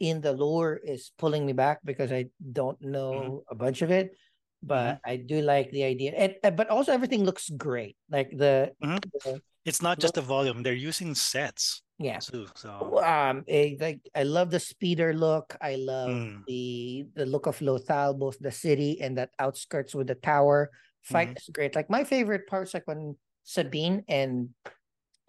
in 0.00 0.20
the 0.20 0.32
lore 0.32 0.74
is 0.82 1.12
pulling 1.18 1.46
me 1.46 1.52
back 1.52 1.78
because 1.84 2.10
I 2.10 2.26
don't 2.42 2.80
Mm-hmm. 2.80 2.90
know 2.90 3.44
a 3.48 3.54
bunch 3.54 3.82
of 3.82 3.90
it 3.90 4.16
but 4.62 4.98
I 5.04 5.16
do 5.16 5.42
like 5.42 5.70
the 5.70 5.84
idea 5.84 6.12
and 6.42 6.56
but 6.56 6.70
also 6.70 6.92
everything 6.92 7.24
looks 7.24 7.50
great 7.50 7.96
like 8.10 8.30
the, 8.30 8.72
Mhm. 8.82 8.98
the 9.24 9.40
It's 9.64 9.82
not 9.82 10.00
just 10.00 10.14
the 10.14 10.22
volume; 10.22 10.62
they're 10.62 10.74
using 10.74 11.14
sets 11.14 11.82
yeah 11.98 12.18
too. 12.18 12.46
So 12.58 12.98
um 13.02 13.44
eh, 13.46 13.76
like 13.78 14.00
I 14.14 14.24
love 14.26 14.50
the 14.50 14.58
speeder 14.58 15.14
look. 15.14 15.54
I 15.62 15.76
love 15.76 16.10
Mm. 16.10 16.42
the 16.46 17.06
the 17.14 17.26
look 17.26 17.46
of 17.46 17.58
Lothal, 17.62 18.18
both 18.18 18.38
the 18.42 18.50
city 18.50 18.98
and 19.00 19.16
that 19.18 19.30
outskirts 19.38 19.94
with 19.94 20.08
the 20.10 20.18
tower. 20.18 20.70
Fight 21.02 21.34
is 21.38 21.46
great. 21.52 21.74
Like 21.74 21.90
my 21.90 22.02
favorite 22.02 22.46
parts 22.46 22.74
like 22.74 22.86
when 22.86 23.14
Sabine 23.44 24.02
and 24.08 24.50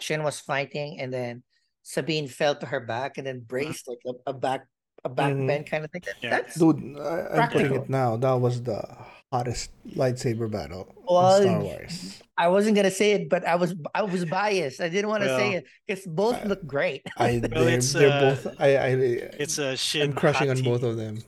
Shin 0.04 0.22
was 0.28 0.38
fighting 0.44 1.00
and 1.00 1.10
then 1.18 1.44
Sabine 1.84 2.28
fell 2.28 2.56
to 2.60 2.66
her 2.68 2.82
back 2.84 3.18
and 3.18 3.26
then 3.28 3.40
braced 3.40 3.88
like 3.88 4.04
a, 4.06 4.32
a 4.32 4.34
back 4.34 4.62
a 5.06 5.10
back 5.10 5.34
Mhm. 5.34 5.48
bend 5.48 5.64
kind 5.72 5.84
of 5.86 5.92
thing. 5.92 6.04
That- 6.08 6.20
Yeah. 6.24 6.30
That's 6.36 6.56
Dude, 6.60 6.80
I, 7.00 7.44
I'm 7.44 7.50
putting 7.52 7.76
it 7.76 7.90
now. 7.90 8.16
That 8.16 8.40
was 8.40 8.64
the 8.64 8.80
hottest 9.32 9.72
lightsaber 10.00 10.48
battle 10.52 10.88
Well, 11.04 11.36
in 11.42 11.44
Star 11.44 11.60
Wars. 11.60 12.22
I 12.38 12.48
wasn't 12.48 12.76
gonna 12.78 12.92
say 13.02 13.12
it, 13.18 13.28
but 13.34 13.44
I 13.48 13.56
was 13.60 13.76
I 13.94 14.04
was 14.04 14.24
biased. 14.24 14.80
I 14.80 14.88
didn't 14.88 15.10
want 15.12 15.24
to 15.28 15.32
say 15.40 15.48
it 15.60 15.64
because 15.88 16.04
both 16.08 16.36
I- 16.40 16.48
look 16.48 16.64
great. 16.68 17.02
I 17.18 17.40
Well, 17.44 17.66
they're, 17.68 17.78
it's, 17.80 17.92
they're 17.92 18.12
uh, 18.16 18.22
both. 18.32 18.44
I 18.60 18.70
I 18.76 18.88
it's 19.44 19.58
a 19.60 19.76
shin. 19.76 20.12
I'm 20.12 20.14
crushing 20.16 20.50
on 20.52 20.60
both 20.64 20.84
of 20.84 20.96
them. 20.96 21.20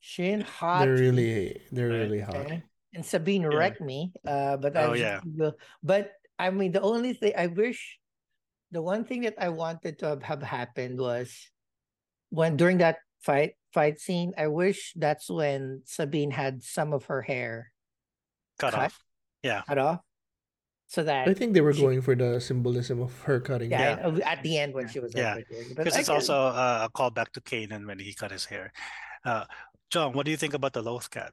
Shin 0.00 0.40
hot. 0.42 0.84
They're 0.84 0.98
really 1.06 1.62
they're 1.70 1.88
Right. 1.90 2.02
really 2.06 2.20
hot. 2.20 2.36
Okay. 2.46 2.62
And 2.94 3.04
Sabine 3.06 3.42
Yeah. 3.46 3.54
wrecked 3.58 3.80
me. 3.80 4.10
Uh, 4.26 4.56
but 4.58 4.76
I 4.76 4.82
Oh, 4.84 4.90
was 4.92 5.00
yeah. 5.00 5.20
but 5.82 6.10
I 6.42 6.50
mean, 6.50 6.72
the 6.74 6.82
only 6.82 7.14
thing 7.14 7.32
I 7.38 7.46
wish, 7.46 7.98
the 8.74 8.82
one 8.82 9.04
thing 9.06 9.22
that 9.22 9.38
I 9.38 9.48
wanted 9.54 9.98
to 10.02 10.06
have, 10.18 10.22
have 10.26 10.42
happened 10.42 10.98
was 10.98 11.30
when 12.34 12.56
during 12.58 12.78
that 12.82 12.98
fight 13.22 13.54
fight 13.72 14.00
scene. 14.02 14.32
I 14.36 14.48
wish 14.50 14.92
that's 14.98 15.30
when 15.30 15.82
Sabine 15.86 16.30
had 16.34 16.62
some 16.62 16.92
of 16.92 17.06
her 17.06 17.22
hair 17.22 17.70
cut 18.58 18.74
cut. 18.74 18.90
off. 18.90 18.96
Yeah. 19.42 19.62
cut 19.66 19.78
off, 19.78 20.00
so 20.90 21.02
that 21.06 21.26
I 21.28 21.34
think 21.34 21.54
they 21.54 21.62
were 21.62 21.72
she- 21.72 21.80
going 21.82 22.02
for 22.02 22.14
the 22.18 22.40
symbolism 22.40 23.00
of 23.00 23.14
her 23.22 23.38
cutting. 23.40 23.70
yeah, 23.70 24.02
hair. 24.02 24.06
uh, 24.06 24.18
at 24.26 24.42
the 24.42 24.58
end 24.58 24.74
when 24.74 24.88
she 24.90 24.98
was 25.00 25.14
Yeah. 25.14 25.34
right 25.40 25.46
there. 25.50 25.64
But 25.74 25.84
Because 25.86 25.96
it's 25.98 26.08
guess- 26.10 26.28
also 26.28 26.34
uh, 26.50 26.86
a 26.86 26.90
callback 26.90 27.30
to 27.38 27.40
Kanan 27.40 27.86
when 27.86 27.98
he 28.02 28.12
cut 28.14 28.30
his 28.34 28.46
hair. 28.50 28.72
Uh, 29.24 29.44
Jong, 29.90 30.12
what 30.18 30.24
do 30.26 30.30
you 30.34 30.36
think 30.40 30.54
about 30.54 30.72
the 30.74 30.82
Loth 30.82 31.06
cat? 31.10 31.30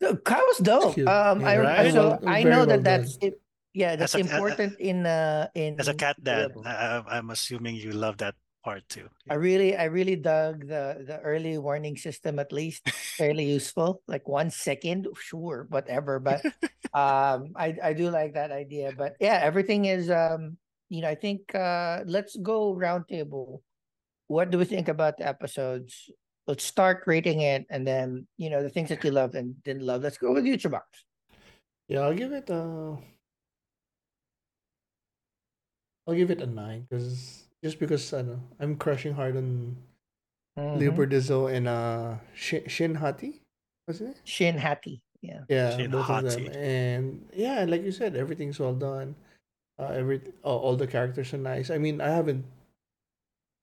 The 0.00 0.16
cat 0.16 0.42
was 0.48 0.58
dope. 0.58 0.98
Um, 1.06 1.44
I, 1.44 1.54
Yeah, 1.54 1.60
I 1.60 1.82
right? 1.84 1.92
so 1.92 2.02
Well, 2.08 2.20
I 2.26 2.42
very 2.42 2.50
know 2.54 2.64
well 2.64 2.72
that 2.72 2.82
that's 2.82 3.18
it. 3.20 3.41
Yeah, 3.74 3.96
that's 3.96 4.14
a- 4.14 4.18
a- 4.18 4.20
a- 4.20 4.24
important 4.28 4.78
in 4.80 5.06
uh 5.06 5.48
in 5.54 5.80
As 5.80 5.88
a 5.88 5.94
cat 5.96 6.16
dad, 6.22 6.52
I, 6.64 7.00
I- 7.00 7.16
I'm 7.18 7.30
assuming 7.30 7.76
you 7.76 7.92
love 7.92 8.18
that 8.18 8.36
part 8.64 8.86
too. 8.88 9.08
I 9.28 9.34
really, 9.34 9.74
I 9.76 9.90
really 9.90 10.16
dug 10.16 10.68
the 10.68 11.02
the 11.06 11.18
early 11.20 11.58
warning 11.58 11.96
system. 11.96 12.38
At 12.38 12.52
least 12.52 12.86
fairly 13.18 13.44
useful. 13.44 14.02
Like 14.06 14.28
one 14.28 14.50
second, 14.50 15.08
sure, 15.18 15.66
whatever. 15.70 16.20
But 16.20 16.44
um, 16.94 17.52
I 17.56 17.74
I 17.82 17.92
do 17.92 18.10
like 18.10 18.34
that 18.34 18.52
idea. 18.52 18.92
But 18.96 19.16
yeah, 19.20 19.40
everything 19.42 19.86
is 19.86 20.10
um, 20.10 20.58
you 20.92 21.00
know, 21.02 21.08
I 21.08 21.16
think 21.16 21.54
uh, 21.54 22.04
let's 22.06 22.36
go 22.36 22.74
roundtable. 22.76 23.64
What 24.28 24.50
do 24.52 24.58
we 24.58 24.64
think 24.64 24.88
about 24.88 25.18
the 25.18 25.26
episodes? 25.26 26.10
Let's 26.46 26.64
start 26.64 27.04
rating 27.06 27.40
it, 27.40 27.66
and 27.70 27.86
then 27.86 28.26
you 28.36 28.50
know 28.50 28.62
the 28.62 28.70
things 28.70 28.88
that 28.90 29.02
you 29.04 29.10
loved 29.10 29.34
and 29.34 29.56
didn't 29.62 29.82
love. 29.86 30.02
Let's 30.02 30.18
go 30.18 30.32
with 30.32 30.44
you, 30.44 30.58
box 30.68 31.04
Yeah, 31.88 32.00
I'll 32.00 32.14
give 32.14 32.32
it 32.32 32.50
a. 32.50 32.96
I'll 36.06 36.14
give 36.14 36.30
it 36.30 36.40
a 36.40 36.46
nine 36.46 36.86
because 36.88 37.44
just 37.62 37.78
because 37.78 38.12
I 38.12 38.22
know 38.22 38.40
I'm 38.58 38.76
crushing 38.76 39.14
hard 39.14 39.36
on 39.36 39.76
Mhm. 40.58 40.78
Liu 40.78 40.92
Bordizzo 40.92 41.52
and 41.52 41.68
uh 41.68 42.16
Shin, 42.34 42.66
Shin 42.68 42.94
Hati. 42.96 43.40
what's 43.86 44.00
it? 44.00 44.20
Shin 44.24 44.58
Hati. 44.58 45.00
Yeah. 45.22 45.44
Yeah, 45.48 45.76
Shin 45.76 45.90
both 45.90 46.10
of 46.10 46.24
them. 46.24 46.46
And 46.48 47.28
yeah, 47.32 47.64
like 47.64 47.82
you 47.82 47.92
said, 47.92 48.16
everything's 48.16 48.58
well 48.58 48.74
done. 48.74 49.14
Uh, 49.78 49.86
every 49.94 50.20
all, 50.42 50.58
all 50.60 50.76
the 50.76 50.86
characters 50.86 51.32
are 51.32 51.38
nice. 51.38 51.70
I 51.70 51.78
mean, 51.78 52.00
I 52.00 52.08
haven't 52.10 52.44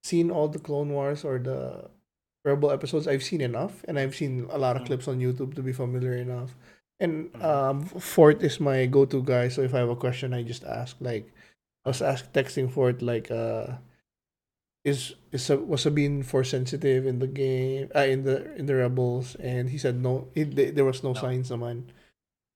seen 0.03 0.31
all 0.31 0.47
the 0.47 0.59
Clone 0.59 0.89
Wars 0.89 1.23
or 1.23 1.37
the 1.39 1.89
Rebel 2.45 2.71
episodes. 2.71 3.07
I've 3.07 3.23
seen 3.23 3.41
enough, 3.41 3.83
and 3.87 3.99
I've 3.99 4.15
seen 4.15 4.47
a 4.49 4.57
lot 4.57 4.75
of 4.75 4.83
Mhm. 4.83 4.85
clips 4.87 5.07
on 5.07 5.19
YouTube 5.19 5.53
to 5.55 5.61
be 5.61 5.73
familiar 5.73 6.15
enough. 6.15 6.55
And 6.99 7.31
Mhm. 7.33 7.43
um, 7.43 7.85
Fort 7.85 8.41
is 8.41 8.59
my 8.59 8.85
go-to 8.87 9.21
guy. 9.21 9.49
So 9.49 9.61
if 9.61 9.73
I 9.75 9.79
have 9.79 9.89
a 9.89 9.95
question, 9.95 10.33
I 10.33 10.43
just 10.43 10.63
ask. 10.63 10.97
Like, 10.99 11.27
I 11.27 11.38
was 11.89 12.05
asked 12.05 12.29
texting 12.37 12.69
for 12.69 12.93
it 12.93 13.01
like, 13.01 13.33
uh, 13.33 13.81
is 14.85 15.17
is 15.33 15.43
Sa- 15.43 15.59
was 15.59 15.83
Sabine 15.83 16.23
force 16.23 16.53
sensitive 16.55 17.03
in 17.09 17.19
the 17.19 17.27
game? 17.27 17.89
Uh, 17.97 18.05
in 18.07 18.23
the 18.23 18.53
in 18.55 18.69
the 18.69 18.77
Rebels, 18.77 19.35
and 19.41 19.67
he 19.73 19.77
said 19.81 19.99
no. 19.99 20.29
It, 20.37 20.55
th- 20.55 20.73
there 20.77 20.85
was 20.85 21.01
no, 21.03 21.11
No. 21.11 21.19
signs 21.19 21.49
naman. 21.51 21.89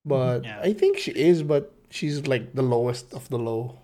But 0.05 0.43
Yeah. 0.45 0.59
I 0.63 0.71
think 0.77 0.97
she 1.01 1.11
is, 1.11 1.43
but 1.43 1.73
she's 1.89 2.27
like 2.27 2.53
the 2.55 2.63
lowest 2.63 3.11
of 3.17 3.27
the 3.27 3.39
low. 3.39 3.81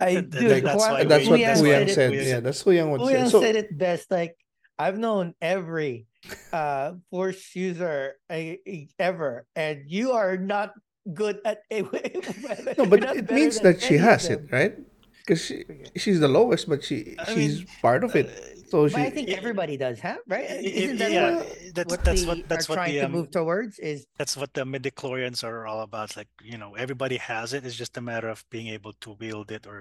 I 0.00 0.18
That- 0.24 0.30
that- 0.32 0.40
dude, 0.40 0.64
that's 0.64 0.78
why 0.82 1.04
that's 1.04 1.26
what 1.28 1.38
we- 1.38 1.44
Huyang 1.44 1.62
Huyang 1.62 1.86
it- 1.88 1.94
said. 1.94 2.10
Huyang 2.12 2.16
Yeah, 2.16 2.32
said- 2.40 2.44
that's 2.48 2.62
Huyang 2.64 2.88
would 2.92 3.00
say. 3.04 3.12
Huyang 3.18 3.28
So 3.30 3.38
said 3.44 3.56
it 3.60 3.70
best. 3.76 4.08
Like 4.08 4.34
I've 4.80 4.96
known 4.98 5.34
every 5.44 6.08
uh 6.54 6.96
force 7.12 7.42
user 7.54 8.16
uh, 8.32 8.56
ever, 8.98 9.44
and 9.58 9.84
you 9.90 10.12
are 10.16 10.38
not 10.40 10.72
good 11.12 11.42
at 11.44 11.66
it. 11.68 11.84
no, 12.78 12.86
but 12.88 13.02
it 13.14 13.28
means 13.30 13.60
that 13.60 13.82
she 13.84 13.98
has 14.00 14.30
it, 14.32 14.48
right? 14.54 14.78
Because 15.22 15.40
she 15.46 15.64
she's 15.96 16.18
the 16.20 16.28
lowest, 16.28 16.68
but 16.68 16.82
she 16.82 17.14
I 17.18 17.24
she's 17.34 17.58
mean, 17.58 17.66
part 17.80 18.02
of 18.04 18.14
it. 18.16 18.28
So 18.70 18.88
But 18.88 18.96
I 19.08 19.10
think 19.10 19.28
everybody 19.30 19.76
does 19.76 20.00
have, 20.00 20.18
right? 20.26 20.48
i- 20.50 20.54
i- 20.66 20.76
Isn't 20.82 20.98
that 20.98 21.12
yeah, 21.12 21.36
what, 21.36 21.74
that's 21.76 21.90
what 21.92 22.04
that's 22.04 22.24
what 22.26 22.38
that's 22.48 22.66
are 22.66 22.70
what 22.72 22.76
trying 22.76 22.94
the 22.94 23.00
to 23.00 23.06
um, 23.06 23.12
move 23.12 23.28
towards? 23.30 23.78
Is 23.78 24.06
that's 24.18 24.34
what 24.36 24.50
the 24.54 24.64
midichlorians 24.64 25.44
are 25.44 25.66
all 25.66 25.80
about. 25.88 26.16
Like 26.16 26.28
you 26.42 26.56
know, 26.58 26.74
everybody 26.74 27.18
has 27.18 27.52
it. 27.52 27.64
It's 27.66 27.76
just 27.76 27.96
a 27.96 28.00
matter 28.00 28.28
of 28.34 28.42
being 28.50 28.68
able 28.68 28.92
to 29.04 29.08
wield 29.20 29.52
it 29.52 29.66
or 29.66 29.78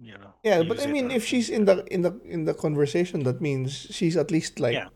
you 0.00 0.14
know. 0.22 0.32
yeah, 0.44 0.62
but 0.62 0.80
I 0.80 0.86
mean, 0.86 1.06
or- 1.10 1.16
if 1.18 1.24
she's 1.26 1.48
in 1.50 1.64
the 1.66 1.84
in 1.94 2.00
the 2.06 2.12
in 2.24 2.44
the 2.48 2.54
conversation, 2.54 3.24
that 3.24 3.40
means 3.40 3.70
she's 3.90 4.16
at 4.16 4.30
least 4.30 4.58
like 4.60 4.74
Yeah. 4.74 4.88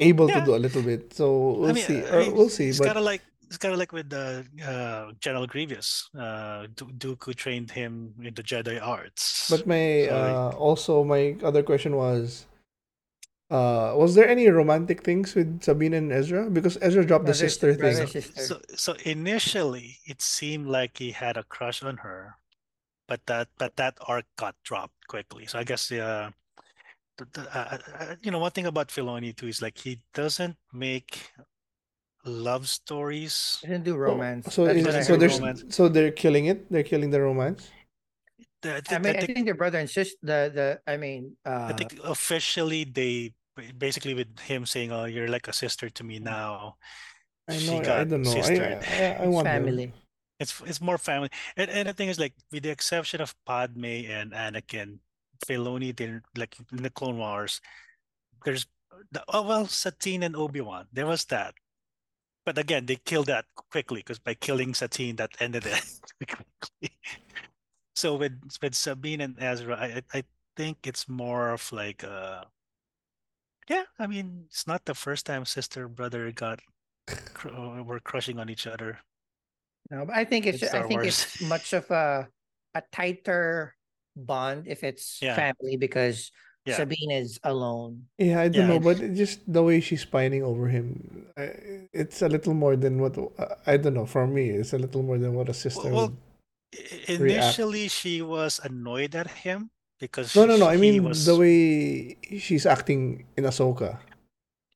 able 0.00 0.28
to 0.28 0.40
do 0.46 0.54
a 0.54 0.62
little 0.66 0.82
bit. 0.82 1.12
So 1.12 1.26
we'll 1.58 1.70
I 1.70 1.72
mean, 1.72 1.84
see. 1.84 2.00
I 2.06 2.16
mean, 2.20 2.34
we'll 2.36 2.48
see. 2.58 2.68
It's 2.70 2.78
But 2.78 2.86
kind 2.94 2.98
of 2.98 3.04
like 3.12 3.22
it's 3.48 3.56
kind 3.56 3.72
of 3.72 3.78
like 3.78 3.92
with 3.92 4.12
uh, 4.12 4.42
uh, 4.62 5.12
General 5.20 5.46
Grievous. 5.46 6.10
Uh, 6.16 6.66
Du- 6.76 7.16
Dooku 7.16 7.34
trained 7.34 7.70
him 7.70 8.12
in 8.22 8.34
the 8.34 8.42
Jedi 8.42 8.80
arts. 8.80 9.48
But 9.48 9.66
my 9.66 10.06
So, 10.08 10.16
uh, 10.16 10.56
also 10.56 11.02
my 11.02 11.36
other 11.42 11.62
question 11.62 11.96
was, 11.96 12.44
uh, 13.50 13.94
was 13.96 14.14
there 14.14 14.28
any 14.28 14.48
romantic 14.48 15.02
things 15.02 15.34
with 15.34 15.62
Sabine 15.62 15.94
and 15.94 16.12
Ezra? 16.12 16.50
Because 16.50 16.76
Ezra 16.82 17.04
dropped 17.04 17.24
the 17.24 17.32
sister 17.32 17.72
brother, 17.74 18.04
thing. 18.04 18.20
sister. 18.20 18.42
so 18.42 18.60
so 18.76 18.92
initially 19.04 19.96
it 20.04 20.20
seemed 20.20 20.66
like 20.68 20.98
he 20.98 21.10
had 21.10 21.38
a 21.38 21.42
crush 21.44 21.82
on 21.82 21.96
her, 22.04 22.36
but 23.08 23.24
that 23.26 23.48
but 23.56 23.76
that 23.76 23.96
arc 24.06 24.26
got 24.36 24.54
dropped 24.62 25.06
quickly. 25.08 25.46
So 25.46 25.58
I 25.58 25.64
guess 25.64 25.90
uh, 25.90 26.28
the, 27.16 27.24
the, 27.32 27.42
uh, 27.56 27.78
uh, 27.98 28.14
you 28.20 28.30
know 28.30 28.38
one 28.38 28.52
thing 28.52 28.66
about 28.66 28.88
Filoni 28.88 29.34
too 29.34 29.48
is 29.48 29.62
like 29.62 29.78
he 29.78 30.00
doesn't 30.12 30.56
make 30.74 31.32
love 32.28 32.68
stories. 32.68 33.58
Doesn't 33.62 33.84
do 33.84 33.92
So- 33.92 33.96
romance. 33.96 34.54
So, 34.54 34.64
is, 34.66 34.84
so 35.06 35.12
heard. 35.14 35.20
there's 35.20 35.38
romance. 35.40 35.64
so 35.74 35.88
they're 35.88 36.12
killing 36.12 36.46
it. 36.46 36.70
They're 36.70 36.84
killing 36.86 37.10
the 37.10 37.20
romance. 37.20 37.70
The- 38.62 38.74
I 38.74 38.76
I 38.76 38.80
think, 38.80 39.02
mean, 39.04 39.14
I 39.14 39.16
I 39.16 39.20
think 39.20 39.34
think 39.34 39.44
they're 39.46 39.54
brother 39.54 39.78
and 39.78 39.88
sister. 39.90 40.16
The 40.22 40.40
the 40.54 40.68
I 40.86 40.96
mean, 40.96 41.36
I 41.44 41.50
uh, 41.50 41.76
think 41.76 41.98
officially 42.04 42.84
they 42.84 43.34
basically 43.78 44.14
with 44.14 44.38
him 44.40 44.66
saying, 44.66 44.92
"Oh, 44.92 45.04
you're 45.06 45.28
like 45.28 45.48
a 45.48 45.52
sister 45.52 45.88
to 45.90 46.02
me 46.04 46.18
now." 46.18 46.76
I 47.48 47.56
she 47.56 47.66
know. 47.70 47.80
I 47.80 47.84
got 47.84 48.08
don't 48.08 48.22
know. 48.22 48.30
I 48.30 48.34
sistered. 48.42 48.62
I, 48.62 48.74
I, 48.76 49.04
I 49.22 49.24
it's 49.24 49.32
want 49.32 49.44
them. 49.46 49.64
family. 49.64 49.92
It's 50.38 50.54
it's 50.66 50.80
more 50.80 50.98
family, 50.98 51.30
and 51.56 51.70
and 51.70 51.88
the 51.88 51.92
thing 51.94 52.08
is 52.08 52.18
like 52.18 52.34
with 52.52 52.62
the 52.62 52.70
exception 52.70 53.20
of 53.20 53.34
Padme 53.46 54.06
and 54.06 54.30
Anakin, 54.32 54.98
Filoni 55.46 55.94
didn't 55.94 56.22
like 56.36 56.54
in 56.70 56.82
the 56.82 56.90
Clone 56.90 57.18
Wars. 57.18 57.60
There's 58.44 58.66
the, 59.10 59.22
oh 59.28 59.42
well, 59.42 59.66
Satine 59.66 60.22
and 60.22 60.36
Obi 60.36 60.60
Wan. 60.60 60.86
There 60.92 61.06
was 61.06 61.24
that, 61.26 61.54
but 62.48 62.56
again, 62.56 62.86
they 62.86 62.96
killed 62.96 63.26
that 63.26 63.44
quickly 63.70 64.00
because 64.00 64.18
by 64.18 64.32
killing 64.32 64.72
Satine, 64.72 65.16
that 65.16 65.36
ended 65.38 65.66
it 65.66 65.84
quickly. 66.26 66.96
So 67.94 68.16
with 68.16 68.40
with 68.62 68.74
Sabine 68.74 69.20
and 69.20 69.36
Ezra, 69.36 69.76
I 69.76 70.00
I 70.16 70.24
think 70.56 70.88
it's 70.88 71.10
more 71.10 71.50
of 71.52 71.70
like 71.76 72.00
uh 72.04 72.48
yeah, 73.68 73.84
I 73.98 74.06
mean 74.06 74.48
it's 74.48 74.66
not 74.66 74.86
the 74.86 74.94
first 74.94 75.26
time 75.26 75.44
sister 75.44 75.88
brother 75.92 76.32
got 76.32 76.60
cr- 77.36 77.52
uh, 77.52 77.82
were 77.82 78.00
crushing 78.00 78.40
on 78.40 78.48
each 78.48 78.66
other. 78.66 78.96
No, 79.90 80.06
but 80.08 80.16
I 80.16 80.24
think 80.24 80.46
it's 80.46 80.62
I 80.62 80.88
think 80.88 81.04
Wars. 81.04 81.20
it's 81.20 81.42
much 81.44 81.74
of 81.74 81.84
a 81.90 82.32
a 82.72 82.82
tighter 82.96 83.76
bond 84.16 84.64
if 84.72 84.84
it's 84.84 85.20
Yeah. 85.20 85.36
family 85.36 85.76
because 85.76 86.32
Yeah. 86.68 86.76
Sabine 86.76 87.10
is 87.10 87.40
alone. 87.44 88.04
Yeah, 88.18 88.40
I 88.44 88.48
don't 88.48 88.68
Yeah. 88.68 88.76
know, 88.76 88.80
but 88.80 89.00
just 89.16 89.40
the 89.48 89.62
way 89.64 89.80
she's 89.80 90.04
pining 90.04 90.44
over 90.44 90.68
him, 90.68 91.26
it's 91.92 92.20
a 92.20 92.28
little 92.28 92.52
more 92.52 92.76
than 92.76 93.00
what 93.00 93.16
uh, 93.16 93.56
I 93.66 93.80
don't 93.80 93.94
know. 93.96 94.04
For 94.04 94.26
me, 94.28 94.50
it's 94.50 94.72
a 94.76 94.78
little 94.78 95.02
more 95.02 95.16
than 95.16 95.32
what 95.32 95.48
a 95.48 95.56
sister 95.56 95.88
well, 95.88 96.12
would. 96.12 96.16
I- 97.08 97.16
react. 97.16 97.56
Initially, 97.56 97.88
she 97.88 98.20
was 98.20 98.60
annoyed 98.62 99.16
at 99.16 99.30
him 99.48 99.70
because 99.98 100.36
No, 100.36 100.44
no, 100.44 100.60
no. 100.60 100.68
I 100.68 100.76
mean 100.76 101.00
was 101.02 101.24
the 101.24 101.36
way 101.36 102.16
she's 102.38 102.66
acting 102.68 103.24
in 103.40 103.44
Ahsoka. 103.48 103.96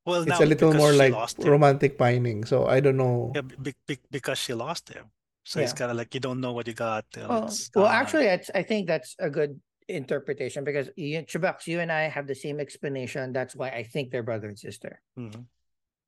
well 0.05 0.25
It's 0.25 0.33
now 0.33 0.41
a 0.41 0.49
little 0.49 0.73
more 0.73 0.91
like 0.91 1.13
romantic 1.45 1.97
pining. 2.01 2.43
So 2.49 2.65
I 2.65 2.81
don't 2.81 2.97
know. 2.97 3.31
Yeah, 3.37 3.45
be, 3.45 3.77
be, 3.85 4.01
because 4.09 4.41
she 4.41 4.57
lost 4.57 4.89
him. 4.89 5.05
So 5.45 5.59
it's 5.59 5.73
kind 5.75 5.91
of 5.91 5.97
like 5.97 6.15
you 6.15 6.19
don't 6.23 6.39
know 6.41 6.53
what 6.55 6.65
you 6.65 6.73
got. 6.73 7.05
Well, 7.15 7.51
well, 7.75 7.87
actually, 7.87 8.25
it's, 8.31 8.49
I 8.55 8.63
think 8.63 8.87
that's 8.87 9.13
a 9.19 9.29
good 9.29 9.59
interpretation 9.87 10.63
because 10.63 10.89
you, 10.95 11.21
Chubax, 11.23 11.67
you 11.67 11.79
and 11.79 11.91
I 11.91 12.03
have 12.03 12.27
the 12.27 12.35
same 12.35 12.59
explanation. 12.59 13.33
That's 13.33 13.55
why 13.55 13.69
I 13.69 13.83
think 13.83 14.11
they're 14.11 14.23
brother 14.23 14.47
and 14.47 14.57
sister, 14.59 15.01
Mhm. 15.17 15.45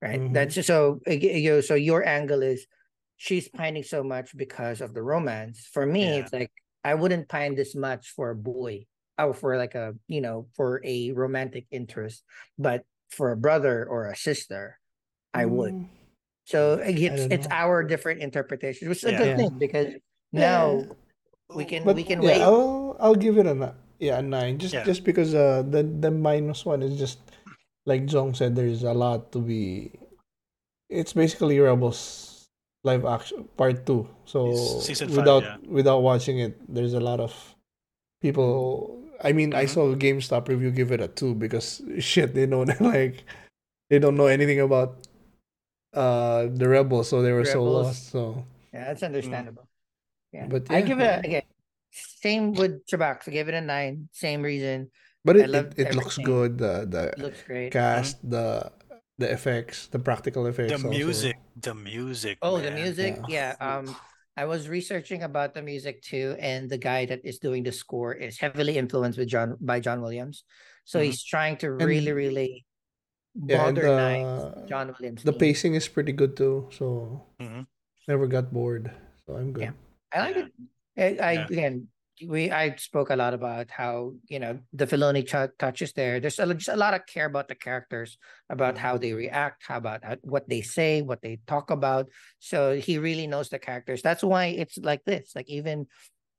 right? 0.01 0.19
Mhm. 0.19 0.33
That's 0.33 0.65
so 0.65 1.01
ag- 1.07 1.23
you. 1.23 1.61
So 1.61 1.75
your 1.75 2.05
angle 2.05 2.41
is 2.43 2.67
she's 3.17 3.47
pining 3.47 3.83
so 3.83 4.03
much 4.03 4.35
because 4.35 4.81
of 4.81 4.93
the 4.93 5.01
romance. 5.01 5.65
For 5.71 5.85
me, 5.85 6.03
Yeah. 6.05 6.15
it's 6.23 6.33
like 6.33 6.51
I 6.83 6.93
wouldn't 6.95 7.27
pine 7.29 7.55
this 7.55 7.75
much 7.75 8.09
for 8.11 8.29
a 8.31 8.35
boy 8.35 8.85
or 9.17 9.33
for 9.33 9.57
like 9.57 9.75
a 9.75 9.95
you 10.07 10.21
know 10.21 10.47
for 10.53 10.81
a 10.83 11.11
romantic 11.11 11.65
interest, 11.71 12.23
but 12.57 12.83
for 13.09 13.31
a 13.31 13.37
brother 13.37 13.85
or 13.85 14.07
a 14.09 14.15
sister, 14.15 14.79
I 15.33 15.45
would. 15.45 15.73
Mm, 15.73 15.89
So 16.45 16.73
it's 16.83 17.25
it's 17.33 17.47
know. 17.49 17.55
our 17.55 17.83
different 17.83 18.21
interpretation, 18.21 18.89
which 18.89 18.99
is 18.99 19.05
a 19.05 19.11
Yeah. 19.11 19.17
good 19.23 19.37
thing 19.37 19.57
because 19.57 19.87
Yeah. 20.31 20.39
now 20.41 20.83
we 21.53 21.65
can 21.65 21.83
But 21.83 21.95
we 21.95 22.03
can 22.03 22.21
yeah, 22.21 22.39
wait. 22.39 22.41
I'll 22.41 22.97
I'll 22.99 23.15
give 23.19 23.37
it 23.37 23.45
a 23.45 23.75
yeah 23.99 24.19
a 24.19 24.21
nine. 24.21 24.57
Just 24.57 24.73
Yeah. 24.73 24.83
just 24.85 25.03
because 25.03 25.35
uh 25.35 25.63
the 25.67 25.83
the 25.83 26.11
minus 26.11 26.65
one 26.65 26.81
is 26.81 26.97
just 26.97 27.19
like 27.85 28.05
Jong 28.05 28.33
said. 28.33 28.55
There's 28.55 28.83
a 28.83 28.93
lot 28.93 29.31
to 29.33 29.39
be. 29.39 29.91
It's 30.89 31.13
basically 31.13 31.59
Rebels 31.59 32.45
live 32.83 33.05
action 33.05 33.49
part 33.57 33.85
two. 33.85 34.07
So 34.25 34.51
It's 34.51 35.01
five, 35.01 35.09
without 35.11 35.43
yeah. 35.43 35.57
without 35.67 36.01
watching 36.01 36.39
it, 36.39 36.57
there's 36.69 36.93
a 36.93 37.01
lot 37.03 37.19
of 37.19 37.33
people. 38.21 39.01
I 39.23 39.31
mean, 39.31 39.53
I 39.55 39.65
Mhm. 39.65 39.69
saw 39.69 39.91
a 39.91 39.95
GameSpot 39.95 40.43
review 40.47 40.71
give 40.71 40.91
it 40.91 40.99
a 41.01 41.07
two 41.07 41.33
because 41.35 41.81
shit, 41.99 42.33
they 42.35 42.45
know 42.45 42.63
like 42.79 43.23
they 43.89 43.99
don't 43.99 44.17
know 44.17 44.27
anything 44.27 44.59
about 44.59 45.07
uh 45.93 46.47
the 46.51 46.67
Rebels, 46.67 47.09
so 47.09 47.21
they 47.21 47.31
were 47.31 47.45
so 47.45 47.63
lost. 47.63 48.11
So 48.11 48.45
Yeah, 48.73 48.91
that's 48.91 49.03
understandable. 49.03 49.67
Yeah, 50.35 50.47
But 50.51 50.67
I 50.69 50.79
yeah, 50.79 50.87
give 50.89 50.99
it 50.99 51.07
a, 51.07 51.19
again. 51.29 51.47
Same 52.25 52.51
with 52.59 52.83
Chubax. 52.89 53.27
I 53.27 53.31
give 53.31 53.47
it 53.47 53.55
a 53.55 53.61
nine. 53.63 54.09
Same 54.11 54.41
reason. 54.43 54.91
but 55.23 55.35
it, 55.39 55.47
love 55.49 55.71
it, 55.79 55.87
it 55.87 55.95
looks 55.95 56.17
good. 56.19 56.57
The 56.59 56.83
the 56.95 57.03
It 57.15 57.19
looks 57.23 57.41
great. 57.47 57.71
cast, 57.71 58.19
the 58.35 58.67
the 59.17 59.31
effects, 59.31 59.87
the 59.95 59.99
practical 60.09 60.43
effects. 60.51 60.75
The 60.75 60.83
also. 60.83 60.89
music, 60.91 61.35
the 61.55 61.73
music. 61.73 62.35
Oh, 62.43 62.59
the 62.59 62.71
music. 62.75 63.15
Yeah. 63.31 63.55
Yeah. 63.55 63.63
Um, 63.63 63.95
I 64.35 64.43
was 64.43 64.67
researching 64.67 65.23
about 65.23 65.55
the 65.55 65.63
music 65.63 66.03
too, 66.03 66.35
and 66.51 66.67
the 66.67 66.77
guy 66.77 67.07
that 67.07 67.23
is 67.23 67.39
doing 67.39 67.63
the 67.63 67.71
score 67.71 68.11
is 68.11 68.35
heavily 68.43 68.75
influenced 68.75 69.15
with 69.17 69.31
John 69.31 69.55
by 69.63 69.79
John 69.79 70.03
Williams. 70.03 70.43
So 70.83 70.99
Mhm. 70.99 71.05
he's 71.07 71.23
trying 71.23 71.55
to 71.63 71.71
really, 71.71 72.11
And- 72.11 72.19
really 72.23 72.51
Yeah, 73.39 73.63
and 73.67 73.75
modernize 73.79 74.43
the 74.59 74.65
John 74.67 74.91
Williams. 74.91 75.23
the 75.23 75.31
theme. 75.31 75.39
pacing 75.39 75.73
is 75.79 75.87
pretty 75.87 76.11
good 76.11 76.35
too. 76.35 76.67
So 76.75 77.23
Mhm. 77.39 77.63
never 78.11 78.27
got 78.27 78.51
bored. 78.51 78.91
So 79.23 79.39
I'm 79.39 79.55
good. 79.55 79.71
Yeah. 79.71 79.75
I 80.15 80.19
like 80.21 80.35
Yeah. 80.35 80.45
it. 81.05 81.19
I, 81.21 81.25
I 81.27 81.31
Yeah. 81.33 81.45
again, 81.45 81.87
we 82.25 82.49
I 82.49 82.75
spoke 82.75 83.09
a 83.09 83.15
lot 83.15 83.33
about 83.33 83.69
how 83.69 84.13
you 84.29 84.39
know 84.39 84.59
the 84.71 84.87
Filoni 84.87 85.27
ch- 85.27 85.51
touches 85.59 85.91
there. 85.93 86.19
There's 86.19 86.39
a, 86.39 86.53
just 86.53 86.69
a 86.69 86.77
lot 86.77 86.93
of 86.93 87.05
care 87.05 87.25
about 87.25 87.49
the 87.49 87.55
characters, 87.55 88.17
about 88.49 88.75
mm-hmm. 88.75 88.85
how 88.85 88.97
they 88.97 89.13
react, 89.13 89.63
how 89.67 89.77
about 89.77 90.03
how, 90.03 90.15
what 90.23 90.47
they 90.47 90.61
say, 90.61 91.01
what 91.01 91.21
they 91.21 91.39
talk 91.45 91.71
about. 91.71 92.07
So 92.39 92.75
he 92.75 92.97
really 92.97 93.27
knows 93.27 93.49
the 93.49 93.59
characters. 93.59 94.01
That's 94.01 94.23
why 94.23 94.45
it's 94.55 94.77
like 94.77 95.03
this. 95.03 95.33
Like 95.35 95.49
even 95.49 95.87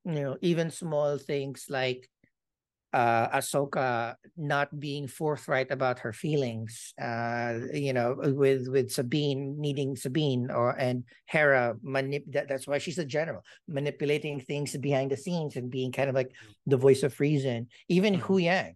you 0.05 0.23
know 0.23 0.37
even 0.41 0.71
small 0.71 1.19
things 1.19 1.67
like 1.69 2.09
uh 2.97 3.29
Ahsoka 3.39 4.17
not 4.37 4.73
being 4.81 5.07
forthright 5.07 5.71
about 5.71 5.99
her 6.01 6.13
feelings 6.13 6.95
uh 7.01 7.61
you 7.75 7.93
know 7.93 8.17
with 8.19 8.69
with 8.69 8.89
Sabine 8.91 9.61
needing 9.61 9.97
Sabine 9.97 10.51
or 10.51 10.73
and 10.79 11.05
Hera 11.27 11.77
manip 11.85 12.25
that, 12.33 12.49
that's 12.49 12.67
why 12.67 12.79
she's 12.79 12.99
a 12.99 13.05
general 13.05 13.43
manipulating 13.69 14.41
things 14.41 14.77
behind 14.79 15.11
the 15.13 15.17
scenes 15.21 15.57
and 15.57 15.71
being 15.71 15.93
kind 15.93 16.09
of 16.09 16.15
like 16.17 16.33
the 16.67 16.79
voice 16.81 17.03
of 17.05 17.19
reason 17.21 17.69
even 17.89 18.15
Mhm. 18.15 18.23
Huyang 18.25 18.73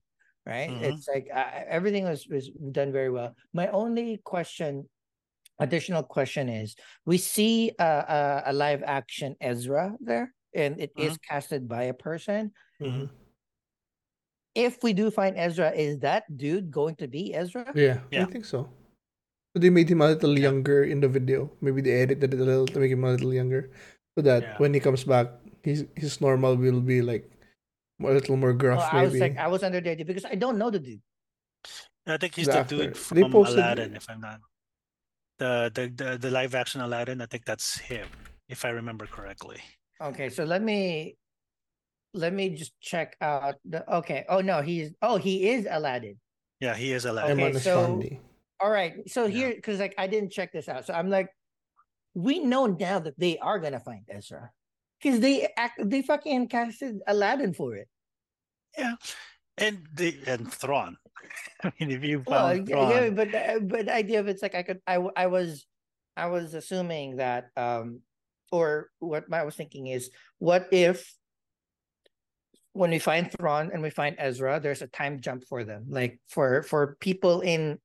right 0.46 0.70
Mhm. 0.70 0.84
it's 0.84 1.08
like 1.08 1.28
uh, 1.32 1.50
everything 1.68 2.04
was 2.04 2.28
was 2.28 2.50
done 2.72 2.92
very 2.92 3.10
well 3.10 3.34
my 3.54 3.68
only 3.68 4.20
question 4.24 4.88
additional 5.60 6.02
question 6.02 6.48
is 6.48 6.76
we 7.04 7.18
see 7.18 7.72
a, 7.78 7.84
a, 7.84 8.42
a 8.46 8.52
live 8.52 8.82
action 8.84 9.36
Ezra 9.40 9.96
there 10.00 10.34
and 10.54 10.80
it 10.80 10.92
is 10.96 11.16
casted 11.18 11.68
by 11.68 11.84
a 11.84 11.94
person 11.94 12.52
Mhm. 12.80 13.10
If 14.60 14.82
we 14.82 14.92
do 14.92 15.10
find 15.10 15.36
Ezra, 15.36 15.70
is 15.72 15.98
that 16.00 16.24
dude 16.36 16.70
going 16.70 16.94
to 16.96 17.08
be 17.08 17.34
Ezra? 17.34 17.66
Yeah, 17.74 18.00
I 18.12 18.24
think 18.28 18.44
so. 18.44 18.68
So 19.52 19.58
they 19.58 19.70
made 19.70 19.90
him 19.90 20.00
a 20.00 20.08
little 20.14 20.36
Yeah. 20.38 20.46
younger 20.52 20.84
in 20.84 21.00
the 21.00 21.08
video. 21.08 21.50
Maybe 21.60 21.80
they 21.82 22.02
edited 22.02 22.34
it 22.34 22.40
a 22.40 22.44
little 22.44 22.66
to 22.70 22.78
make 22.78 22.92
him 22.92 23.02
a 23.02 23.10
little 23.10 23.34
younger, 23.34 23.70
so 24.14 24.22
that 24.22 24.42
Yeah. 24.42 24.56
when 24.62 24.74
he 24.74 24.80
comes 24.80 25.02
back, 25.02 25.26
his 25.66 25.86
his 25.96 26.20
normal 26.20 26.54
will 26.56 26.80
be 26.80 27.02
like 27.02 27.26
a 27.98 28.12
little 28.14 28.36
more 28.36 28.54
Oh, 28.54 28.60
gruff. 28.62 28.86
I 28.94 29.02
was 29.04 29.12
maybe 29.12 29.34
like, 29.34 29.36
I 29.42 29.48
was 29.48 29.62
under 29.66 29.80
the 29.80 29.90
idea 29.90 30.06
because 30.06 30.24
I 30.24 30.36
don't 30.38 30.56
know 30.56 30.70
the 30.70 30.78
dude. 30.78 31.02
I 32.06 32.16
think 32.16 32.34
he's 32.34 32.46
The 32.46 32.52
the, 32.52 32.58
actor. 32.64 32.76
dude 32.78 32.94
They 32.94 33.22
from 33.22 33.32
posted- 33.32 33.58
Aladdin, 33.58 33.96
if 33.96 34.08
I'm 34.08 34.20
not. 34.22 34.40
The, 35.38 35.70
the 35.74 35.84
the 35.88 36.08
the 36.18 36.30
live 36.30 36.54
action 36.54 36.80
Aladdin, 36.80 37.20
I 37.20 37.26
think 37.26 37.44
that's 37.44 37.78
him, 37.78 38.06
if 38.48 38.64
I 38.64 38.70
remember 38.70 39.06
correctly. 39.06 39.60
Okay, 40.00 40.28
so 40.30 40.44
let 40.44 40.62
me 40.62 41.16
let 42.14 42.32
me 42.32 42.50
just 42.50 42.78
check 42.80 43.16
out 43.20 43.56
the 43.64 43.82
okay. 43.96 44.24
Oh 44.28 44.40
no, 44.40 44.62
he's 44.62 44.92
oh 45.02 45.16
he 45.16 45.50
is 45.50 45.66
Aladdin. 45.70 46.18
Yeah, 46.60 46.74
he 46.74 46.92
is 46.92 47.04
Aladdin. 47.04 47.40
Okay, 47.40 47.58
so- 47.58 48.02
All 48.60 48.70
right, 48.70 48.94
so 49.08 49.24
Yeah. 49.24 49.36
here 49.36 49.54
because 49.54 49.78
like 49.80 49.94
I 49.96 50.06
didn't 50.06 50.32
check 50.32 50.52
this 50.52 50.68
out, 50.68 50.84
so 50.86 50.92
I'm 50.92 51.08
like, 51.08 51.28
we 52.14 52.40
know 52.40 52.66
now 52.66 52.98
that 52.98 53.18
they 53.18 53.38
are 53.38 53.58
gonna 53.58 53.80
find 53.80 54.04
Ezra 54.08 54.50
because 55.00 55.20
they 55.20 55.48
act 55.56 55.80
they 55.82 56.02
fucking 56.02 56.48
casted 56.48 57.00
Aladdin 57.06 57.54
for 57.54 57.74
it. 57.76 57.88
Yeah. 58.76 58.94
And 59.56 59.86
the 59.94 60.16
and 60.26 60.52
Thrawn. 60.52 60.96
I 61.64 61.72
mean, 61.80 61.90
if 61.90 62.02
you 62.04 62.22
Well, 62.26 62.48
found 62.48 62.68
yeah, 62.68 62.74
Thrawn, 62.74 62.90
yeah, 62.90 63.10
but 63.10 63.28
but 63.68 63.86
the 63.86 63.94
idea 63.94 64.20
of 64.20 64.28
it's 64.28 64.42
like 64.42 64.54
I 64.54 64.62
could 64.62 64.80
I 64.86 64.96
I 65.16 65.26
was 65.28 65.66
I 66.16 66.26
was 66.26 66.52
assuming 66.54 67.16
that 67.16 67.48
um 67.56 68.00
or 68.52 68.90
what 68.98 69.24
I 69.32 69.44
was 69.44 69.54
thinking 69.56 69.86
is 69.86 70.10
what 70.38 70.68
if 70.72 71.14
when 72.72 72.90
we 72.90 72.98
find 72.98 73.30
Thrawn 73.30 73.70
and 73.72 73.82
we 73.82 73.90
find 73.90 74.16
Ezra, 74.18 74.60
there's 74.60 74.82
a 74.82 74.86
time 74.86 75.20
jump 75.20 75.44
for 75.48 75.64
them. 75.64 75.86
Like 75.88 76.20
for 76.28 76.62
for 76.62 76.96
people 77.00 77.40
in 77.40 77.78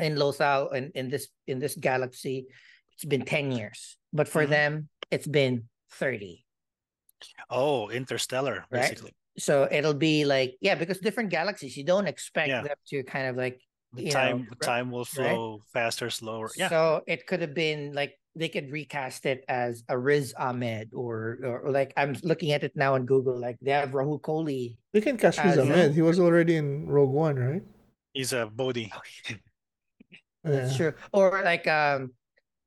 in 0.00 0.16
Lothal 0.16 0.72
and 0.72 0.92
in 0.94 1.08
this 1.10 1.28
in 1.46 1.58
this 1.58 1.76
galaxy, 1.76 2.46
it's 2.94 3.04
been 3.04 3.24
10 3.24 3.52
years. 3.52 3.96
But 4.12 4.28
for 4.28 4.46
Mhm. 4.46 4.50
them, 4.50 4.88
it's 5.10 5.26
been 5.26 5.68
30. 5.92 6.44
oh, 7.50 7.88
Interstellar, 7.90 8.64
Right? 8.70 8.88
basically. 8.88 9.12
So 9.38 9.66
it'll 9.70 9.94
be 9.94 10.24
like, 10.24 10.56
yeah, 10.60 10.74
because 10.74 10.98
different 10.98 11.30
galaxies, 11.30 11.76
you 11.76 11.84
don't 11.84 12.06
expect 12.06 12.48
Yeah. 12.48 12.62
them 12.62 12.76
to 12.88 13.02
kind 13.04 13.26
of 13.26 13.36
like 13.36 13.60
The 13.92 14.02
you 14.02 14.12
know, 14.14 14.20
time 14.20 14.48
time 14.60 14.90
will 14.90 15.04
flow 15.04 15.62
faster, 15.72 16.10
slower. 16.10 16.50
Yeah, 16.56 16.68
So 16.68 17.02
it 17.06 17.26
could 17.26 17.40
have 17.40 17.54
been 17.54 17.92
like 17.92 18.18
they 18.38 18.48
could 18.48 18.70
recast 18.70 19.26
it 19.26 19.44
as 19.48 19.82
a 19.88 19.98
Riz 19.98 20.32
Ahmed 20.38 20.94
or, 20.94 21.38
or 21.42 21.58
or 21.66 21.70
like 21.70 21.92
I'm 21.96 22.14
looking 22.22 22.52
at 22.52 22.62
it 22.62 22.72
now 22.76 22.94
on 22.94 23.04
Google. 23.04 23.36
Like 23.38 23.58
they 23.60 23.72
have 23.72 23.90
Rahul 23.90 24.20
Kohli. 24.20 24.78
We 24.94 25.00
can 25.02 25.16
cast 25.18 25.42
Riz 25.42 25.58
As- 25.58 25.66
Ahmed. 25.66 25.92
He 25.94 26.02
was 26.02 26.18
already 26.20 26.56
in 26.56 26.86
Rogue 26.86 27.10
One, 27.10 27.36
right? 27.36 27.62
he's 28.14 28.32
a 28.32 28.46
Bodhi. 28.46 28.90
That's 30.44 30.72
Yeah. 30.72 30.76
true. 30.76 30.92
Or 31.12 31.42
like 31.44 31.66
um 31.66 32.12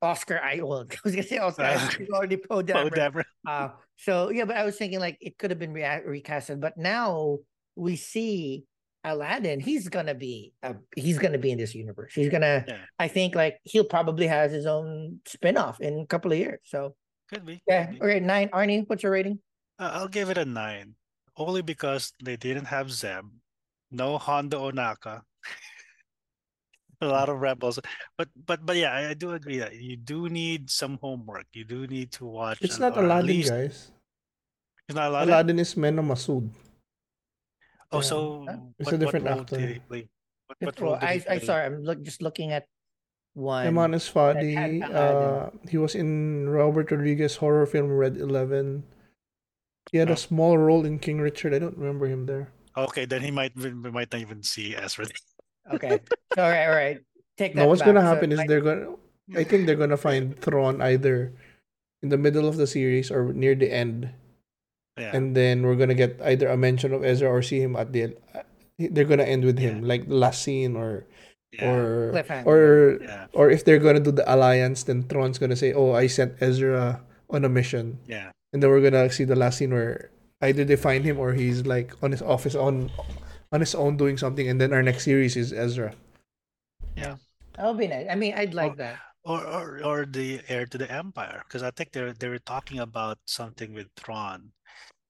Oscar 0.00 0.40
I 0.42 0.60
well, 0.62 0.84
I 0.90 0.96
was 1.04 1.14
gonna 1.14 1.26
say 1.26 1.38
Oscar 1.38 1.62
Uh, 1.64 1.78
he's 1.98 2.10
already 2.10 2.36
Poe 2.36 2.60
Poe 2.60 2.62
Dameron. 2.62 2.90
Dameron. 2.92 3.24
Uh, 3.46 3.68
so 3.96 4.30
yeah, 4.30 4.44
but 4.44 4.56
I 4.56 4.64
was 4.64 4.76
thinking 4.76 5.00
like 5.00 5.16
it 5.20 5.38
could 5.38 5.50
have 5.50 5.58
been 5.58 5.72
rea- 5.72 6.02
recasted, 6.06 6.60
but 6.60 6.76
now 6.76 7.38
we 7.76 7.96
see 7.96 8.64
Aladdin. 9.04 9.58
He's 9.60 9.88
gonna 9.88 10.14
be 10.14 10.52
uh, 10.62 10.74
he's 10.94 11.18
gonna 11.18 11.38
be 11.38 11.50
in 11.50 11.58
this 11.58 11.74
universe. 11.74 12.12
He's 12.14 12.28
gonna. 12.28 12.64
Yeah. 12.66 12.78
I 12.98 13.08
think 13.08 13.34
like 13.34 13.58
he'll 13.64 13.84
probably 13.84 14.26
has 14.26 14.52
his 14.52 14.66
own 14.66 15.20
spin-off 15.26 15.80
in 15.80 16.00
a 16.00 16.06
couple 16.06 16.30
of 16.32 16.38
years. 16.38 16.60
So 16.64 16.94
Could 17.28 17.44
be. 17.44 17.62
yeah, 17.66 17.86
could 17.86 17.98
be. 17.98 18.04
okay, 18.06 18.20
nine. 18.20 18.48
Arnie, 18.50 18.84
what's 18.88 19.02
your 19.02 19.12
rating? 19.12 19.40
Uh, 19.78 19.90
I'll 19.94 20.08
give 20.08 20.30
it 20.30 20.38
a 20.38 20.44
nine, 20.44 20.94
only 21.36 21.62
because 21.62 22.12
they 22.22 22.36
didn't 22.36 22.66
have 22.66 22.92
Zeb, 22.92 23.24
no 23.90 24.18
Hondo 24.18 24.70
Ohnaka, 24.70 25.22
a 27.00 27.06
lot 27.06 27.28
of 27.28 27.40
rebels. 27.40 27.80
But 28.16 28.28
but 28.46 28.64
but 28.64 28.76
yeah, 28.76 28.92
I, 28.92 29.10
I 29.10 29.14
do 29.14 29.32
agree 29.32 29.58
that 29.58 29.74
you 29.74 29.96
do 29.96 30.28
need 30.28 30.70
some 30.70 30.98
homework. 31.02 31.46
You 31.54 31.64
do 31.64 31.86
need 31.88 32.12
to 32.12 32.26
watch. 32.26 32.58
It's 32.60 32.76
an- 32.76 32.82
not 32.82 32.96
Aladdin, 32.98 33.26
least- 33.26 33.50
guys. 33.50 33.90
It's 34.88 34.94
not 34.96 35.10
Aladdin. 35.10 35.28
Aladdin 35.34 35.58
is 35.58 35.76
Mena 35.76 36.02
Massoud. 36.02 36.50
Oh, 37.92 38.00
so 38.00 38.44
Huh? 38.48 38.56
It's 38.78 38.88
a 38.88 38.96
what, 38.96 39.00
different 39.00 39.24
what 39.26 39.32
role 39.32 39.40
actor. 39.42 39.56
did 39.58 39.68
he 39.70 39.78
play? 39.80 40.08
What, 40.48 40.56
what 40.60 40.80
role 40.80 40.94
did 40.96 41.04
I, 41.04 41.16
he 41.18 41.28
I 41.28 41.38
sorry, 41.38 41.64
I'm 41.66 41.82
look, 41.84 42.02
just 42.02 42.22
looking 42.22 42.52
at 42.52 42.66
one. 43.34 43.66
Eman 43.66 43.94
Esfandi. 43.96 44.56
Aladdin. 44.56 44.82
Uh, 44.84 45.50
he 45.68 45.76
was 45.78 45.94
in 45.94 46.48
Robert 46.48 46.90
Rodriguez 46.90 47.36
horror 47.36 47.66
film 47.66 47.88
Red 47.92 48.16
Eleven. 48.16 48.84
He 49.90 49.98
had 49.98 50.10
Oh. 50.10 50.14
a 50.14 50.16
small 50.16 50.56
role 50.58 50.84
in 50.84 50.98
King 50.98 51.20
Richard. 51.20 51.52
I 51.54 51.58
don't 51.58 51.76
remember 51.76 52.06
him 52.06 52.26
there. 52.26 52.52
Okay, 52.76 53.04
then 53.04 53.20
he 53.20 53.30
might 53.30 53.52
we 53.56 53.72
we 53.72 53.90
might 53.90 54.12
not 54.12 54.20
even 54.20 54.42
see 54.42 54.74
Ezra. 54.76 55.06
Okay, 55.72 55.94
all 56.36 56.50
right, 56.50 56.66
all 56.66 56.74
right. 56.74 56.98
Take 57.38 57.54
that. 57.54 57.62
No, 57.62 57.68
what's 57.70 57.80
back. 57.86 57.94
gonna 57.94 58.02
So, 58.02 58.10
happen 58.10 58.32
is 58.34 58.38
like, 58.42 58.48
they're 58.50 58.60
gonna. 58.66 58.98
I 59.38 59.44
think 59.46 59.64
they're 59.64 59.78
gonna 59.78 59.96
find 59.96 60.34
Thrawn 60.42 60.82
either 60.82 61.32
in 62.02 62.08
the 62.10 62.18
middle 62.18 62.48
of 62.50 62.56
the 62.58 62.66
series 62.66 63.12
or 63.14 63.30
near 63.32 63.54
the 63.54 63.70
end, 63.70 64.10
Yeah. 65.02 65.16
and 65.16 65.34
then 65.34 65.66
we're 65.66 65.76
gonna 65.76 65.98
get 65.98 66.20
either 66.22 66.46
a 66.48 66.56
mention 66.56 66.94
of 66.94 67.02
Ezra 67.02 67.28
or 67.28 67.42
see 67.42 67.58
him 67.60 67.74
at 67.74 67.90
the 67.92 68.02
end. 68.10 68.14
Uh, 68.34 68.46
They're 68.78 69.06
gonna 69.06 69.28
end 69.28 69.44
with 69.44 69.58
him, 69.58 69.82
like 69.86 70.08
the 70.08 70.18
last 70.18 70.42
scene, 70.42 70.74
or 70.74 71.06
yeah. 71.52 71.70
or 71.70 71.84
or 72.46 72.60
yeah. 72.98 73.26
or 73.36 73.46
if 73.50 73.62
they're 73.66 73.78
gonna 73.82 74.02
do 74.02 74.10
the 74.10 74.26
alliance, 74.26 74.82
then 74.88 75.04
Thrawn's 75.06 75.38
gonna 75.38 75.58
say, 75.58 75.70
"Oh, 75.74 75.92
I 75.92 76.08
sent 76.10 76.40
Ezra 76.42 77.02
on 77.30 77.44
a 77.44 77.50
mission," 77.52 77.98
Yeah. 78.08 78.32
and 78.50 78.58
then 78.62 78.70
we're 78.70 78.82
gonna 78.82 79.06
see 79.12 79.22
the 79.28 79.36
last 79.38 79.58
scene 79.58 79.70
where 79.70 80.10
either 80.40 80.64
they 80.66 80.74
find 80.76 81.04
him 81.04 81.18
or 81.18 81.34
he's 81.36 81.62
like 81.66 81.94
on 82.02 82.10
his 82.10 82.22
office 82.22 82.56
on 82.58 82.90
on 83.52 83.60
his 83.60 83.74
own 83.76 83.96
doing 84.00 84.16
something, 84.18 84.48
and 84.48 84.58
then 84.60 84.72
our 84.72 84.82
next 84.82 85.04
series 85.04 85.36
is 85.36 85.52
Ezra. 85.52 85.94
Yeah, 86.96 87.16
that 87.56 87.66
would 87.66 87.78
be 87.78 87.86
nice. 87.88 88.06
I 88.10 88.16
mean, 88.16 88.34
I'd 88.34 88.54
like 88.54 88.76
that. 88.82 88.98
Or, 89.24 89.38
or 89.46 89.66
or 89.84 89.98
the 90.06 90.40
heir 90.48 90.66
to 90.66 90.78
the 90.78 90.90
empire 90.90 91.42
because 91.46 91.62
I 91.62 91.70
think 91.70 91.92
they're 91.92 92.12
they 92.12 92.26
were 92.28 92.42
talking 92.42 92.80
about 92.80 93.18
something 93.26 93.70
with 93.72 93.86
Thrawn, 93.94 94.50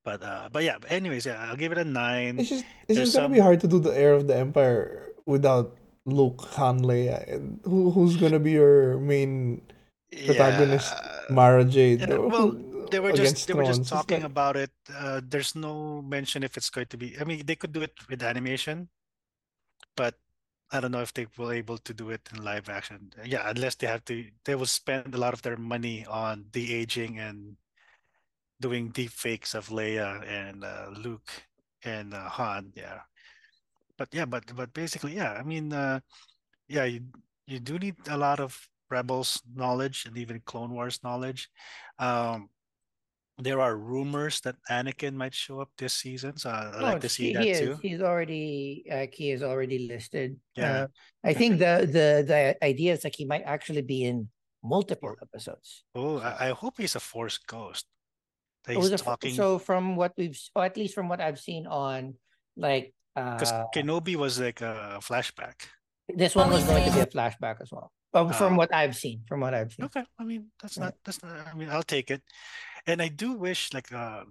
but 0.05 0.23
uh 0.23 0.49
but 0.53 0.63
yeah. 0.65 0.79
But 0.81 0.91
anyways, 0.93 1.27
yeah, 1.27 1.39
I'll 1.49 1.57
give 1.57 1.73
it 1.73 1.79
a 1.79 1.85
nine. 1.85 2.39
It's 2.39 2.49
just 2.49 2.65
it's 2.89 2.97
There's 2.99 3.09
just 3.11 3.15
gonna 3.17 3.27
some- 3.27 3.33
be 3.33 3.41
hard 3.41 3.61
to 3.61 3.69
do 3.69 3.79
the 3.79 3.91
heir 3.97 4.15
of 4.15 4.27
the 4.27 4.37
empire 4.37 5.13
without 5.27 5.77
Luke, 6.05 6.49
Hanley. 6.55 7.09
And 7.09 7.61
who 7.65 7.91
who's 7.91 8.17
gonna 8.17 8.41
be 8.43 8.53
your 8.53 8.99
main 8.99 9.63
protagonist, 10.27 10.93
Yeah. 10.93 11.35
Mara 11.35 11.65
Jade? 11.65 12.01
Yeah, 12.01 12.19
well, 12.19 12.53
they 12.91 13.01
were 13.01 13.13
just 13.13 13.47
they 13.47 13.55
were 13.55 13.65
just 13.65 13.89
talking 13.89 14.21
like- 14.23 14.31
about 14.31 14.57
it. 14.57 14.71
Uh, 14.93 15.21
there's 15.25 15.55
no 15.55 16.03
mention 16.03 16.43
if 16.43 16.57
it's 16.57 16.69
going 16.71 16.87
to 16.93 16.97
be. 16.99 17.17
I 17.21 17.25
mean, 17.25 17.47
they 17.47 17.55
could 17.57 17.73
do 17.73 17.81
it 17.83 17.95
with 18.11 18.23
animation, 18.23 18.89
but 19.97 20.19
I 20.73 20.81
don't 20.81 20.91
know 20.93 21.01
if 21.01 21.13
they 21.15 21.27
will 21.39 21.53
able 21.53 21.79
to 21.79 21.93
do 21.95 22.11
it 22.11 22.29
in 22.33 22.43
live 22.45 22.69
action. 22.69 23.13
Yeah, 23.25 23.49
unless 23.49 23.77
they 23.77 23.87
have 23.87 24.05
to. 24.07 24.25
They 24.45 24.55
will 24.55 24.67
spend 24.69 25.15
a 25.15 25.19
lot 25.19 25.33
of 25.33 25.43
their 25.43 25.57
money 25.57 26.05
on 26.09 26.47
de 26.51 26.73
aging 26.75 27.19
and 27.19 27.57
doing 28.63 28.95
deep 28.95 29.11
fakes 29.11 29.59
of 29.59 29.69
Leia 29.75 30.23
and 30.23 30.63
uh, 30.63 30.95
Luke 30.95 31.29
and 31.83 32.15
uh, 32.15 32.31
Han. 32.39 32.71
Yeah, 32.79 33.03
but 33.99 34.09
yeah, 34.15 34.25
but 34.25 34.47
but 34.55 34.73
basically, 34.73 35.19
yeah. 35.19 35.35
I 35.35 35.43
mean, 35.43 35.75
uh, 35.75 36.01
yeah, 36.71 36.87
you 36.87 37.03
you 37.51 37.59
do 37.59 37.79
need 37.79 37.99
a 38.07 38.17
lot 38.17 38.39
of 38.39 38.55
Rebels 38.89 39.43
knowledge 39.51 40.07
and 40.07 40.17
even 40.17 40.41
Clone 40.47 40.71
Wars 40.71 41.03
knowledge. 41.03 41.51
Um, 41.99 42.49
there 43.41 43.61
are 43.61 43.77
rumors 43.77 44.41
that 44.43 44.57
Anakin 44.71 45.15
might 45.15 45.35
show 45.35 45.61
up 45.61 45.71
this 45.77 45.95
season, 45.95 46.37
so 46.37 46.51
I'd 46.51 46.77
No, 46.79 46.95
like 46.95 47.01
to 47.01 47.09
see 47.09 47.29
he, 47.29 47.33
that 47.33 47.45
he 47.45 47.53
too. 47.53 47.73
is. 47.73 47.79
He's 47.81 48.03
already 48.03 48.85
uh, 48.91 49.07
he 49.11 49.33
is 49.33 49.43
already 49.43 49.89
listed. 49.89 50.37
Yeah. 50.55 50.85
Uh, 50.85 50.87
I 51.25 51.33
think 51.35 51.59
the 51.59 51.89
the 51.89 52.23
the 52.23 52.41
idea 52.63 52.93
is 52.93 53.03
like 53.03 53.17
he 53.17 53.25
might 53.25 53.43
actually 53.43 53.83
be 53.83 54.05
in 54.05 54.29
multiple 54.63 55.17
episodes. 55.21 55.85
Oh, 55.95 56.19
I, 56.19 56.49
I 56.49 56.51
hope 56.53 56.79
he's 56.79 56.95
a 56.95 57.01
Force 57.01 57.39
ghost. 57.39 57.87
That 58.65 58.77
Oh, 58.77 58.81
he's 58.81 58.91
the 58.91 58.95
f- 58.95 59.03
talking 59.05 59.35
So 59.35 59.59
from 59.59 59.97
what 59.97 60.13
we've, 60.17 60.39
or 60.55 60.65
at 60.65 60.77
least 60.77 60.95
from 60.95 61.09
what 61.09 61.21
I've 61.21 61.41
seen 61.41 61.67
on, 61.67 62.15
like, 62.57 62.95
because 63.15 63.53
uh, 63.53 63.67
Kenobi 63.75 64.17
was 64.17 64.39
like 64.41 64.61
a 64.61 64.99
flashback. 65.03 65.67
this 66.09 66.35
one 66.35 66.51
was 66.51 66.65
going 66.65 66.85
to 66.89 66.93
be 66.95 67.01
a 67.01 67.07
flashback 67.07 67.61
as 67.61 67.71
well. 67.71 67.93
Well, 68.13 68.31
from 68.33 68.55
Oh. 68.55 68.57
what 68.57 68.75
I've 68.75 68.95
seen, 68.97 69.23
from 69.27 69.41
what 69.41 69.55
I've 69.55 69.73
seen. 69.73 69.87
Okay, 69.87 70.05
I 70.19 70.25
mean 70.25 70.49
that's 70.61 70.79
not 70.79 70.95
that's 71.05 71.23
not. 71.23 71.33
I 71.49 71.55
mean 71.55 71.69
I'll 71.71 71.83
take 71.83 72.11
it, 72.11 72.23
and 72.87 73.01
I 73.03 73.09
do 73.09 73.33
wish 73.33 73.73
like 73.73 73.91
uh, 73.93 74.25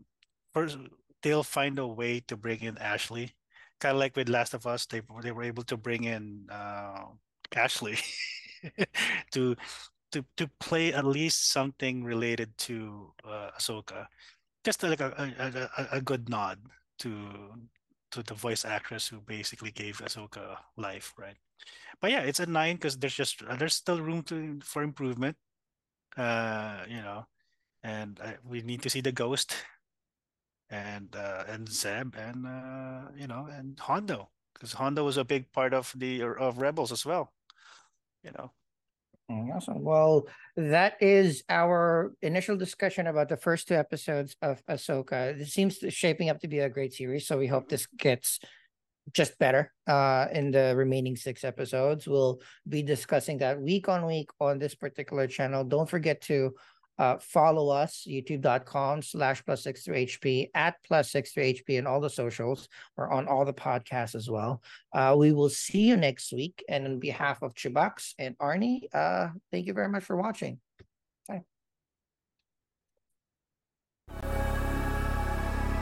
first 0.53 0.77
they'll 1.23 1.43
find 1.43 1.77
a 1.79 1.86
way 1.88 2.21
to 2.27 2.38
bring 2.38 2.61
in 2.61 2.77
Ashley 2.77 3.34
kind 3.82 3.97
of 3.97 3.99
like 3.99 4.15
with 4.15 4.29
Last 4.29 4.53
of 4.53 4.65
Us, 4.69 4.86
they 4.86 5.01
they 5.23 5.32
were 5.34 5.43
able 5.43 5.63
to 5.65 5.75
bring 5.77 6.03
in 6.05 6.45
uh, 6.53 7.05
Ashley 7.55 7.97
to 9.34 9.55
to 10.12 10.26
to 10.38 10.49
play 10.59 10.93
at 10.93 11.05
least 11.05 11.51
something 11.51 12.03
related 12.03 12.57
to 12.70 13.14
uh, 13.26 13.51
Ahsoka, 13.57 14.07
just 14.64 14.84
like 14.84 15.01
a, 15.01 15.12
a, 15.18 15.84
a, 15.84 15.97
a 15.97 16.01
good 16.01 16.30
nod 16.30 16.59
to 16.99 17.53
to 18.12 18.24
the 18.24 18.34
voice 18.34 18.66
actress 18.66 19.07
who 19.07 19.22
basically 19.22 19.72
gave 19.72 19.99
Ahsoka 19.99 20.57
life, 20.78 21.14
right? 21.18 21.38
But 22.01 22.12
yeah, 22.12 22.22
it's 22.22 22.39
a 22.39 22.45
nine 22.45 22.76
because 22.76 22.97
there's 22.97 23.16
just 23.16 23.43
uh, 23.43 23.55
there's 23.55 23.76
still 23.76 24.01
room 24.01 24.24
to 24.24 24.59
for 24.64 24.84
improvement. 24.84 25.38
Uh, 26.18 26.84
you 26.89 27.01
know, 27.01 27.26
and 27.84 28.20
uh, 28.22 28.34
we 28.43 28.62
need 28.62 28.82
to 28.84 28.89
see 28.89 29.01
the 29.01 29.12
ghost 29.12 29.55
and 30.70 31.16
uh, 31.16 31.43
and 31.47 31.70
Zeb 31.70 32.16
and 32.16 32.45
uh, 32.47 33.12
you 33.16 33.28
know 33.28 33.47
and 33.51 33.80
Hondo 33.80 34.30
because 34.53 34.74
Hondo 34.74 35.03
was 35.05 35.18
a 35.18 35.24
big 35.26 35.51
part 35.51 35.74
of 35.74 35.93
the 35.95 36.24
of 36.24 36.57
Rebels 36.59 36.91
as 36.91 37.05
well. 37.05 37.34
You 38.24 38.32
know. 38.32 38.51
Mm, 39.32 39.55
awesome. 39.55 39.84
Well, 39.84 40.27
that 40.57 41.01
is 41.01 41.43
our 41.49 42.13
initial 42.21 42.57
discussion 42.57 43.07
about 43.07 43.29
the 43.29 43.38
first 43.38 43.67
two 43.67 43.75
episodes 43.75 44.36
of 44.41 44.61
Ahsoka. 44.65 45.39
It 45.39 45.47
seems 45.47 45.77
shaping 45.89 46.29
up 46.29 46.39
to 46.41 46.47
be 46.47 46.59
a 46.59 46.69
great 46.69 46.93
series, 46.93 47.27
so 47.27 47.38
we 47.38 47.47
hope 47.47 47.69
this 47.69 47.88
gets 47.97 48.39
just 49.13 49.39
better 49.39 49.73
uh 49.88 50.27
in 50.32 50.51
the 50.51 50.75
remaining 50.77 51.15
six 51.15 51.43
episodes 51.43 52.07
we'll 52.07 52.39
be 52.69 52.84
discussing 52.84 53.39
that 53.39 53.59
week 53.59 53.89
on 53.89 54.05
week 54.05 54.29
on 54.39 54.59
this 54.59 54.75
particular 54.75 55.25
channel 55.25 55.63
don't 55.63 55.89
forget 55.89 56.21
to 56.21 56.53
uh, 57.01 57.17
follow 57.19 57.69
us, 57.69 58.05
youtube.com 58.07 59.01
slash 59.01 59.43
plus 59.43 59.63
six 59.63 59.83
three 59.83 60.05
HP 60.05 60.49
at 60.53 60.75
plus 60.83 61.11
six 61.11 61.31
three 61.31 61.51
HP 61.51 61.79
and 61.79 61.87
all 61.87 61.99
the 61.99 62.07
socials 62.07 62.69
or 62.95 63.11
on 63.11 63.27
all 63.27 63.43
the 63.43 63.51
podcasts 63.51 64.13
as 64.13 64.29
well. 64.29 64.61
Uh, 64.93 65.15
we 65.17 65.33
will 65.33 65.49
see 65.49 65.81
you 65.81 65.97
next 65.97 66.31
week. 66.31 66.63
And 66.69 66.85
on 66.85 66.99
behalf 66.99 67.41
of 67.41 67.55
Chubax 67.55 68.13
and 68.19 68.37
Arnie, 68.37 68.81
uh, 68.93 69.29
thank 69.51 69.65
you 69.65 69.73
very 69.73 69.89
much 69.89 70.03
for 70.03 70.15
watching. 70.15 70.59